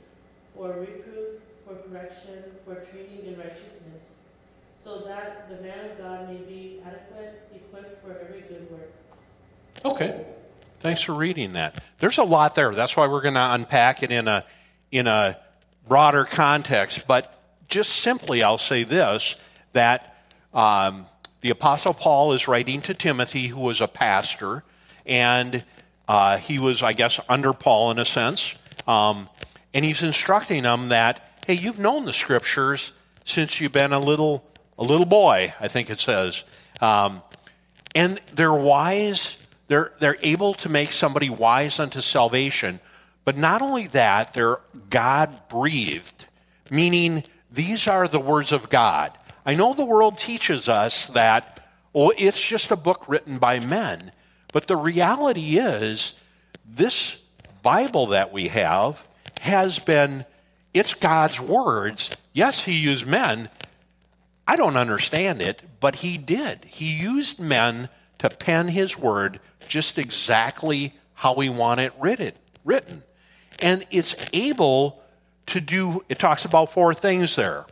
for 0.54 0.72
reproof, 0.72 1.40
for 1.66 1.74
correction, 1.88 2.42
for 2.64 2.76
training 2.76 3.26
in 3.26 3.38
righteousness, 3.38 4.12
so 4.82 5.00
that 5.00 5.48
the 5.48 5.62
man 5.62 5.90
of 5.90 5.98
God 5.98 6.28
may 6.28 6.36
be 6.36 6.80
adequate, 6.84 7.48
equipped 7.54 8.02
for 8.04 8.18
every 8.18 8.42
good 8.42 8.70
work. 8.70 8.92
Okay. 9.84 10.24
Thanks 10.80 11.00
for 11.00 11.14
reading 11.14 11.54
that. 11.54 11.82
There's 11.98 12.18
a 12.18 12.24
lot 12.24 12.54
there. 12.54 12.74
That's 12.74 12.94
why 12.96 13.06
we're 13.06 13.22
going 13.22 13.34
to 13.34 13.54
unpack 13.54 14.02
it 14.02 14.10
in 14.10 14.28
a 14.28 14.44
in 14.92 15.06
a 15.06 15.38
broader 15.88 16.24
context. 16.24 17.06
But 17.06 17.32
just 17.68 17.90
simply, 17.90 18.42
I'll 18.42 18.58
say 18.58 18.84
this: 18.84 19.34
that 19.72 20.16
um, 20.52 21.06
the 21.40 21.50
Apostle 21.50 21.94
Paul 21.94 22.32
is 22.32 22.48
writing 22.48 22.82
to 22.82 22.94
Timothy, 22.94 23.46
who 23.46 23.60
was 23.60 23.80
a 23.80 23.88
pastor, 23.88 24.62
and 25.06 25.64
uh, 26.08 26.38
he 26.38 26.58
was, 26.58 26.82
I 26.82 26.92
guess, 26.92 27.20
under 27.28 27.52
Paul 27.52 27.90
in 27.90 27.98
a 27.98 28.04
sense, 28.04 28.54
um, 28.86 29.28
and 29.72 29.84
he's 29.84 30.02
instructing 30.02 30.64
him 30.64 30.88
that, 30.88 31.33
hey, 31.46 31.54
you've 31.54 31.78
known 31.78 32.04
the 32.04 32.12
Scriptures 32.12 32.92
since 33.24 33.60
you've 33.60 33.72
been 33.72 33.92
a 33.92 33.98
little 33.98 34.44
a 34.76 34.84
little 34.84 35.06
boy, 35.06 35.54
I 35.60 35.68
think 35.68 35.88
it 35.90 36.00
says. 36.00 36.42
Um, 36.80 37.22
and 37.94 38.20
they're 38.32 38.52
wise. 38.52 39.40
They're 39.68 39.92
they're 40.00 40.18
able 40.22 40.54
to 40.54 40.68
make 40.68 40.92
somebody 40.92 41.30
wise 41.30 41.78
unto 41.78 42.00
salvation. 42.00 42.80
But 43.24 43.36
not 43.36 43.62
only 43.62 43.86
that, 43.88 44.34
they're 44.34 44.58
God 44.90 45.48
breathed, 45.48 46.26
meaning 46.70 47.24
these 47.50 47.86
are 47.86 48.06
the 48.06 48.20
words 48.20 48.52
of 48.52 48.68
God. 48.68 49.16
I 49.46 49.54
know 49.54 49.72
the 49.72 49.84
world 49.84 50.18
teaches 50.18 50.68
us 50.68 51.06
that, 51.08 51.66
oh, 51.94 52.12
it's 52.16 52.42
just 52.42 52.70
a 52.70 52.76
book 52.76 53.08
written 53.08 53.38
by 53.38 53.60
men. 53.60 54.12
But 54.52 54.66
the 54.66 54.76
reality 54.76 55.58
is, 55.58 56.18
this 56.66 57.20
Bible 57.62 58.06
that 58.08 58.32
we 58.32 58.48
have 58.48 59.06
has 59.40 59.78
been, 59.78 60.24
it's 60.74 60.92
God's 60.94 61.40
words. 61.40 62.10
Yes, 62.32 62.64
He 62.64 62.72
used 62.72 63.06
men. 63.06 63.48
I 64.46 64.56
don't 64.56 64.76
understand 64.76 65.40
it, 65.40 65.62
but 65.80 65.96
He 65.96 66.18
did. 66.18 66.64
He 66.64 66.92
used 66.92 67.40
men 67.40 67.88
to 68.18 68.28
pen 68.28 68.68
His 68.68 68.98
word 68.98 69.40
just 69.68 69.98
exactly 69.98 70.92
how 71.14 71.34
we 71.34 71.48
want 71.48 71.80
it 71.80 71.92
written. 71.98 73.02
And 73.60 73.86
it's 73.90 74.14
able 74.32 75.00
to 75.46 75.60
do, 75.60 76.04
it 76.08 76.18
talks 76.18 76.44
about 76.44 76.72
four 76.72 76.92
things 76.92 77.36
there. 77.36 77.64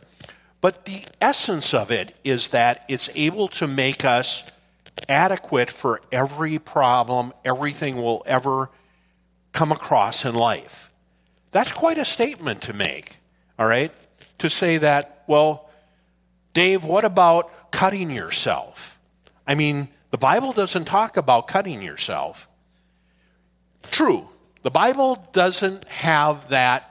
But 0.61 0.85
the 0.85 1.03
essence 1.19 1.73
of 1.73 1.91
it 1.91 2.15
is 2.23 2.49
that 2.49 2.85
it's 2.87 3.09
able 3.15 3.49
to 3.49 3.67
make 3.67 4.05
us 4.05 4.43
adequate 5.09 5.69
for 5.69 6.01
every 6.11 6.59
problem, 6.59 7.33
everything 7.43 8.01
we'll 8.01 8.23
ever 8.25 8.69
come 9.51 9.71
across 9.71 10.23
in 10.23 10.35
life. 10.35 10.89
That's 11.53 11.71
quite 11.71 11.99
a 11.99 12.05
statement 12.05 12.63
to 12.63 12.73
make, 12.73 13.17
all 13.57 13.67
right? 13.67 13.93
To 14.39 14.49
say 14.49 14.79
that, 14.79 15.23
well, 15.27 15.69
Dave, 16.53 16.83
what 16.83 17.05
about 17.05 17.71
cutting 17.71 18.11
yourself? 18.11 18.99
I 19.47 19.55
mean, 19.55 19.87
the 20.09 20.17
Bible 20.17 20.51
doesn't 20.51 20.85
talk 20.85 21.15
about 21.15 21.47
cutting 21.47 21.81
yourself. 21.81 22.47
True, 23.91 24.27
the 24.63 24.71
Bible 24.71 25.27
doesn't 25.31 25.85
have 25.85 26.49
that 26.49 26.89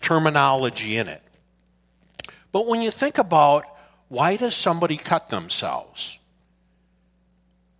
terminology 0.00 0.96
in 0.96 1.08
it. 1.08 1.22
But 2.50 2.66
when 2.66 2.80
you 2.80 2.90
think 2.90 3.18
about 3.18 3.64
why 4.08 4.36
does 4.36 4.54
somebody 4.54 4.96
cut 4.96 5.28
themselves? 5.28 6.18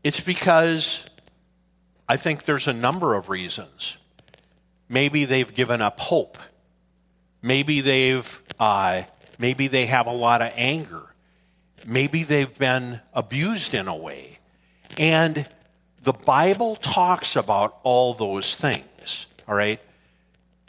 It's 0.04 0.20
because 0.20 1.06
I 2.06 2.18
think 2.18 2.44
there's 2.44 2.68
a 2.68 2.72
number 2.72 3.14
of 3.14 3.30
reasons. 3.30 3.96
Maybe 4.92 5.24
they've 5.24 5.52
given 5.52 5.80
up 5.80 5.98
hope. 5.98 6.36
Maybe 7.40 7.80
they've 7.80 8.42
uh, 8.60 9.04
maybe 9.38 9.66
they 9.66 9.86
have 9.86 10.06
a 10.06 10.12
lot 10.12 10.42
of 10.42 10.52
anger. 10.54 11.14
Maybe 11.86 12.24
they've 12.24 12.58
been 12.58 13.00
abused 13.14 13.72
in 13.72 13.88
a 13.88 13.96
way. 13.96 14.38
And 14.98 15.48
the 16.02 16.12
Bible 16.12 16.76
talks 16.76 17.36
about 17.36 17.78
all 17.84 18.12
those 18.12 18.54
things, 18.54 19.26
all 19.48 19.54
right? 19.54 19.80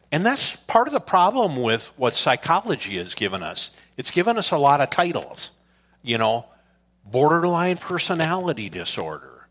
And 0.10 0.26
that's 0.26 0.56
part 0.56 0.88
of 0.88 0.94
the 0.94 1.02
problem 1.02 1.62
with 1.62 1.92
what 1.98 2.16
psychology 2.16 2.98
has 3.00 3.16
given 3.16 3.44
us. 3.44 3.72
It's 3.98 4.10
given 4.10 4.38
us 4.38 4.52
a 4.52 4.58
lot 4.58 4.80
of 4.80 4.90
titles, 4.90 5.52
you 6.02 6.18
know, 6.18 6.46
borderline 7.04 7.76
personality 7.76 8.70
disorder, 8.70 9.48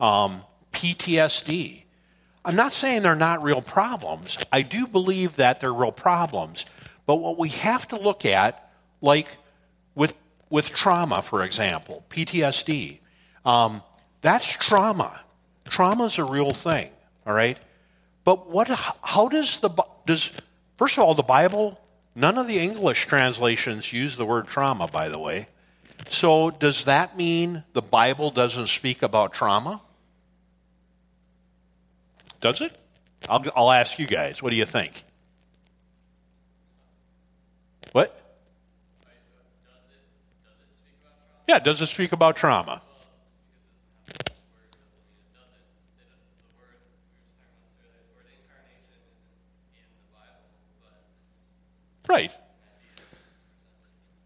um, 0.00 0.42
PTSD. 0.72 1.85
I'm 2.46 2.56
not 2.56 2.72
saying 2.72 3.02
they're 3.02 3.14
not 3.14 3.42
real 3.42 3.60
problems. 3.60 4.38
I 4.50 4.62
do 4.62 4.86
believe 4.86 5.36
that 5.36 5.60
they're 5.60 5.74
real 5.74 5.92
problems. 5.92 6.64
But 7.04 7.16
what 7.16 7.36
we 7.38 7.50
have 7.50 7.86
to 7.88 7.98
look 7.98 8.24
at, 8.24 8.70
like 9.02 9.28
with, 9.94 10.14
with 10.48 10.70
trauma, 10.70 11.20
for 11.20 11.44
example, 11.44 12.04
PTSD, 12.08 13.00
um, 13.44 13.82
that's 14.22 14.48
trauma. 14.48 15.20
Trauma 15.66 16.04
is 16.04 16.16
a 16.16 16.24
real 16.24 16.52
thing, 16.52 16.90
all 17.26 17.34
right? 17.34 17.58
But 18.24 18.48
what, 18.48 18.68
how 19.02 19.28
does 19.28 19.60
the, 19.60 19.70
does, 20.06 20.30
first 20.78 20.96
of 20.96 21.04
all, 21.04 21.14
the 21.14 21.22
Bible 21.22 21.78
None 22.18 22.38
of 22.38 22.48
the 22.48 22.58
English 22.58 23.04
translations 23.04 23.92
use 23.92 24.16
the 24.16 24.24
word 24.24 24.48
trauma, 24.48 24.88
by 24.88 25.10
the 25.10 25.18
way. 25.18 25.48
So, 26.08 26.50
does 26.50 26.86
that 26.86 27.14
mean 27.14 27.62
the 27.74 27.82
Bible 27.82 28.30
doesn't 28.30 28.68
speak 28.68 29.02
about 29.02 29.34
trauma? 29.34 29.82
Does 32.40 32.60
it? 32.60 32.76
I'll, 33.28 33.44
I'll 33.54 33.70
ask 33.70 33.98
you 33.98 34.06
guys. 34.06 34.42
What 34.42 34.50
do 34.50 34.56
you 34.56 34.64
think? 34.64 35.04
What? 37.92 38.22
Yeah, 41.48 41.58
does 41.60 41.80
it 41.80 41.86
speak 41.86 42.12
about 42.12 42.36
trauma? 42.36 42.82
Right. 52.08 52.30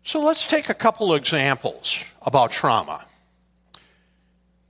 So 0.02 0.20
let's 0.20 0.46
take 0.46 0.68
a 0.68 0.74
couple 0.74 1.14
examples 1.14 2.02
about 2.22 2.50
trauma. 2.50 3.06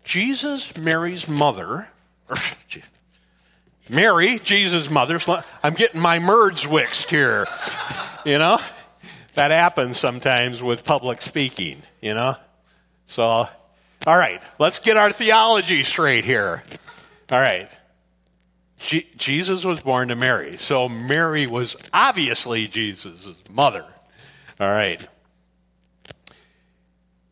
Jesus, 0.05 0.77
Mary's 0.77 1.29
mother, 1.29 1.89
Mary, 3.91 4.39
Jesus' 4.39 4.89
mother, 4.89 5.19
I'm 5.65 5.75
getting 5.75 6.01
my 6.01 6.21
merds 6.21 6.65
wixed 6.65 7.11
here, 7.11 7.47
you 8.25 8.39
know? 8.39 8.61
That 9.35 9.51
happens 9.51 9.99
sometimes 9.99 10.63
with 10.63 10.85
public 10.85 11.21
speaking, 11.21 11.83
you 12.01 12.15
know? 12.15 12.37
So, 13.07 13.25
all 13.27 13.49
right, 14.07 14.41
let's 14.61 14.79
get 14.79 14.97
our 14.97 15.11
theology 15.11 15.83
straight 15.83 16.25
here. 16.25 16.63
All 17.33 17.41
right. 17.41 17.69
Jesus 18.79 19.65
was 19.65 19.81
born 19.81 20.09
to 20.09 20.17
Mary. 20.17 20.57
So 20.57 20.89
Mary 20.89 21.49
was 21.49 21.77
obviously 21.93 22.69
Jesus' 22.69 23.29
mother. 23.51 23.85
All 24.61 24.71
right. 24.71 25.07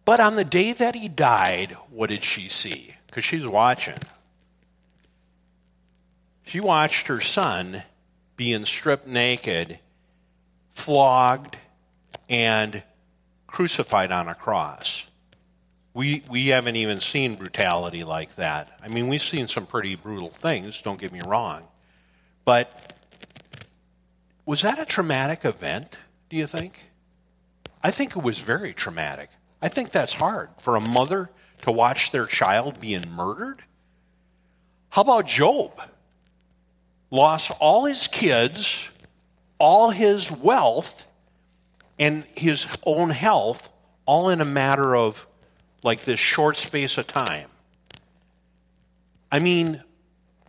But 0.05 0.19
on 0.19 0.35
the 0.35 0.45
day 0.45 0.73
that 0.73 0.97
he 0.97 1.09
died, 1.09 1.77
what 1.91 2.11
did 2.11 2.25
she 2.25 2.49
see? 2.49 2.97
Because 3.07 3.25
she's 3.25 3.47
watching. 3.47 3.99
She 6.49 6.61
watched 6.61 7.09
her 7.09 7.21
son 7.21 7.83
being 8.37 8.65
stripped 8.65 9.07
naked, 9.07 9.81
flogged, 10.71 11.59
and 12.31 12.83
crucified 13.47 14.11
on 14.11 14.29
a 14.29 14.35
cross. 14.35 15.07
We, 15.93 16.23
we 16.31 16.47
haven't 16.47 16.77
even 16.77 17.01
seen 17.01 17.35
brutality 17.35 18.03
like 18.03 18.35
that. 18.37 18.79
I 18.83 18.89
mean, 18.89 19.09
we've 19.09 19.21
seen 19.21 19.47
some 19.47 19.67
pretty 19.67 19.95
brutal 19.95 20.31
things, 20.31 20.81
don't 20.81 20.99
get 20.99 21.13
me 21.13 21.21
wrong. 21.27 21.65
But 22.47 22.95
was 24.47 24.63
that 24.63 24.79
a 24.79 24.87
traumatic 24.87 25.45
event, 25.45 25.99
do 26.31 26.39
you 26.39 26.47
think? 26.47 26.93
I 27.83 27.91
think 27.91 28.17
it 28.17 28.23
was 28.23 28.39
very 28.39 28.73
traumatic. 28.73 29.29
I 29.61 29.69
think 29.69 29.91
that's 29.91 30.15
hard 30.15 30.49
for 30.57 30.77
a 30.77 30.81
mother 30.81 31.29
to 31.65 31.73
watch 31.73 32.11
their 32.11 32.25
child 32.25 32.81
being 32.81 33.11
murdered. 33.11 33.65
How 34.89 35.03
about 35.03 35.27
Job? 35.27 35.79
Lost 37.11 37.51
all 37.61 37.87
his 37.87 38.07
kids, 38.07 38.89
all 39.59 39.91
his 39.91 40.31
wealth, 40.31 41.07
and 41.99 42.25
his 42.37 42.67
own 42.85 43.11
health, 43.11 43.69
all 44.07 44.29
in 44.29 44.41
a 44.41 44.45
matter 44.45 44.95
of 44.95 45.27
like 45.83 46.03
this 46.03 46.21
short 46.21 46.57
space 46.57 46.99
of 46.99 47.07
time. 47.07 47.49
I 49.31 49.39
mean, 49.39 49.83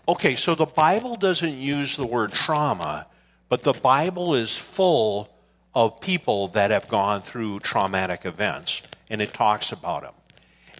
okay, 0.07 0.35
so 0.35 0.55
the 0.55 0.65
Bible 0.65 1.15
doesn't 1.15 1.57
use 1.57 1.95
the 1.95 2.05
word 2.05 2.33
trauma, 2.33 3.07
but 3.47 3.63
the 3.63 3.73
Bible 3.73 4.35
is 4.35 4.55
full 4.55 5.29
of 5.73 6.01
people 6.01 6.47
that 6.49 6.71
have 6.71 6.87
gone 6.87 7.21
through 7.21 7.59
traumatic 7.59 8.25
events, 8.25 8.81
and 9.09 9.21
it 9.21 9.33
talks 9.33 9.71
about 9.71 10.03
them. 10.03 10.13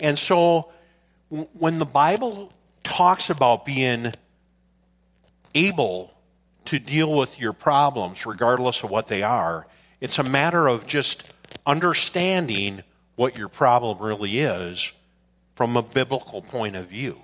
And 0.01 0.17
so 0.17 0.71
when 1.29 1.79
the 1.79 1.85
Bible 1.85 2.51
talks 2.83 3.29
about 3.29 3.65
being 3.65 4.13
able 5.53 6.13
to 6.65 6.79
deal 6.79 7.13
with 7.13 7.39
your 7.39 7.53
problems, 7.53 8.25
regardless 8.25 8.83
of 8.83 8.89
what 8.89 9.07
they 9.07 9.23
are, 9.23 9.67
it's 10.01 10.19
a 10.19 10.23
matter 10.23 10.67
of 10.67 10.87
just 10.87 11.23
understanding 11.65 12.83
what 13.15 13.37
your 13.37 13.49
problem 13.49 13.97
really 13.99 14.39
is 14.39 14.91
from 15.55 15.75
a 15.75 15.81
biblical 15.81 16.41
point 16.41 16.75
of 16.75 16.85
view. 16.87 17.19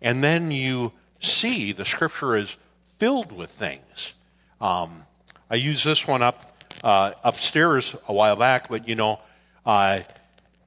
And 0.00 0.22
then 0.22 0.50
you 0.50 0.92
see 1.20 1.72
the 1.72 1.84
scripture 1.84 2.36
is 2.36 2.56
filled 2.98 3.32
with 3.32 3.50
things. 3.50 4.14
Um, 4.60 5.04
I 5.50 5.56
used 5.56 5.84
this 5.84 6.06
one 6.06 6.22
up 6.22 6.64
uh, 6.82 7.12
upstairs 7.22 7.94
a 8.08 8.12
while 8.12 8.36
back, 8.36 8.68
but 8.68 8.88
you 8.88 8.94
know, 8.94 9.20
uh, 9.64 10.00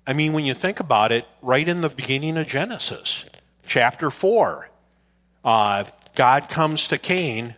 I 0.06 0.14
mean, 0.14 0.34
when 0.34 0.46
you 0.46 0.54
think 0.54 0.80
about 0.80 1.12
it, 1.12 1.26
right 1.42 1.68
in 1.68 1.82
the 1.82 1.90
beginning 1.90 2.38
of 2.38 2.48
Genesis, 2.48 3.26
chapter 3.66 4.12
4, 4.12 4.70
uh, 5.46 5.84
God 6.20 6.50
comes 6.50 6.90
to 6.90 6.98
Cain. 6.98 7.56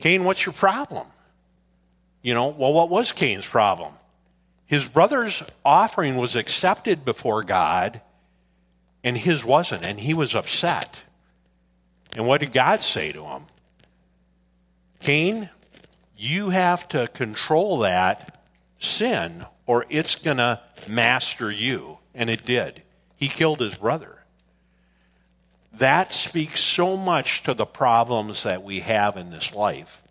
Cain, 0.00 0.24
what's 0.24 0.44
your 0.44 0.52
problem? 0.52 1.06
You 2.20 2.34
know, 2.34 2.48
well, 2.48 2.74
what 2.74 2.90
was 2.90 3.12
Cain's 3.12 3.46
problem? 3.46 3.94
His 4.66 4.86
brother's 4.86 5.42
offering 5.64 6.18
was 6.18 6.36
accepted 6.36 7.06
before 7.06 7.42
God, 7.42 8.02
and 9.02 9.16
his 9.16 9.46
wasn't, 9.46 9.82
and 9.82 9.98
he 9.98 10.12
was 10.12 10.34
upset. 10.34 11.02
And 12.14 12.26
what 12.26 12.40
did 12.40 12.52
God 12.52 12.82
say 12.82 13.12
to 13.12 13.24
him? 13.24 13.44
Cain, 15.00 15.48
you 16.18 16.50
have 16.50 16.86
to 16.90 17.08
control 17.08 17.78
that 17.78 18.44
sin, 18.78 19.46
or 19.64 19.86
it's 19.88 20.16
going 20.16 20.36
to 20.36 20.60
master 20.86 21.50
you. 21.50 21.96
And 22.14 22.28
it 22.28 22.44
did. 22.44 22.82
He 23.16 23.28
killed 23.28 23.60
his 23.60 23.74
brother. 23.74 24.17
That 25.78 26.12
speaks 26.12 26.60
so 26.60 26.96
much 26.96 27.42
to 27.44 27.54
the 27.54 27.66
problems 27.66 28.42
that 28.42 28.62
we 28.62 28.80
have 28.80 29.16
in 29.16 29.30
this 29.30 29.54
life. 29.54 30.02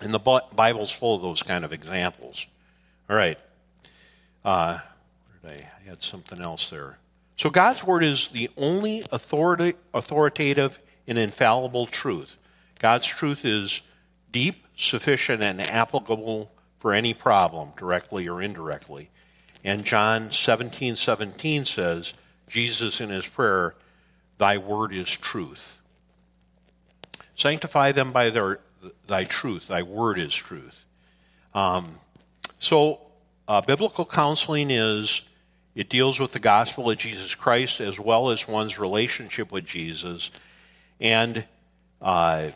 And 0.00 0.12
the 0.12 0.42
Bible's 0.54 0.92
full 0.92 1.16
of 1.16 1.22
those 1.22 1.42
kind 1.42 1.64
of 1.64 1.72
examples. 1.72 2.46
All 3.10 3.16
right. 3.16 3.38
Uh, 4.44 4.78
I, 5.44 5.48
I 5.48 5.88
had 5.88 6.02
something 6.02 6.40
else 6.40 6.70
there. 6.70 6.98
So 7.36 7.50
God's 7.50 7.84
Word 7.84 8.04
is 8.04 8.28
the 8.28 8.48
only 8.56 9.04
authority, 9.10 9.74
authoritative 9.92 10.78
and 11.06 11.18
infallible 11.18 11.86
truth. 11.86 12.36
God's 12.78 13.06
truth 13.06 13.44
is 13.44 13.80
deep, 14.30 14.66
sufficient, 14.76 15.42
and 15.42 15.60
applicable 15.60 16.50
for 16.78 16.92
any 16.92 17.14
problem, 17.14 17.70
directly 17.76 18.28
or 18.28 18.40
indirectly. 18.40 19.10
And 19.64 19.84
John 19.84 20.30
17 20.30 20.94
17 20.96 21.64
says, 21.64 22.14
Jesus 22.48 23.00
in 23.00 23.10
his 23.10 23.26
prayer, 23.26 23.74
Thy 24.38 24.58
word 24.58 24.92
is 24.92 25.10
truth. 25.10 25.80
Sanctify 27.34 27.92
them 27.92 28.12
by 28.12 28.30
their, 28.30 28.60
thy 29.06 29.24
truth. 29.24 29.68
Thy 29.68 29.82
word 29.82 30.18
is 30.18 30.34
truth. 30.34 30.84
Um, 31.54 31.98
so, 32.58 33.00
uh, 33.48 33.60
biblical 33.60 34.04
counseling 34.04 34.70
is 34.70 35.22
it 35.74 35.88
deals 35.88 36.18
with 36.18 36.32
the 36.32 36.38
gospel 36.38 36.90
of 36.90 36.98
Jesus 36.98 37.34
Christ 37.34 37.80
as 37.80 38.00
well 38.00 38.30
as 38.30 38.48
one's 38.48 38.78
relationship 38.78 39.52
with 39.52 39.66
Jesus. 39.66 40.30
And 41.00 41.44
uh, 42.00 42.48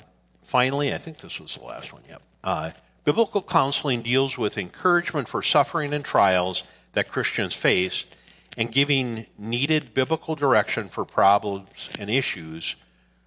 finally, 0.43 0.93
I 0.93 0.99
think 0.99 1.19
this 1.19 1.39
was 1.39 1.55
the 1.55 1.65
last 1.65 1.93
one, 1.93 2.03
yep. 2.09 2.23
Uh, 2.43 2.71
biblical 3.05 3.43
counseling 3.43 4.01
deals 4.01 4.39
with 4.39 4.57
encouragement 4.57 5.29
for 5.29 5.43
suffering 5.43 5.93
and 5.93 6.05
trials 6.05 6.63
that 6.93 7.11
Christians 7.11 7.55
face 7.55 8.07
and 8.57 8.73
giving 8.73 9.27
needed 9.39 9.95
biblical 9.95 10.35
direction 10.35 10.89
for 10.89 11.05
problems 11.05 11.91
and 11.99 12.11
issues 12.11 12.77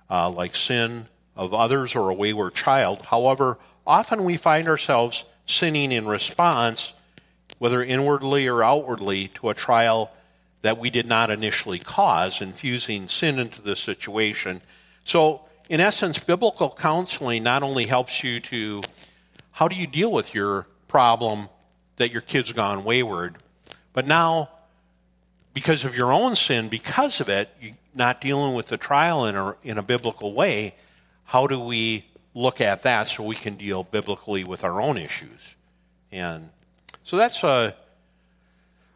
uh, 0.09 0.29
like 0.29 0.55
sin 0.55 1.07
of 1.35 1.53
others 1.53 1.95
or 1.95 2.09
a 2.09 2.13
wayward 2.13 2.53
child. 2.53 3.01
However, 3.05 3.57
often 3.87 4.23
we 4.23 4.37
find 4.37 4.67
ourselves 4.67 5.25
sinning 5.45 5.91
in 5.91 6.05
response, 6.05 6.93
whether 7.57 7.83
inwardly 7.83 8.47
or 8.47 8.63
outwardly, 8.63 9.29
to 9.29 9.49
a 9.49 9.53
trial 9.53 10.11
that 10.61 10.77
we 10.77 10.89
did 10.89 11.05
not 11.05 11.29
initially 11.29 11.79
cause, 11.79 12.41
infusing 12.41 13.07
sin 13.07 13.39
into 13.39 13.61
the 13.61 13.75
situation. 13.75 14.61
So, 15.03 15.41
in 15.69 15.79
essence, 15.79 16.17
biblical 16.17 16.69
counseling 16.77 17.43
not 17.43 17.63
only 17.63 17.85
helps 17.85 18.23
you 18.23 18.39
to 18.41 18.83
how 19.53 19.67
do 19.67 19.75
you 19.75 19.87
deal 19.87 20.11
with 20.11 20.33
your 20.33 20.67
problem 20.87 21.49
that 21.97 22.11
your 22.11 22.21
kid's 22.21 22.51
gone 22.51 22.83
wayward, 22.83 23.37
but 23.93 24.07
now 24.07 24.49
because 25.53 25.85
of 25.85 25.95
your 25.95 26.11
own 26.11 26.35
sin, 26.35 26.69
because 26.69 27.19
of 27.19 27.29
it, 27.29 27.49
not 27.93 28.21
dealing 28.21 28.55
with 28.55 28.67
the 28.67 28.77
trial 28.77 29.25
in 29.25 29.35
a, 29.35 29.55
in 29.63 29.77
a 29.77 29.83
biblical 29.83 30.33
way, 30.33 30.75
how 31.25 31.47
do 31.47 31.59
we 31.59 32.05
look 32.33 32.59
at 32.59 32.83
that 32.83 33.07
so 33.07 33.23
we 33.23 33.35
can 33.35 33.55
deal 33.55 33.83
biblically 33.83 34.43
with 34.43 34.63
our 34.63 34.81
own 34.81 34.97
issues? 34.97 35.55
And 36.11 36.49
so 37.03 37.17
that's 37.17 37.43
a, 37.43 37.75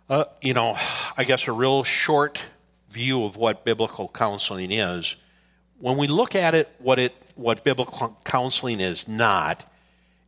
a 0.10 0.26
you 0.41 0.53
know, 0.53 0.76
I 1.18 1.24
guess 1.24 1.47
a 1.47 1.51
real 1.51 1.84
short 1.84 2.43
view 2.89 3.24
of 3.24 3.38
what 3.38 3.64
biblical 3.64 4.10
counseling 4.14 4.72
is. 4.72 5.16
When 5.80 5.97
we 5.97 6.08
look 6.08 6.36
at 6.36 6.55
it, 6.55 6.74
what 6.80 6.97
it 6.97 7.16
what 7.36 7.64
biblical 7.64 8.18
counseling 8.26 8.80
is 8.80 9.08
not, 9.08 9.64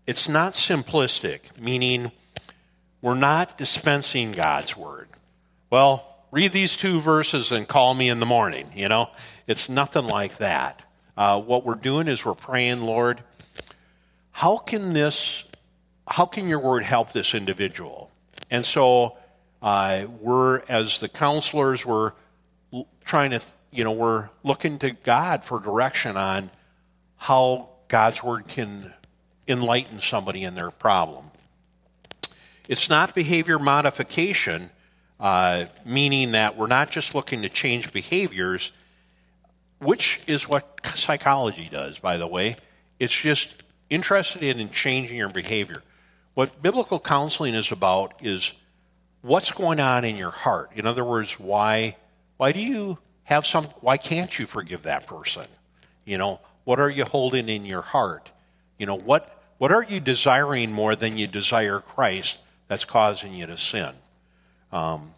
it's 0.06 0.30
not 0.30 0.54
simplistic, 0.54 1.58
meaning 1.60 2.12
we're 3.02 3.16
not 3.16 3.58
dispensing 3.58 4.32
God's 4.32 4.78
word. 4.78 5.08
Well, 5.70 6.09
read 6.32 6.52
these 6.52 6.78
two 6.78 7.00
verses 7.00 7.52
and 7.52 7.68
call 7.68 7.94
me 7.94 8.10
in 8.10 8.20
the 8.20 8.26
morning. 8.26 8.72
You 8.76 8.90
know, 8.90 9.10
it's 9.48 9.70
nothing 9.70 10.06
like 10.06 10.38
that. 10.38 10.84
Uh, 11.18 11.42
what 11.42 11.66
we're 11.66 11.76
doing 11.76 12.08
is 12.08 12.24
we're 12.24 12.34
praying, 12.34 12.82
Lord, 12.82 13.22
how 14.32 14.58
can 14.58 14.94
this, 14.94 15.44
how 16.08 16.26
can 16.26 16.48
your 16.48 16.60
word 16.60 16.84
help 16.84 17.12
this 17.12 17.34
individual? 17.34 18.12
And 18.50 18.66
so 18.66 19.18
uh, 19.62 20.06
we're, 20.22 20.62
as 20.70 21.00
the 21.00 21.10
counselors, 21.10 21.86
we're 21.86 22.14
trying 23.04 23.32
to, 23.32 23.42
you 23.72 23.84
know, 23.84 23.92
we're 23.92 24.30
looking 24.44 24.80
to 24.80 24.92
God 24.92 25.44
for 25.44 25.60
direction 25.60 26.16
on 26.16 26.50
how 27.18 27.70
God's 27.88 28.24
word 28.24 28.48
can 28.48 28.94
enlighten 29.48 30.00
somebody 30.00 30.44
in 30.44 30.56
their 30.56 30.72
problem. 30.72 31.26
It's 32.70 32.88
not 32.88 33.16
behavior 33.16 33.58
modification 33.58 34.70
uh, 35.20 35.66
meaning 35.86 36.32
that 36.32 36.58
we're 36.58 36.68
not 36.68 36.92
just 36.92 37.14
looking 37.14 37.42
to 37.42 37.50
change 37.50 37.92
behaviors, 37.92 38.72
which 39.80 40.22
is 40.28 40.48
what 40.48 40.80
psychology 40.96 41.70
does, 41.72 42.00
by 42.00 42.18
the 42.18 42.28
way. 42.28 42.56
It's 43.00 43.16
just 43.16 43.56
interested 43.90 44.44
in 44.44 44.70
changing 44.70 45.18
your 45.18 45.30
behavior. 45.30 45.84
What 46.34 46.62
biblical 46.62 47.00
counseling 47.00 47.56
is 47.56 47.72
about 47.72 48.14
is 48.22 48.54
what's 49.22 49.52
going 49.52 49.80
on 49.80 50.06
in 50.06 50.16
your 50.16 50.32
heart. 50.32 50.72
In 50.76 50.86
other 50.86 51.04
words, 51.04 51.40
why 51.40 51.98
why 52.38 52.54
do 52.54 52.62
you 52.62 52.98
have 53.24 53.46
some 53.46 53.66
why 53.82 53.98
can't 53.98 54.38
you 54.40 54.46
forgive 54.46 54.84
that 54.84 55.08
person? 55.08 55.46
You 56.06 56.18
know, 56.18 56.40
what 56.64 56.80
are 56.80 56.90
you 56.90 57.04
holding 57.04 57.50
in 57.50 57.66
your 57.66 57.82
heart? 57.82 58.32
You 58.78 58.86
know, 58.86 58.96
what 58.96 59.36
what 59.58 59.72
are 59.72 59.84
you 59.84 60.00
desiring 60.00 60.72
more 60.72 60.96
than 60.96 61.18
you 61.18 61.28
desire 61.28 61.80
Christ 61.80 62.38
that's 62.68 62.86
causing 62.86 63.34
you 63.34 63.46
to 63.46 63.58
sin? 63.58 63.92
Um, 64.72 65.14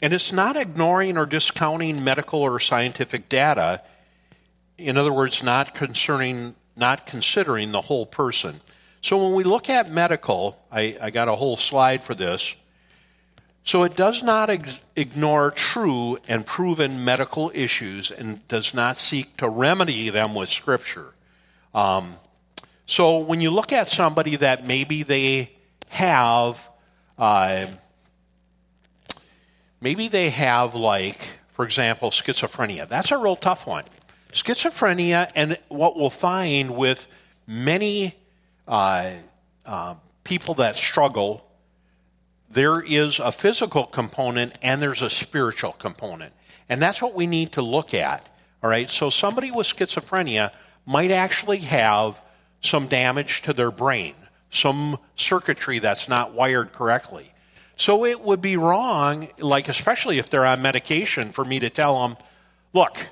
and 0.00 0.12
it's 0.12 0.32
not 0.32 0.56
ignoring 0.56 1.16
or 1.16 1.26
discounting 1.26 2.02
medical 2.02 2.40
or 2.40 2.58
scientific 2.58 3.28
data. 3.28 3.82
In 4.76 4.96
other 4.96 5.12
words, 5.12 5.42
not 5.42 5.74
concerning, 5.74 6.54
not 6.76 7.06
considering 7.06 7.70
the 7.70 7.82
whole 7.82 8.04
person. 8.04 8.60
So 9.00 9.22
when 9.22 9.34
we 9.34 9.44
look 9.44 9.70
at 9.70 9.90
medical, 9.90 10.58
I, 10.70 10.96
I 11.00 11.10
got 11.10 11.28
a 11.28 11.36
whole 11.36 11.56
slide 11.56 12.02
for 12.02 12.14
this. 12.14 12.56
So 13.64 13.84
it 13.84 13.96
does 13.96 14.24
not 14.24 14.50
ex- 14.50 14.80
ignore 14.96 15.52
true 15.52 16.18
and 16.26 16.44
proven 16.44 17.04
medical 17.04 17.52
issues 17.54 18.10
and 18.10 18.46
does 18.48 18.74
not 18.74 18.96
seek 18.96 19.36
to 19.36 19.48
remedy 19.48 20.10
them 20.10 20.34
with 20.34 20.48
Scripture. 20.48 21.14
Um, 21.72 22.16
so 22.86 23.18
when 23.18 23.40
you 23.40 23.50
look 23.50 23.72
at 23.72 23.86
somebody 23.86 24.36
that 24.36 24.66
maybe 24.66 25.04
they 25.04 25.52
have 25.88 26.68
uh, 27.18 27.66
maybe 29.82 30.08
they 30.08 30.30
have, 30.30 30.74
like, 30.74 31.38
for 31.50 31.64
example, 31.66 32.10
schizophrenia. 32.10 32.88
That's 32.88 33.10
a 33.10 33.18
real 33.18 33.36
tough 33.36 33.66
one. 33.66 33.84
Schizophrenia, 34.32 35.30
and 35.34 35.58
what 35.68 35.96
we'll 35.96 36.08
find 36.08 36.74
with 36.74 37.06
many 37.46 38.14
uh, 38.66 39.10
uh, 39.66 39.94
people 40.24 40.54
that 40.54 40.76
struggle, 40.76 41.46
there 42.48 42.80
is 42.80 43.18
a 43.18 43.32
physical 43.32 43.84
component 43.84 44.56
and 44.62 44.80
there's 44.80 45.02
a 45.02 45.10
spiritual 45.10 45.72
component. 45.72 46.32
And 46.68 46.80
that's 46.80 47.02
what 47.02 47.14
we 47.14 47.26
need 47.26 47.52
to 47.52 47.62
look 47.62 47.92
at. 47.92 48.28
All 48.62 48.70
right, 48.70 48.88
so 48.88 49.10
somebody 49.10 49.50
with 49.50 49.66
schizophrenia 49.66 50.52
might 50.86 51.10
actually 51.10 51.58
have 51.58 52.20
some 52.60 52.86
damage 52.86 53.42
to 53.42 53.52
their 53.52 53.72
brain, 53.72 54.14
some 54.50 54.98
circuitry 55.16 55.80
that's 55.80 56.08
not 56.08 56.32
wired 56.32 56.72
correctly. 56.72 57.31
So 57.82 58.04
it 58.04 58.20
would 58.20 58.40
be 58.40 58.56
wrong, 58.56 59.26
like 59.40 59.68
especially 59.68 60.18
if 60.18 60.30
they're 60.30 60.46
on 60.46 60.62
medication, 60.62 61.32
for 61.32 61.44
me 61.44 61.58
to 61.58 61.68
tell 61.68 62.00
them, 62.06 62.16
look, 62.72 63.08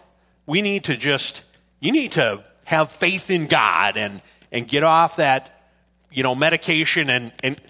we 0.47 0.63
need 0.63 0.85
to 0.85 0.97
just, 0.97 1.43
you 1.81 1.91
need 1.91 2.13
to 2.13 2.45
have 2.63 2.89
faith 2.93 3.31
in 3.31 3.49
God 3.49 3.97
and, 3.97 4.23
and 4.53 4.69
get 4.69 4.85
off 4.85 5.17
that, 5.17 5.73
you 6.13 6.23
know, 6.23 6.37
medication 6.37 7.11
and, 7.11 7.33
and 7.43 7.61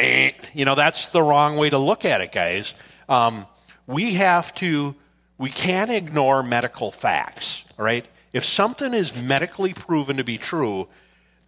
eh, 0.00 0.32
you 0.54 0.64
know, 0.64 0.74
that's 0.74 1.10
the 1.10 1.22
wrong 1.22 1.56
way 1.56 1.70
to 1.70 1.78
look 1.78 2.04
at 2.04 2.20
it, 2.20 2.32
guys. 2.32 2.74
Um, 3.08 3.46
we 3.86 4.14
have 4.14 4.52
to, 4.56 4.96
we 5.38 5.50
can't 5.50 5.92
ignore 5.92 6.42
medical 6.42 6.90
facts, 6.90 7.64
right? 7.76 8.04
If 8.32 8.44
something 8.44 8.92
is 8.92 9.14
medically 9.14 9.72
proven 9.72 10.16
to 10.16 10.24
be 10.24 10.36
true, 10.36 10.88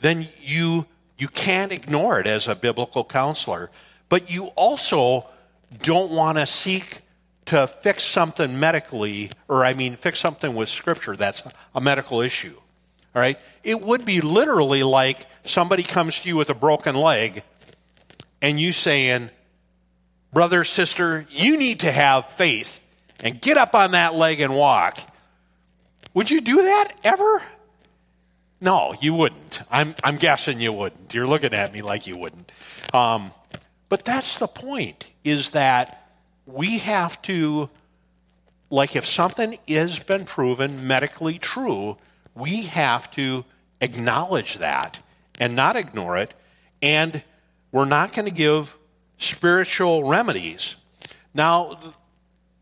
then 0.00 0.28
you, 0.40 0.86
you 1.18 1.26
can't 1.26 1.72
ignore 1.72 2.20
it 2.20 2.28
as 2.28 2.46
a 2.46 2.54
biblical 2.54 3.02
counselor 3.02 3.68
but 4.08 4.30
you 4.30 4.46
also 4.56 5.26
don't 5.82 6.10
want 6.10 6.38
to 6.38 6.46
seek 6.46 7.02
to 7.46 7.66
fix 7.66 8.04
something 8.04 8.60
medically, 8.60 9.30
or 9.48 9.64
I 9.64 9.72
mean, 9.72 9.96
fix 9.96 10.20
something 10.20 10.54
with 10.54 10.68
Scripture 10.68 11.16
that's 11.16 11.42
a 11.74 11.80
medical 11.80 12.20
issue. 12.20 12.54
All 13.14 13.22
right? 13.22 13.38
It 13.64 13.80
would 13.80 14.04
be 14.04 14.20
literally 14.20 14.82
like 14.82 15.26
somebody 15.44 15.82
comes 15.82 16.20
to 16.20 16.28
you 16.28 16.36
with 16.36 16.50
a 16.50 16.54
broken 16.54 16.94
leg, 16.94 17.42
and 18.42 18.60
you 18.60 18.72
saying, 18.72 19.30
brother, 20.32 20.62
sister, 20.64 21.26
you 21.30 21.56
need 21.56 21.80
to 21.80 21.90
have 21.90 22.28
faith 22.32 22.84
and 23.20 23.40
get 23.40 23.56
up 23.56 23.74
on 23.74 23.92
that 23.92 24.14
leg 24.14 24.40
and 24.40 24.54
walk. 24.54 25.00
Would 26.14 26.30
you 26.30 26.40
do 26.40 26.62
that 26.62 26.92
ever? 27.02 27.42
No, 28.60 28.94
you 29.00 29.14
wouldn't. 29.14 29.62
I'm, 29.70 29.94
I'm 30.02 30.16
guessing 30.16 30.60
you 30.60 30.72
wouldn't. 30.72 31.14
You're 31.14 31.26
looking 31.26 31.54
at 31.54 31.72
me 31.72 31.80
like 31.80 32.06
you 32.06 32.16
wouldn't. 32.16 32.50
Um, 32.92 33.30
but 33.88 34.04
that's 34.04 34.38
the 34.38 34.48
point, 34.48 35.10
is 35.24 35.50
that 35.50 36.10
we 36.46 36.78
have 36.78 37.20
to, 37.22 37.70
like 38.70 38.96
if 38.96 39.06
something 39.06 39.58
has 39.68 39.98
been 39.98 40.24
proven 40.24 40.86
medically 40.86 41.38
true, 41.38 41.96
we 42.34 42.62
have 42.62 43.10
to 43.12 43.44
acknowledge 43.80 44.58
that 44.58 45.00
and 45.38 45.54
not 45.54 45.76
ignore 45.76 46.16
it. 46.16 46.34
And 46.82 47.22
we're 47.72 47.84
not 47.84 48.12
going 48.12 48.28
to 48.28 48.34
give 48.34 48.76
spiritual 49.18 50.04
remedies. 50.04 50.76
Now, 51.34 51.94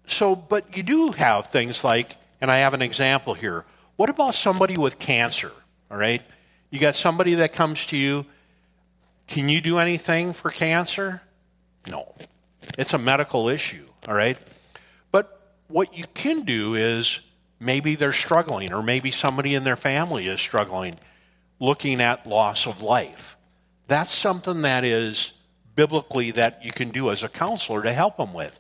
so, 0.06 0.34
but 0.34 0.76
you 0.76 0.82
do 0.82 1.10
have 1.12 1.48
things 1.48 1.84
like, 1.84 2.16
and 2.40 2.50
I 2.50 2.58
have 2.58 2.74
an 2.74 2.82
example 2.82 3.34
here. 3.34 3.64
What 3.96 4.10
about 4.10 4.34
somebody 4.34 4.76
with 4.76 4.98
cancer? 4.98 5.52
All 5.90 5.96
right? 5.96 6.22
You 6.70 6.80
got 6.80 6.94
somebody 6.94 7.34
that 7.34 7.52
comes 7.52 7.86
to 7.86 7.96
you. 7.96 8.26
Can 9.26 9.48
you 9.48 9.60
do 9.60 9.78
anything 9.78 10.32
for 10.32 10.50
cancer? 10.50 11.22
No. 11.88 12.14
It's 12.78 12.94
a 12.94 12.98
medical 12.98 13.48
issue, 13.48 13.86
all 14.08 14.14
right? 14.14 14.38
But 15.10 15.54
what 15.68 15.96
you 15.96 16.04
can 16.14 16.42
do 16.42 16.74
is 16.74 17.20
maybe 17.58 17.94
they're 17.94 18.12
struggling, 18.12 18.72
or 18.72 18.82
maybe 18.82 19.10
somebody 19.10 19.54
in 19.54 19.64
their 19.64 19.76
family 19.76 20.26
is 20.26 20.40
struggling, 20.40 20.96
looking 21.58 22.00
at 22.00 22.26
loss 22.26 22.66
of 22.66 22.82
life. 22.82 23.36
That's 23.88 24.10
something 24.10 24.62
that 24.62 24.84
is 24.84 25.32
biblically 25.74 26.32
that 26.32 26.64
you 26.64 26.72
can 26.72 26.90
do 26.90 27.10
as 27.10 27.22
a 27.22 27.28
counselor 27.28 27.82
to 27.82 27.92
help 27.92 28.16
them 28.16 28.34
with. 28.34 28.58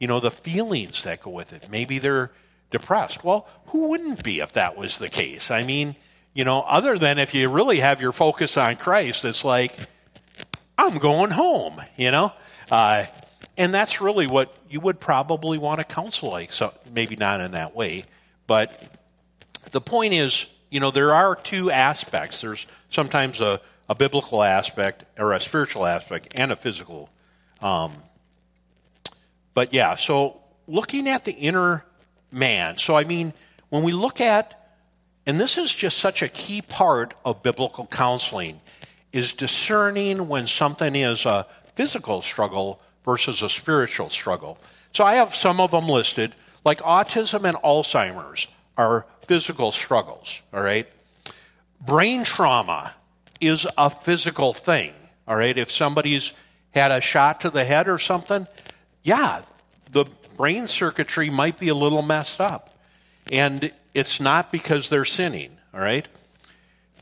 You 0.00 0.08
know, 0.08 0.20
the 0.20 0.30
feelings 0.30 1.04
that 1.04 1.22
go 1.22 1.30
with 1.30 1.52
it. 1.52 1.70
Maybe 1.70 1.98
they're 1.98 2.32
depressed. 2.70 3.22
Well, 3.22 3.46
who 3.66 3.88
wouldn't 3.88 4.24
be 4.24 4.40
if 4.40 4.52
that 4.54 4.76
was 4.76 4.98
the 4.98 5.08
case? 5.08 5.50
I 5.50 5.62
mean, 5.62 5.96
you 6.34 6.44
know, 6.44 6.62
other 6.62 6.98
than 6.98 7.18
if 7.18 7.34
you 7.34 7.48
really 7.48 7.78
have 7.78 8.00
your 8.00 8.12
focus 8.12 8.56
on 8.56 8.76
Christ, 8.76 9.24
it's 9.24 9.44
like, 9.44 9.76
I'm 10.76 10.98
going 10.98 11.30
home, 11.30 11.80
you 11.96 12.10
know? 12.10 12.32
Uh, 12.70 13.06
and 13.56 13.72
that's 13.72 14.00
really 14.00 14.26
what 14.26 14.54
you 14.68 14.80
would 14.80 14.98
probably 14.98 15.58
want 15.58 15.78
to 15.78 15.84
counsel 15.84 16.30
like. 16.30 16.52
So 16.52 16.74
maybe 16.92 17.16
not 17.16 17.40
in 17.40 17.52
that 17.52 17.74
way, 17.74 18.04
but 18.46 18.98
the 19.70 19.80
point 19.80 20.14
is, 20.14 20.46
you 20.70 20.80
know, 20.80 20.90
there 20.90 21.14
are 21.14 21.36
two 21.36 21.70
aspects. 21.70 22.40
There's 22.40 22.66
sometimes 22.90 23.40
a, 23.40 23.60
a 23.88 23.94
biblical 23.94 24.42
aspect 24.42 25.04
or 25.18 25.32
a 25.32 25.40
spiritual 25.40 25.86
aspect 25.86 26.32
and 26.34 26.50
a 26.50 26.56
physical. 26.56 27.08
Um, 27.60 27.92
but 29.54 29.72
yeah, 29.72 29.94
so 29.94 30.40
looking 30.66 31.08
at 31.08 31.24
the 31.24 31.32
inner 31.32 31.84
man. 32.32 32.78
So 32.78 32.96
I 32.96 33.04
mean, 33.04 33.32
when 33.68 33.84
we 33.84 33.92
look 33.92 34.20
at 34.20 34.60
and 35.26 35.40
this 35.40 35.56
is 35.56 35.74
just 35.74 35.98
such 35.98 36.22
a 36.22 36.28
key 36.28 36.60
part 36.60 37.14
of 37.24 37.42
biblical 37.42 37.86
counseling 37.86 38.60
is 39.14 39.32
discerning 39.32 40.28
when 40.28 40.44
something 40.44 40.96
is 40.96 41.24
a 41.24 41.46
physical 41.76 42.20
struggle 42.20 42.80
versus 43.04 43.42
a 43.42 43.48
spiritual 43.48 44.10
struggle. 44.10 44.58
So 44.92 45.04
I 45.04 45.14
have 45.14 45.34
some 45.34 45.60
of 45.60 45.70
them 45.70 45.88
listed, 45.88 46.34
like 46.64 46.80
autism 46.80 47.44
and 47.44 47.56
Alzheimer's 47.58 48.48
are 48.76 49.06
physical 49.22 49.70
struggles, 49.70 50.42
all 50.52 50.62
right? 50.62 50.88
Brain 51.80 52.24
trauma 52.24 52.92
is 53.40 53.68
a 53.78 53.88
physical 53.88 54.52
thing, 54.52 54.92
all 55.28 55.36
right? 55.36 55.56
If 55.56 55.70
somebody's 55.70 56.32
had 56.72 56.90
a 56.90 57.00
shot 57.00 57.40
to 57.42 57.50
the 57.50 57.64
head 57.64 57.88
or 57.88 57.98
something, 57.98 58.48
yeah, 59.04 59.42
the 59.92 60.06
brain 60.36 60.66
circuitry 60.66 61.30
might 61.30 61.56
be 61.60 61.68
a 61.68 61.74
little 61.74 62.02
messed 62.02 62.40
up. 62.40 62.76
And 63.30 63.70
it's 63.94 64.20
not 64.20 64.50
because 64.50 64.88
they're 64.88 65.04
sinning, 65.04 65.56
all 65.72 65.80
right? 65.80 66.08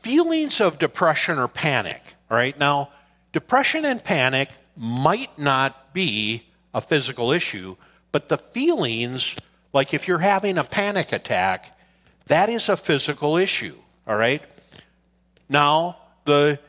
Feelings 0.03 0.61
of 0.61 0.77
depression 0.77 1.39
or 1.39 1.47
panic, 1.47 2.01
all 2.29 2.37
right? 2.37 2.57
Now, 2.59 2.89
depression 3.31 3.85
and 3.85 4.03
panic 4.03 4.49
might 4.77 5.39
not 5.39 5.93
be 5.93 6.43
a 6.73 6.81
physical 6.81 7.31
issue, 7.31 7.77
but 8.11 8.29
the 8.29 8.37
feelings, 8.37 9.35
like 9.71 9.93
if 9.93 10.07
you're 10.07 10.19
having 10.19 10.57
a 10.57 10.63
panic 10.63 11.11
attack, 11.13 11.77
that 12.27 12.49
is 12.49 12.69
a 12.69 12.77
physical 12.77 13.37
issue, 13.37 13.75
all 14.05 14.17
right? 14.17 14.41
Now, 15.49 15.97
the 16.25 16.59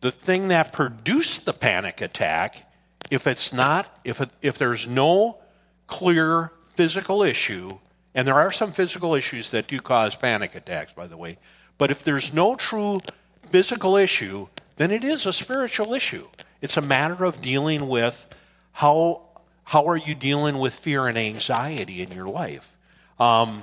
the 0.00 0.10
thing 0.10 0.48
that 0.48 0.72
produced 0.72 1.44
the 1.44 1.52
panic 1.52 2.00
attack, 2.00 2.66
if 3.10 3.26
it's 3.26 3.52
not, 3.52 3.86
if, 4.04 4.20
it, 4.20 4.30
if 4.40 4.56
there's 4.58 4.86
no 4.86 5.38
clear 5.86 6.52
physical 6.74 7.22
issue, 7.22 7.78
and 8.14 8.26
there 8.26 8.36
are 8.36 8.50
some 8.50 8.72
physical 8.72 9.14
issues 9.14 9.50
that 9.50 9.66
do 9.66 9.78
cause 9.80 10.16
panic 10.16 10.54
attacks, 10.54 10.92
by 10.92 11.06
the 11.06 11.16
way. 11.16 11.38
But 11.80 11.90
if 11.90 12.04
there's 12.04 12.34
no 12.34 12.56
true 12.56 13.00
physical 13.44 13.96
issue, 13.96 14.48
then 14.76 14.90
it 14.90 15.02
is 15.02 15.24
a 15.24 15.32
spiritual 15.32 15.94
issue. 15.94 16.28
It's 16.60 16.76
a 16.76 16.82
matter 16.82 17.24
of 17.24 17.40
dealing 17.40 17.88
with 17.88 18.26
how, 18.72 19.22
how 19.64 19.86
are 19.86 19.96
you 19.96 20.14
dealing 20.14 20.58
with 20.58 20.74
fear 20.74 21.06
and 21.06 21.16
anxiety 21.16 22.02
in 22.02 22.12
your 22.12 22.28
life. 22.28 22.70
Um, 23.18 23.62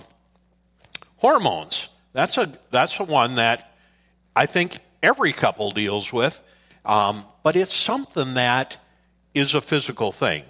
hormones. 1.17 1.89
That's 2.13 2.39
a 2.39 2.51
that's 2.71 2.99
a 2.99 3.03
one 3.03 3.35
that 3.35 3.71
I 4.35 4.47
think 4.47 4.79
every 5.03 5.31
couple 5.31 5.69
deals 5.69 6.11
with, 6.11 6.41
um, 6.85 7.23
but 7.43 7.55
it's 7.55 7.75
something 7.75 8.33
that 8.33 8.77
is 9.35 9.53
a 9.53 9.61
physical 9.61 10.11
thing. 10.11 10.43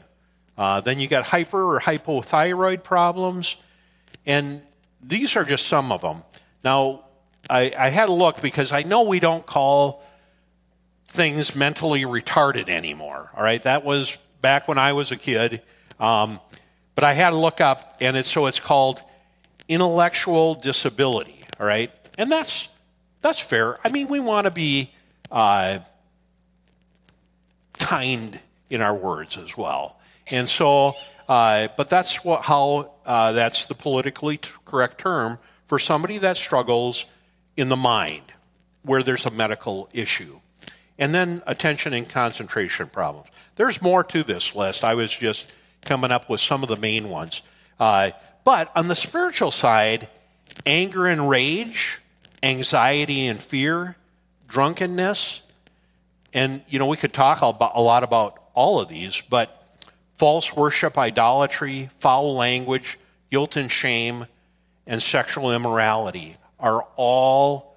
Uh, 0.58 0.80
then 0.80 1.02
you 1.02 1.10
got 1.10 1.26
hyper 1.26 1.76
or 1.76 1.82
hypothyroid 1.82 2.84
problems. 2.84 3.58
And 4.26 4.62
these 5.04 5.36
are 5.36 5.44
just 5.44 5.68
some 5.68 5.92
of 5.92 6.00
them. 6.00 6.24
Now, 6.64 7.04
I, 7.50 7.74
I 7.78 7.90
had 7.90 8.10
a 8.10 8.14
look 8.14 8.42
because 8.42 8.72
I 8.72 8.84
know 8.84 9.04
we 9.04 9.20
don't 9.20 9.46
call 9.46 10.04
things 11.06 11.56
mentally 11.56 12.04
retarded 12.04 12.70
anymore. 12.70 13.32
All 13.36 13.44
right, 13.44 13.62
that 13.64 13.84
was 13.84 14.18
back 14.42 14.68
when 14.68 14.78
I 14.78 14.94
was 14.94 15.12
a 15.12 15.16
kid. 15.16 15.62
Um, 16.00 16.40
but 16.96 17.04
I 17.04 17.14
had 17.14 17.32
to 17.32 17.38
look 17.38 17.62
up, 17.62 17.98
and 18.02 18.18
it's 18.18 18.32
so 18.32 18.48
it's 18.48 18.60
called 18.60 19.02
intellectual 19.68 20.56
disability. 20.56 21.44
All 21.60 21.66
right, 21.66 21.92
and 22.18 22.32
that's 22.32 22.70
that's 23.22 23.40
fair. 23.40 23.80
I 23.84 23.90
mean, 23.90 24.08
we 24.08 24.20
want 24.20 24.46
to 24.46 24.52
be 24.52 24.92
uh, 25.32 25.80
kind 27.74 28.40
in 28.70 28.82
our 28.82 28.96
words 28.96 29.38
as 29.38 29.56
well, 29.56 30.00
and 30.30 30.50
so 30.50 30.96
uh, 31.28 31.68
but 31.76 31.90
that's 31.90 32.24
what, 32.24 32.44
how 32.44 32.92
uh, 33.06 33.32
that's 33.34 33.66
the 33.66 33.76
politically 33.76 34.40
correct 34.66 35.00
term 35.00 35.40
for 35.68 35.78
somebody 35.78 36.18
that 36.20 36.38
struggles 36.38 37.06
in 37.58 37.70
the 37.70 37.76
mind, 37.76 38.24
where 38.84 39.04
there's 39.04 39.26
a 39.26 39.32
medical 39.32 39.90
issue. 39.92 40.40
And 41.00 41.14
then 41.14 41.42
attention 41.46 41.94
and 41.94 42.08
concentration 42.08 42.88
problems. 42.88 43.28
There's 43.56 43.82
more 43.82 44.04
to 44.06 44.24
this 44.24 44.56
list. 44.56 44.84
I 44.84 44.94
was 44.94 45.12
just 45.12 45.48
coming 45.84 46.12
up 46.12 46.30
with 46.30 46.40
some 46.40 46.64
of 46.64 46.70
the 46.70 46.78
main 46.78 47.10
ones. 47.10 47.42
Uh, 47.80 48.12
but 48.44 48.72
on 48.76 48.88
the 48.88 48.96
spiritual 48.96 49.52
side, 49.52 50.08
anger 50.66 51.08
and 51.08 51.28
rage, 51.28 52.00
anxiety 52.42 53.28
and 53.28 53.42
fear, 53.42 53.96
drunkenness, 54.48 55.42
and 56.34 56.62
you 56.68 56.78
know 56.80 56.86
we 56.86 56.98
could 56.98 57.14
talk 57.14 57.42
a 57.42 57.82
lot 57.82 58.04
about 58.04 58.42
all 58.54 58.80
of 58.80 58.90
these, 58.90 59.22
but 59.30 59.64
false 60.14 60.56
worship, 60.56 60.98
idolatry, 60.98 61.90
foul 62.00 62.36
language, 62.36 62.98
guilt 63.32 63.56
and 63.56 63.72
shame, 63.72 64.28
and 64.86 65.02
sexual 65.02 65.52
immorality 65.52 66.38
are 66.60 66.86
all, 66.96 67.76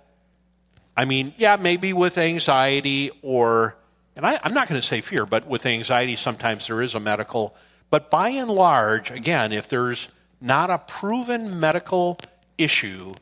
I 0.96 1.04
mean, 1.04 1.34
yeah, 1.36 1.56
maybe 1.56 1.92
with 1.92 2.18
anxiety 2.18 3.10
or, 3.22 3.76
and 4.16 4.26
I, 4.26 4.38
am 4.42 4.54
not 4.54 4.68
going 4.68 4.80
to 4.80 4.86
say 4.86 5.00
fear, 5.00 5.26
but 5.26 5.46
with 5.46 5.66
anxiety, 5.66 6.16
sometimes 6.16 6.66
there 6.66 6.82
is 6.82 6.94
a 6.94 7.00
medical. 7.00 7.54
But 7.90 8.10
by 8.10 8.30
and 8.30 8.50
large, 8.50 9.10
again, 9.10 9.52
if 9.52 9.68
there's 9.68 10.08
not 10.40 10.70
a 10.70 10.78
proven 10.78 11.60
medical 11.60 12.18
issue, 12.58 13.14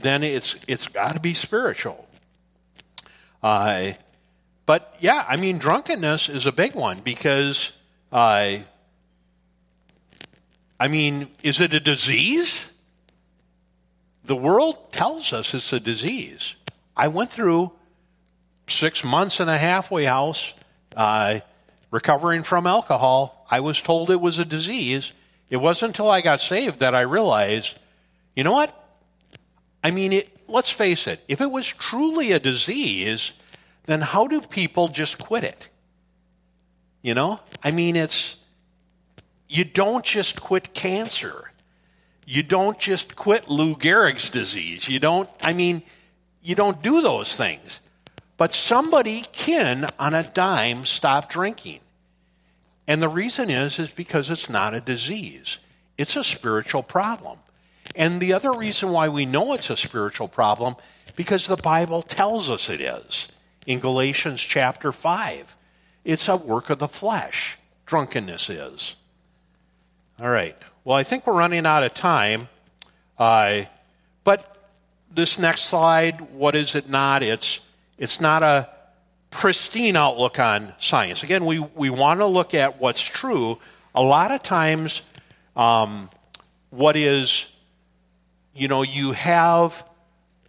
then 0.00 0.22
it's 0.22 0.56
it's 0.66 0.88
got 0.88 1.14
to 1.14 1.20
be 1.20 1.34
spiritual. 1.34 2.08
Uh, 3.42 3.92
but 4.66 4.94
yeah, 5.00 5.24
I 5.28 5.36
mean, 5.36 5.58
drunkenness 5.58 6.28
is 6.28 6.46
a 6.46 6.52
big 6.52 6.74
one 6.74 7.00
because 7.00 7.76
uh, 8.12 8.58
I 10.78 10.88
mean, 10.88 11.28
is 11.42 11.60
it 11.60 11.72
a 11.72 11.80
disease? 11.80 12.70
The 14.24 14.36
world 14.36 14.92
tells 14.92 15.32
us 15.32 15.52
it's 15.52 15.72
a 15.72 15.80
disease. 15.80 16.56
I 16.96 17.08
went 17.08 17.30
through 17.30 17.72
six 18.66 19.04
months 19.04 19.40
in 19.40 19.48
a 19.48 19.58
halfway 19.58 20.04
house 20.04 20.54
uh, 20.96 21.40
recovering 21.90 22.42
from 22.42 22.66
alcohol. 22.66 23.46
I 23.50 23.60
was 23.60 23.82
told 23.82 24.10
it 24.10 24.20
was 24.20 24.38
a 24.38 24.44
disease. 24.44 25.12
It 25.50 25.58
wasn't 25.58 25.90
until 25.90 26.10
I 26.10 26.22
got 26.22 26.40
saved 26.40 26.80
that 26.80 26.94
I 26.94 27.02
realized, 27.02 27.78
you 28.34 28.44
know 28.44 28.52
what? 28.52 28.74
I 29.82 29.90
mean, 29.90 30.14
it, 30.14 30.34
let's 30.48 30.70
face 30.70 31.06
it, 31.06 31.20
if 31.28 31.40
it 31.40 31.50
was 31.50 31.66
truly 31.66 32.32
a 32.32 32.38
disease, 32.38 33.32
then 33.84 34.00
how 34.00 34.26
do 34.26 34.40
people 34.40 34.88
just 34.88 35.18
quit 35.18 35.44
it? 35.44 35.68
You 37.02 37.12
know? 37.12 37.40
I 37.62 37.70
mean, 37.70 37.96
it's, 37.96 38.38
you 39.48 39.64
don't 39.64 40.04
just 40.04 40.40
quit 40.40 40.72
cancer. 40.72 41.50
You 42.26 42.42
don't 42.42 42.78
just 42.78 43.16
quit 43.16 43.48
Lou 43.48 43.74
Gehrig's 43.74 44.30
disease. 44.30 44.88
You 44.88 44.98
don't, 44.98 45.28
I 45.42 45.52
mean, 45.52 45.82
you 46.42 46.54
don't 46.54 46.82
do 46.82 47.00
those 47.00 47.34
things. 47.34 47.80
But 48.36 48.52
somebody 48.52 49.24
can, 49.32 49.88
on 49.98 50.14
a 50.14 50.22
dime, 50.22 50.86
stop 50.86 51.28
drinking. 51.28 51.80
And 52.86 53.00
the 53.00 53.08
reason 53.08 53.50
is, 53.50 53.78
is 53.78 53.90
because 53.90 54.30
it's 54.30 54.48
not 54.48 54.74
a 54.74 54.80
disease. 54.80 55.58
It's 55.96 56.16
a 56.16 56.24
spiritual 56.24 56.82
problem. 56.82 57.38
And 57.94 58.20
the 58.20 58.32
other 58.32 58.52
reason 58.52 58.90
why 58.90 59.08
we 59.08 59.24
know 59.24 59.52
it's 59.52 59.70
a 59.70 59.76
spiritual 59.76 60.28
problem, 60.28 60.74
because 61.16 61.46
the 61.46 61.56
Bible 61.56 62.02
tells 62.02 62.50
us 62.50 62.68
it 62.68 62.80
is. 62.80 63.28
In 63.66 63.78
Galatians 63.78 64.42
chapter 64.42 64.92
5, 64.92 65.56
it's 66.04 66.28
a 66.28 66.36
work 66.36 66.70
of 66.70 66.80
the 66.80 66.88
flesh. 66.88 67.56
Drunkenness 67.86 68.50
is. 68.50 68.96
All 70.20 70.28
right. 70.28 70.56
Well, 70.84 70.98
I 70.98 71.02
think 71.02 71.26
we're 71.26 71.32
running 71.32 71.64
out 71.64 71.82
of 71.82 71.94
time. 71.94 72.48
Uh, 73.18 73.62
but 74.22 74.70
this 75.10 75.38
next 75.38 75.62
slide, 75.62 76.20
what 76.32 76.54
is 76.54 76.74
it 76.74 76.90
not? 76.90 77.22
It's, 77.22 77.60
it's 77.96 78.20
not 78.20 78.42
a 78.42 78.68
pristine 79.30 79.96
outlook 79.96 80.38
on 80.38 80.74
science. 80.78 81.22
Again, 81.22 81.46
we, 81.46 81.58
we 81.58 81.88
want 81.88 82.20
to 82.20 82.26
look 82.26 82.52
at 82.52 82.80
what's 82.80 83.00
true. 83.00 83.58
A 83.94 84.02
lot 84.02 84.30
of 84.30 84.42
times, 84.42 85.00
um, 85.56 86.10
what 86.68 86.96
is, 86.96 87.50
you 88.54 88.68
know, 88.68 88.82
you 88.82 89.12
have 89.12 89.86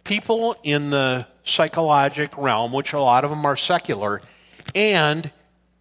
people 0.04 0.54
in 0.62 0.90
the 0.90 1.26
psychologic 1.44 2.36
realm, 2.36 2.72
which 2.72 2.92
a 2.92 3.00
lot 3.00 3.24
of 3.24 3.30
them 3.30 3.46
are 3.46 3.56
secular, 3.56 4.20
and 4.74 5.30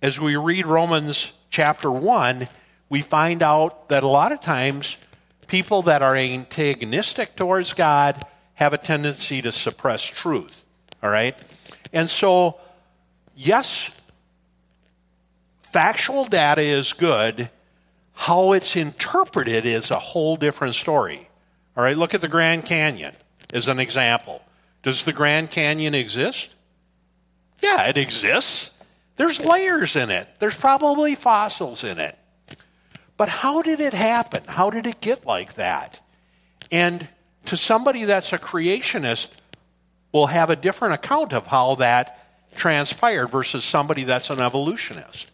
as 0.02 0.20
we 0.20 0.38
read 0.38 0.66
Romans 0.66 1.34
chapter 1.50 1.92
1, 1.92 2.48
we 2.90 3.02
find 3.02 3.42
out 3.42 3.90
that 3.90 4.04
a 4.04 4.08
lot 4.08 4.32
of 4.32 4.42
times 4.42 4.98
people 5.48 5.84
that 5.84 6.02
are 6.02 6.16
antagonistic 6.16 7.36
towards 7.36 7.74
God 7.74 8.24
have 8.56 8.74
a 8.74 8.78
tendency 8.78 9.42
to 9.42 9.52
suppress 9.52 10.04
truth. 10.04 10.66
All 11.04 11.10
right? 11.10 11.36
And 11.94 12.10
so, 12.10 12.58
yes, 13.36 13.94
factual 15.62 16.26
data 16.26 16.62
is 16.62 16.94
good. 16.94 17.50
How 18.14 18.54
it's 18.54 18.76
interpreted 18.76 19.66
is 19.66 19.92
a 19.92 20.00
whole 20.00 20.38
different 20.38 20.76
story. 20.76 21.28
All 21.76 21.84
right, 21.84 21.98
look 21.98 22.14
at 22.14 22.22
the 22.22 22.30
Grand 22.30 22.66
Canyon 22.66 23.14
as 23.54 23.68
an 23.68 23.80
example. 23.80 24.42
Does 24.84 25.04
the 25.04 25.12
Grand 25.12 25.52
Canyon 25.52 25.94
exist? 25.94 26.56
Yeah, 27.62 27.88
it 27.88 27.98
exists. 27.98 28.72
There's 29.18 29.44
layers 29.44 29.96
in 29.96 30.10
it, 30.10 30.28
there's 30.40 30.58
probably 30.58 31.16
fossils 31.16 31.84
in 31.84 32.00
it. 32.00 32.18
But 33.18 33.30
how 33.30 33.62
did 33.62 33.80
it 33.80 33.94
happen? 33.94 34.44
How 34.48 34.70
did 34.70 34.88
it 34.88 35.02
get 35.02 35.26
like 35.26 35.56
that? 35.56 36.02
And 36.72 37.08
to 37.46 37.58
somebody 37.58 38.06
that's 38.06 38.34
a 38.34 38.38
creationist, 38.38 39.32
will 40.16 40.28
have 40.28 40.50
a 40.50 40.56
different 40.56 40.94
account 40.94 41.34
of 41.34 41.46
how 41.46 41.76
that 41.76 42.26
transpired 42.56 43.28
versus 43.28 43.66
somebody 43.66 44.06
that's 44.06 44.30
an 44.30 44.40
evolutionist. 44.40 45.30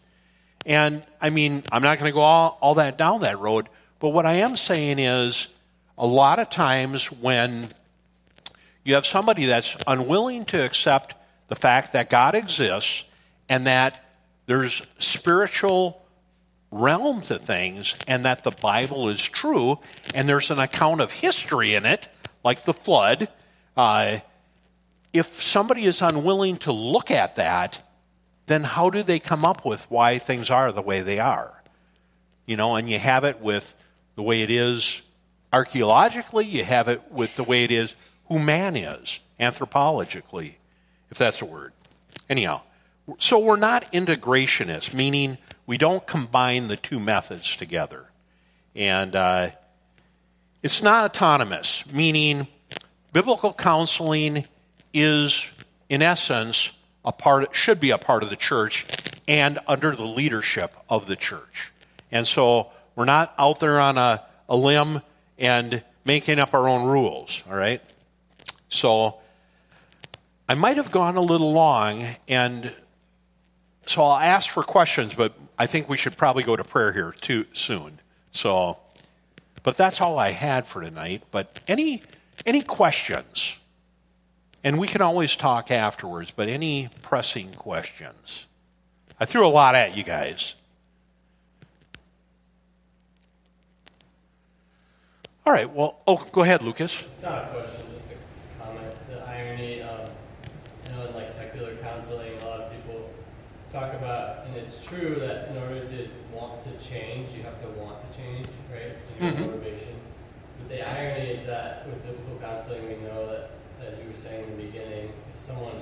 And 0.66 1.04
I 1.20 1.30
mean, 1.30 1.62
I'm 1.70 1.82
not 1.82 2.00
going 2.00 2.08
to 2.08 2.12
go 2.12 2.20
all, 2.20 2.58
all 2.60 2.74
that 2.74 2.98
down 2.98 3.20
that 3.20 3.38
road, 3.38 3.68
but 4.00 4.08
what 4.08 4.26
I 4.26 4.32
am 4.32 4.56
saying 4.56 4.98
is 4.98 5.46
a 5.96 6.04
lot 6.04 6.40
of 6.40 6.50
times 6.50 7.12
when 7.12 7.68
you 8.82 8.94
have 8.94 9.06
somebody 9.06 9.46
that's 9.46 9.76
unwilling 9.86 10.46
to 10.46 10.64
accept 10.64 11.14
the 11.46 11.54
fact 11.54 11.92
that 11.92 12.10
God 12.10 12.34
exists 12.34 13.04
and 13.48 13.68
that 13.68 14.04
there's 14.46 14.84
spiritual 14.98 16.01
realm 16.72 17.20
to 17.20 17.38
things 17.38 17.94
and 18.08 18.24
that 18.24 18.42
the 18.42 18.50
Bible 18.50 19.08
is 19.08 19.22
true 19.22 19.78
and 20.14 20.28
there's 20.28 20.50
an 20.50 20.58
account 20.58 21.00
of 21.00 21.12
history 21.12 21.74
in 21.74 21.86
it, 21.86 22.08
like 22.42 22.64
the 22.64 22.74
flood. 22.74 23.28
Uh, 23.76 24.18
if 25.12 25.42
somebody 25.42 25.84
is 25.84 26.02
unwilling 26.02 26.56
to 26.56 26.72
look 26.72 27.10
at 27.10 27.36
that, 27.36 27.86
then 28.46 28.64
how 28.64 28.90
do 28.90 29.02
they 29.02 29.18
come 29.18 29.44
up 29.44 29.64
with 29.64 29.88
why 29.90 30.18
things 30.18 30.50
are 30.50 30.72
the 30.72 30.82
way 30.82 31.02
they 31.02 31.20
are? 31.20 31.62
You 32.46 32.56
know, 32.56 32.74
and 32.74 32.88
you 32.88 32.98
have 32.98 33.24
it 33.24 33.40
with 33.40 33.74
the 34.16 34.22
way 34.22 34.42
it 34.42 34.50
is 34.50 35.02
archaeologically, 35.52 36.46
you 36.46 36.64
have 36.64 36.88
it 36.88 37.12
with 37.12 37.36
the 37.36 37.44
way 37.44 37.64
it 37.64 37.70
is 37.70 37.94
who 38.28 38.38
man 38.38 38.74
is 38.76 39.20
anthropologically, 39.38 40.54
if 41.10 41.18
that's 41.18 41.42
a 41.42 41.44
word. 41.44 41.72
Anyhow, 42.28 42.62
so 43.18 43.38
we're 43.38 43.56
not 43.56 43.90
integrationists, 43.92 44.94
meaning 44.94 45.36
we 45.72 45.78
don't 45.78 46.06
combine 46.06 46.68
the 46.68 46.76
two 46.76 47.00
methods 47.00 47.56
together. 47.56 48.04
And 48.76 49.16
uh, 49.16 49.52
it's 50.62 50.82
not 50.82 51.06
autonomous, 51.06 51.84
meaning 51.90 52.46
biblical 53.14 53.54
counseling 53.54 54.44
is, 54.92 55.46
in 55.88 56.02
essence, 56.02 56.72
a 57.06 57.10
part, 57.10 57.54
should 57.54 57.80
be 57.80 57.88
a 57.90 57.96
part 57.96 58.22
of 58.22 58.28
the 58.28 58.36
church 58.36 58.84
and 59.26 59.60
under 59.66 59.96
the 59.96 60.04
leadership 60.04 60.76
of 60.90 61.06
the 61.06 61.16
church. 61.16 61.72
And 62.10 62.26
so 62.26 62.68
we're 62.94 63.06
not 63.06 63.32
out 63.38 63.58
there 63.58 63.80
on 63.80 63.96
a, 63.96 64.22
a 64.50 64.56
limb 64.56 65.00
and 65.38 65.82
making 66.04 66.38
up 66.38 66.52
our 66.52 66.68
own 66.68 66.86
rules, 66.86 67.42
all 67.48 67.56
right? 67.56 67.80
So 68.68 69.20
I 70.46 70.52
might 70.52 70.76
have 70.76 70.90
gone 70.90 71.16
a 71.16 71.22
little 71.22 71.54
long, 71.54 72.04
and 72.28 72.74
so 73.86 74.02
I'll 74.02 74.18
ask 74.18 74.48
for 74.48 74.62
questions, 74.62 75.14
but 75.14 75.32
I 75.58 75.66
think 75.66 75.88
we 75.88 75.96
should 75.96 76.16
probably 76.16 76.42
go 76.42 76.56
to 76.56 76.64
prayer 76.64 76.92
here 76.92 77.14
too 77.20 77.46
soon. 77.52 78.00
So, 78.30 78.78
but 79.62 79.76
that's 79.76 80.00
all 80.00 80.18
I 80.18 80.30
had 80.30 80.66
for 80.66 80.82
tonight. 80.82 81.22
But 81.30 81.60
any 81.68 82.02
any 82.46 82.62
questions? 82.62 83.56
And 84.64 84.78
we 84.78 84.86
can 84.86 85.02
always 85.02 85.34
talk 85.34 85.70
afterwards, 85.70 86.30
but 86.30 86.48
any 86.48 86.88
pressing 87.02 87.52
questions? 87.54 88.46
I 89.18 89.24
threw 89.24 89.46
a 89.46 89.48
lot 89.48 89.74
at 89.74 89.96
you 89.96 90.04
guys. 90.04 90.54
All 95.44 95.52
right, 95.52 95.68
well, 95.68 95.98
oh, 96.06 96.24
go 96.30 96.42
ahead, 96.42 96.62
Lucas. 96.62 97.02
It's 97.02 97.20
not 97.20 97.44
a 97.44 97.46
question, 97.48 97.82
just 97.92 98.12
a 98.12 98.62
comment. 98.62 98.94
The 99.08 99.20
irony, 99.28 99.82
um, 99.82 100.08
you 100.86 100.92
know, 100.92 101.06
in 101.06 101.14
like 101.14 101.32
secular 101.32 101.74
counseling, 101.76 102.40
a 102.40 102.46
lot 102.46 102.60
of 102.60 102.72
people 102.72 103.10
talk 103.72 103.94
about, 103.94 104.44
and 104.46 104.56
it's 104.56 104.84
true 104.86 105.16
that 105.18 105.48
in 105.48 105.56
order 105.56 105.80
to 105.82 106.08
want 106.32 106.60
to 106.60 106.70
change, 106.78 107.30
you 107.34 107.42
have 107.42 107.60
to 107.62 107.68
want 107.80 107.98
to 108.00 108.16
change, 108.16 108.46
right? 108.70 108.92
You 109.18 109.30
need 109.30 109.36
Mhm. 109.36 109.46
motivation. 109.46 109.94
But 110.58 110.68
the 110.68 110.82
irony 110.82 111.30
is 111.30 111.46
that 111.46 111.86
with 111.86 112.02
biblical 112.04 112.36
counseling, 112.36 112.86
we 112.86 112.96
know 113.06 113.26
that, 113.26 113.50
as 113.86 113.98
you 113.98 114.08
were 114.08 114.14
saying 114.14 114.44
in 114.44 114.56
the 114.56 114.62
beginning, 114.64 115.12
if 115.34 115.40
someone 115.40 115.80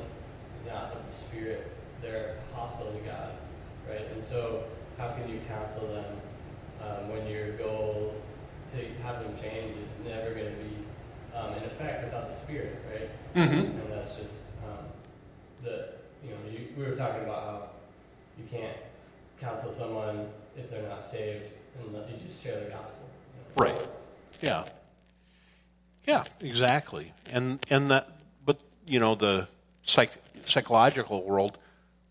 is 0.57 0.67
not 0.67 0.93
of 0.95 1.05
the 1.05 1.13
Spirit, 1.13 1.67
they're 2.01 2.37
hostile 2.55 2.93
to 2.93 2.99
God, 3.01 3.33
right? 3.89 4.07
And 4.13 4.25
so, 4.25 4.65
how 4.97 5.09
can 5.13 5.29
you 5.29 5.41
counsel 5.49 5.89
them 5.89 6.21
um, 6.81 7.09
when 7.11 7.27
your 7.27 7.53
goal 7.53 8.15
to 8.71 8.79
have 9.03 9.23
them 9.23 9.35
change 9.37 9.75
is 9.77 9.91
never 10.05 10.31
going 10.33 10.47
to 10.47 10.63
be 10.63 10.77
um, 11.35 11.55
in 11.55 11.65
effect 11.65 12.05
without 12.05 12.31
the 12.31 12.35
Spirit, 12.37 12.77
right? 12.91 13.11
Mm-hmm. 13.35 13.81
And 13.81 13.93
that's 13.93 14.17
just 14.17 14.51
um, 14.65 14.87
the 15.63 15.89
you 16.25 16.31
know 16.31 16.37
you, 16.51 16.69
we 16.77 16.85
were 16.85 16.95
talking 16.95 17.25
about 17.25 17.43
how 17.43 17.71
you 18.41 18.59
can't 18.59 18.77
counsel 19.41 19.71
someone 19.71 20.29
if 20.57 20.71
they're 20.71 20.89
not 20.89 21.03
saved, 21.03 21.51
and 21.79 21.95
you 21.95 22.17
just 22.21 22.43
share 22.43 22.61
the 22.61 22.71
gospel. 22.71 23.09
you 23.57 23.63
know? 23.63 23.71
Right. 23.71 23.81
Yeah. 24.41 24.65
Yeah, 26.07 26.25
exactly. 26.41 27.13
And 27.27 27.65
and 27.71 27.91
that 27.91 28.09
but 28.45 28.61
you 28.87 29.01
know 29.01 29.15
the 29.15 29.49
psych, 29.85 30.13
psychological 30.45 31.23
world 31.25 31.59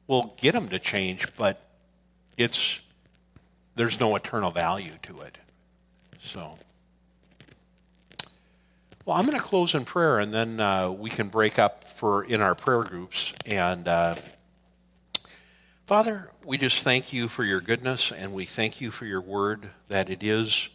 will 0.08 0.34
get 0.38 0.54
them 0.54 0.70
to 0.70 0.80
change, 0.80 1.28
but 1.36 1.62
it's 2.38 2.82
there's 3.76 4.00
no 4.00 4.16
eternal 4.16 4.52
value 4.52 4.94
to 5.04 5.22
it. 5.22 5.38
So 6.20 6.58
well, 9.06 9.18
I'm 9.18 9.26
going 9.26 9.38
to 9.38 9.44
close 9.44 9.74
in 9.74 9.86
prayer, 9.86 10.20
and 10.20 10.32
then 10.32 10.60
uh, 10.60 10.92
we 10.92 11.10
can 11.10 11.30
break 11.30 11.58
up 11.58 11.84
for 11.86 12.24
in 12.24 12.42
our 12.42 12.54
prayer 12.54 12.84
groups. 12.84 13.34
And 13.46 13.88
uh, 13.88 14.16
Father, 15.90 16.30
we 16.46 16.60
just 16.60 16.84
thank 16.84 17.14
you 17.14 17.28
for 17.28 17.44
your 17.44 17.62
goodness, 17.62 18.12
and 18.12 18.32
we 18.32 18.46
thank 18.46 18.80
you 18.80 18.92
for 18.92 19.08
your 19.08 19.22
word 19.22 19.72
that 19.88 20.08
it 20.08 20.22
is 20.22 20.70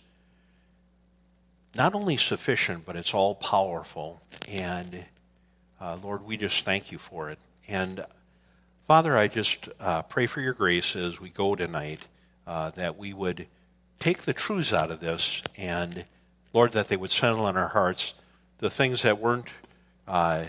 not 1.73 1.95
only 1.95 2.17
sufficient, 2.17 2.85
but 2.85 2.97
it's 2.97 3.15
all 3.15 3.37
powerful. 3.37 4.21
And 4.49 5.05
uh, 5.81 5.99
Lord, 6.03 6.25
we 6.25 6.37
just 6.37 6.65
thank 6.65 6.91
you 6.91 6.99
for 6.99 7.31
it. 7.31 7.39
And 7.69 8.05
Father, 8.89 9.17
I 9.17 9.29
just 9.29 9.69
uh, 9.79 10.03
pray 10.03 10.27
for 10.27 10.41
your 10.41 10.53
grace 10.53 10.97
as 10.97 11.21
we 11.21 11.29
go 11.29 11.55
tonight, 11.55 12.09
uh, 12.45 12.71
that 12.71 12.99
we 12.99 13.13
would 13.13 13.47
take 14.01 14.23
the 14.23 14.35
truths 14.35 14.73
out 14.73 14.91
of 14.91 14.99
this, 14.99 15.45
and 15.57 16.07
Lord, 16.53 16.73
that 16.73 16.89
they 16.89 16.97
would 16.97 17.13
settle 17.13 17.47
in 17.47 17.57
our 17.57 17.69
hearts 17.69 18.15
the 18.59 18.69
things 18.69 19.03
that 19.03 19.21
weren't 19.21 19.47
uh, 20.09 20.47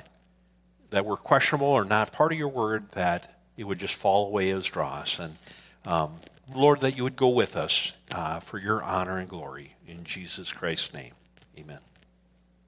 that 0.90 1.06
were 1.06 1.18
questionable 1.18 1.68
or 1.68 1.86
not 1.86 2.12
part 2.12 2.32
of 2.32 2.40
your 2.40 2.48
word, 2.48 2.90
that 2.94 3.35
it 3.58 3.64
would 3.64 3.80
just 3.80 3.96
fall 3.96 4.28
away 4.28 4.52
as 4.52 4.66
dross. 4.66 5.20
And 5.20 5.36
Um, 5.86 6.20
Lord, 6.54 6.82
that 6.82 6.98
you 6.98 7.04
would 7.04 7.16
go 7.16 7.30
with 7.30 7.56
us 7.56 7.94
uh, 8.12 8.40
for 8.40 8.58
your 8.60 8.82
honor 8.84 9.18
and 9.18 9.30
glory. 9.30 9.76
In 9.88 10.04
Jesus 10.04 10.52
Christ's 10.52 10.94
name, 10.94 11.14
amen. 11.58 11.80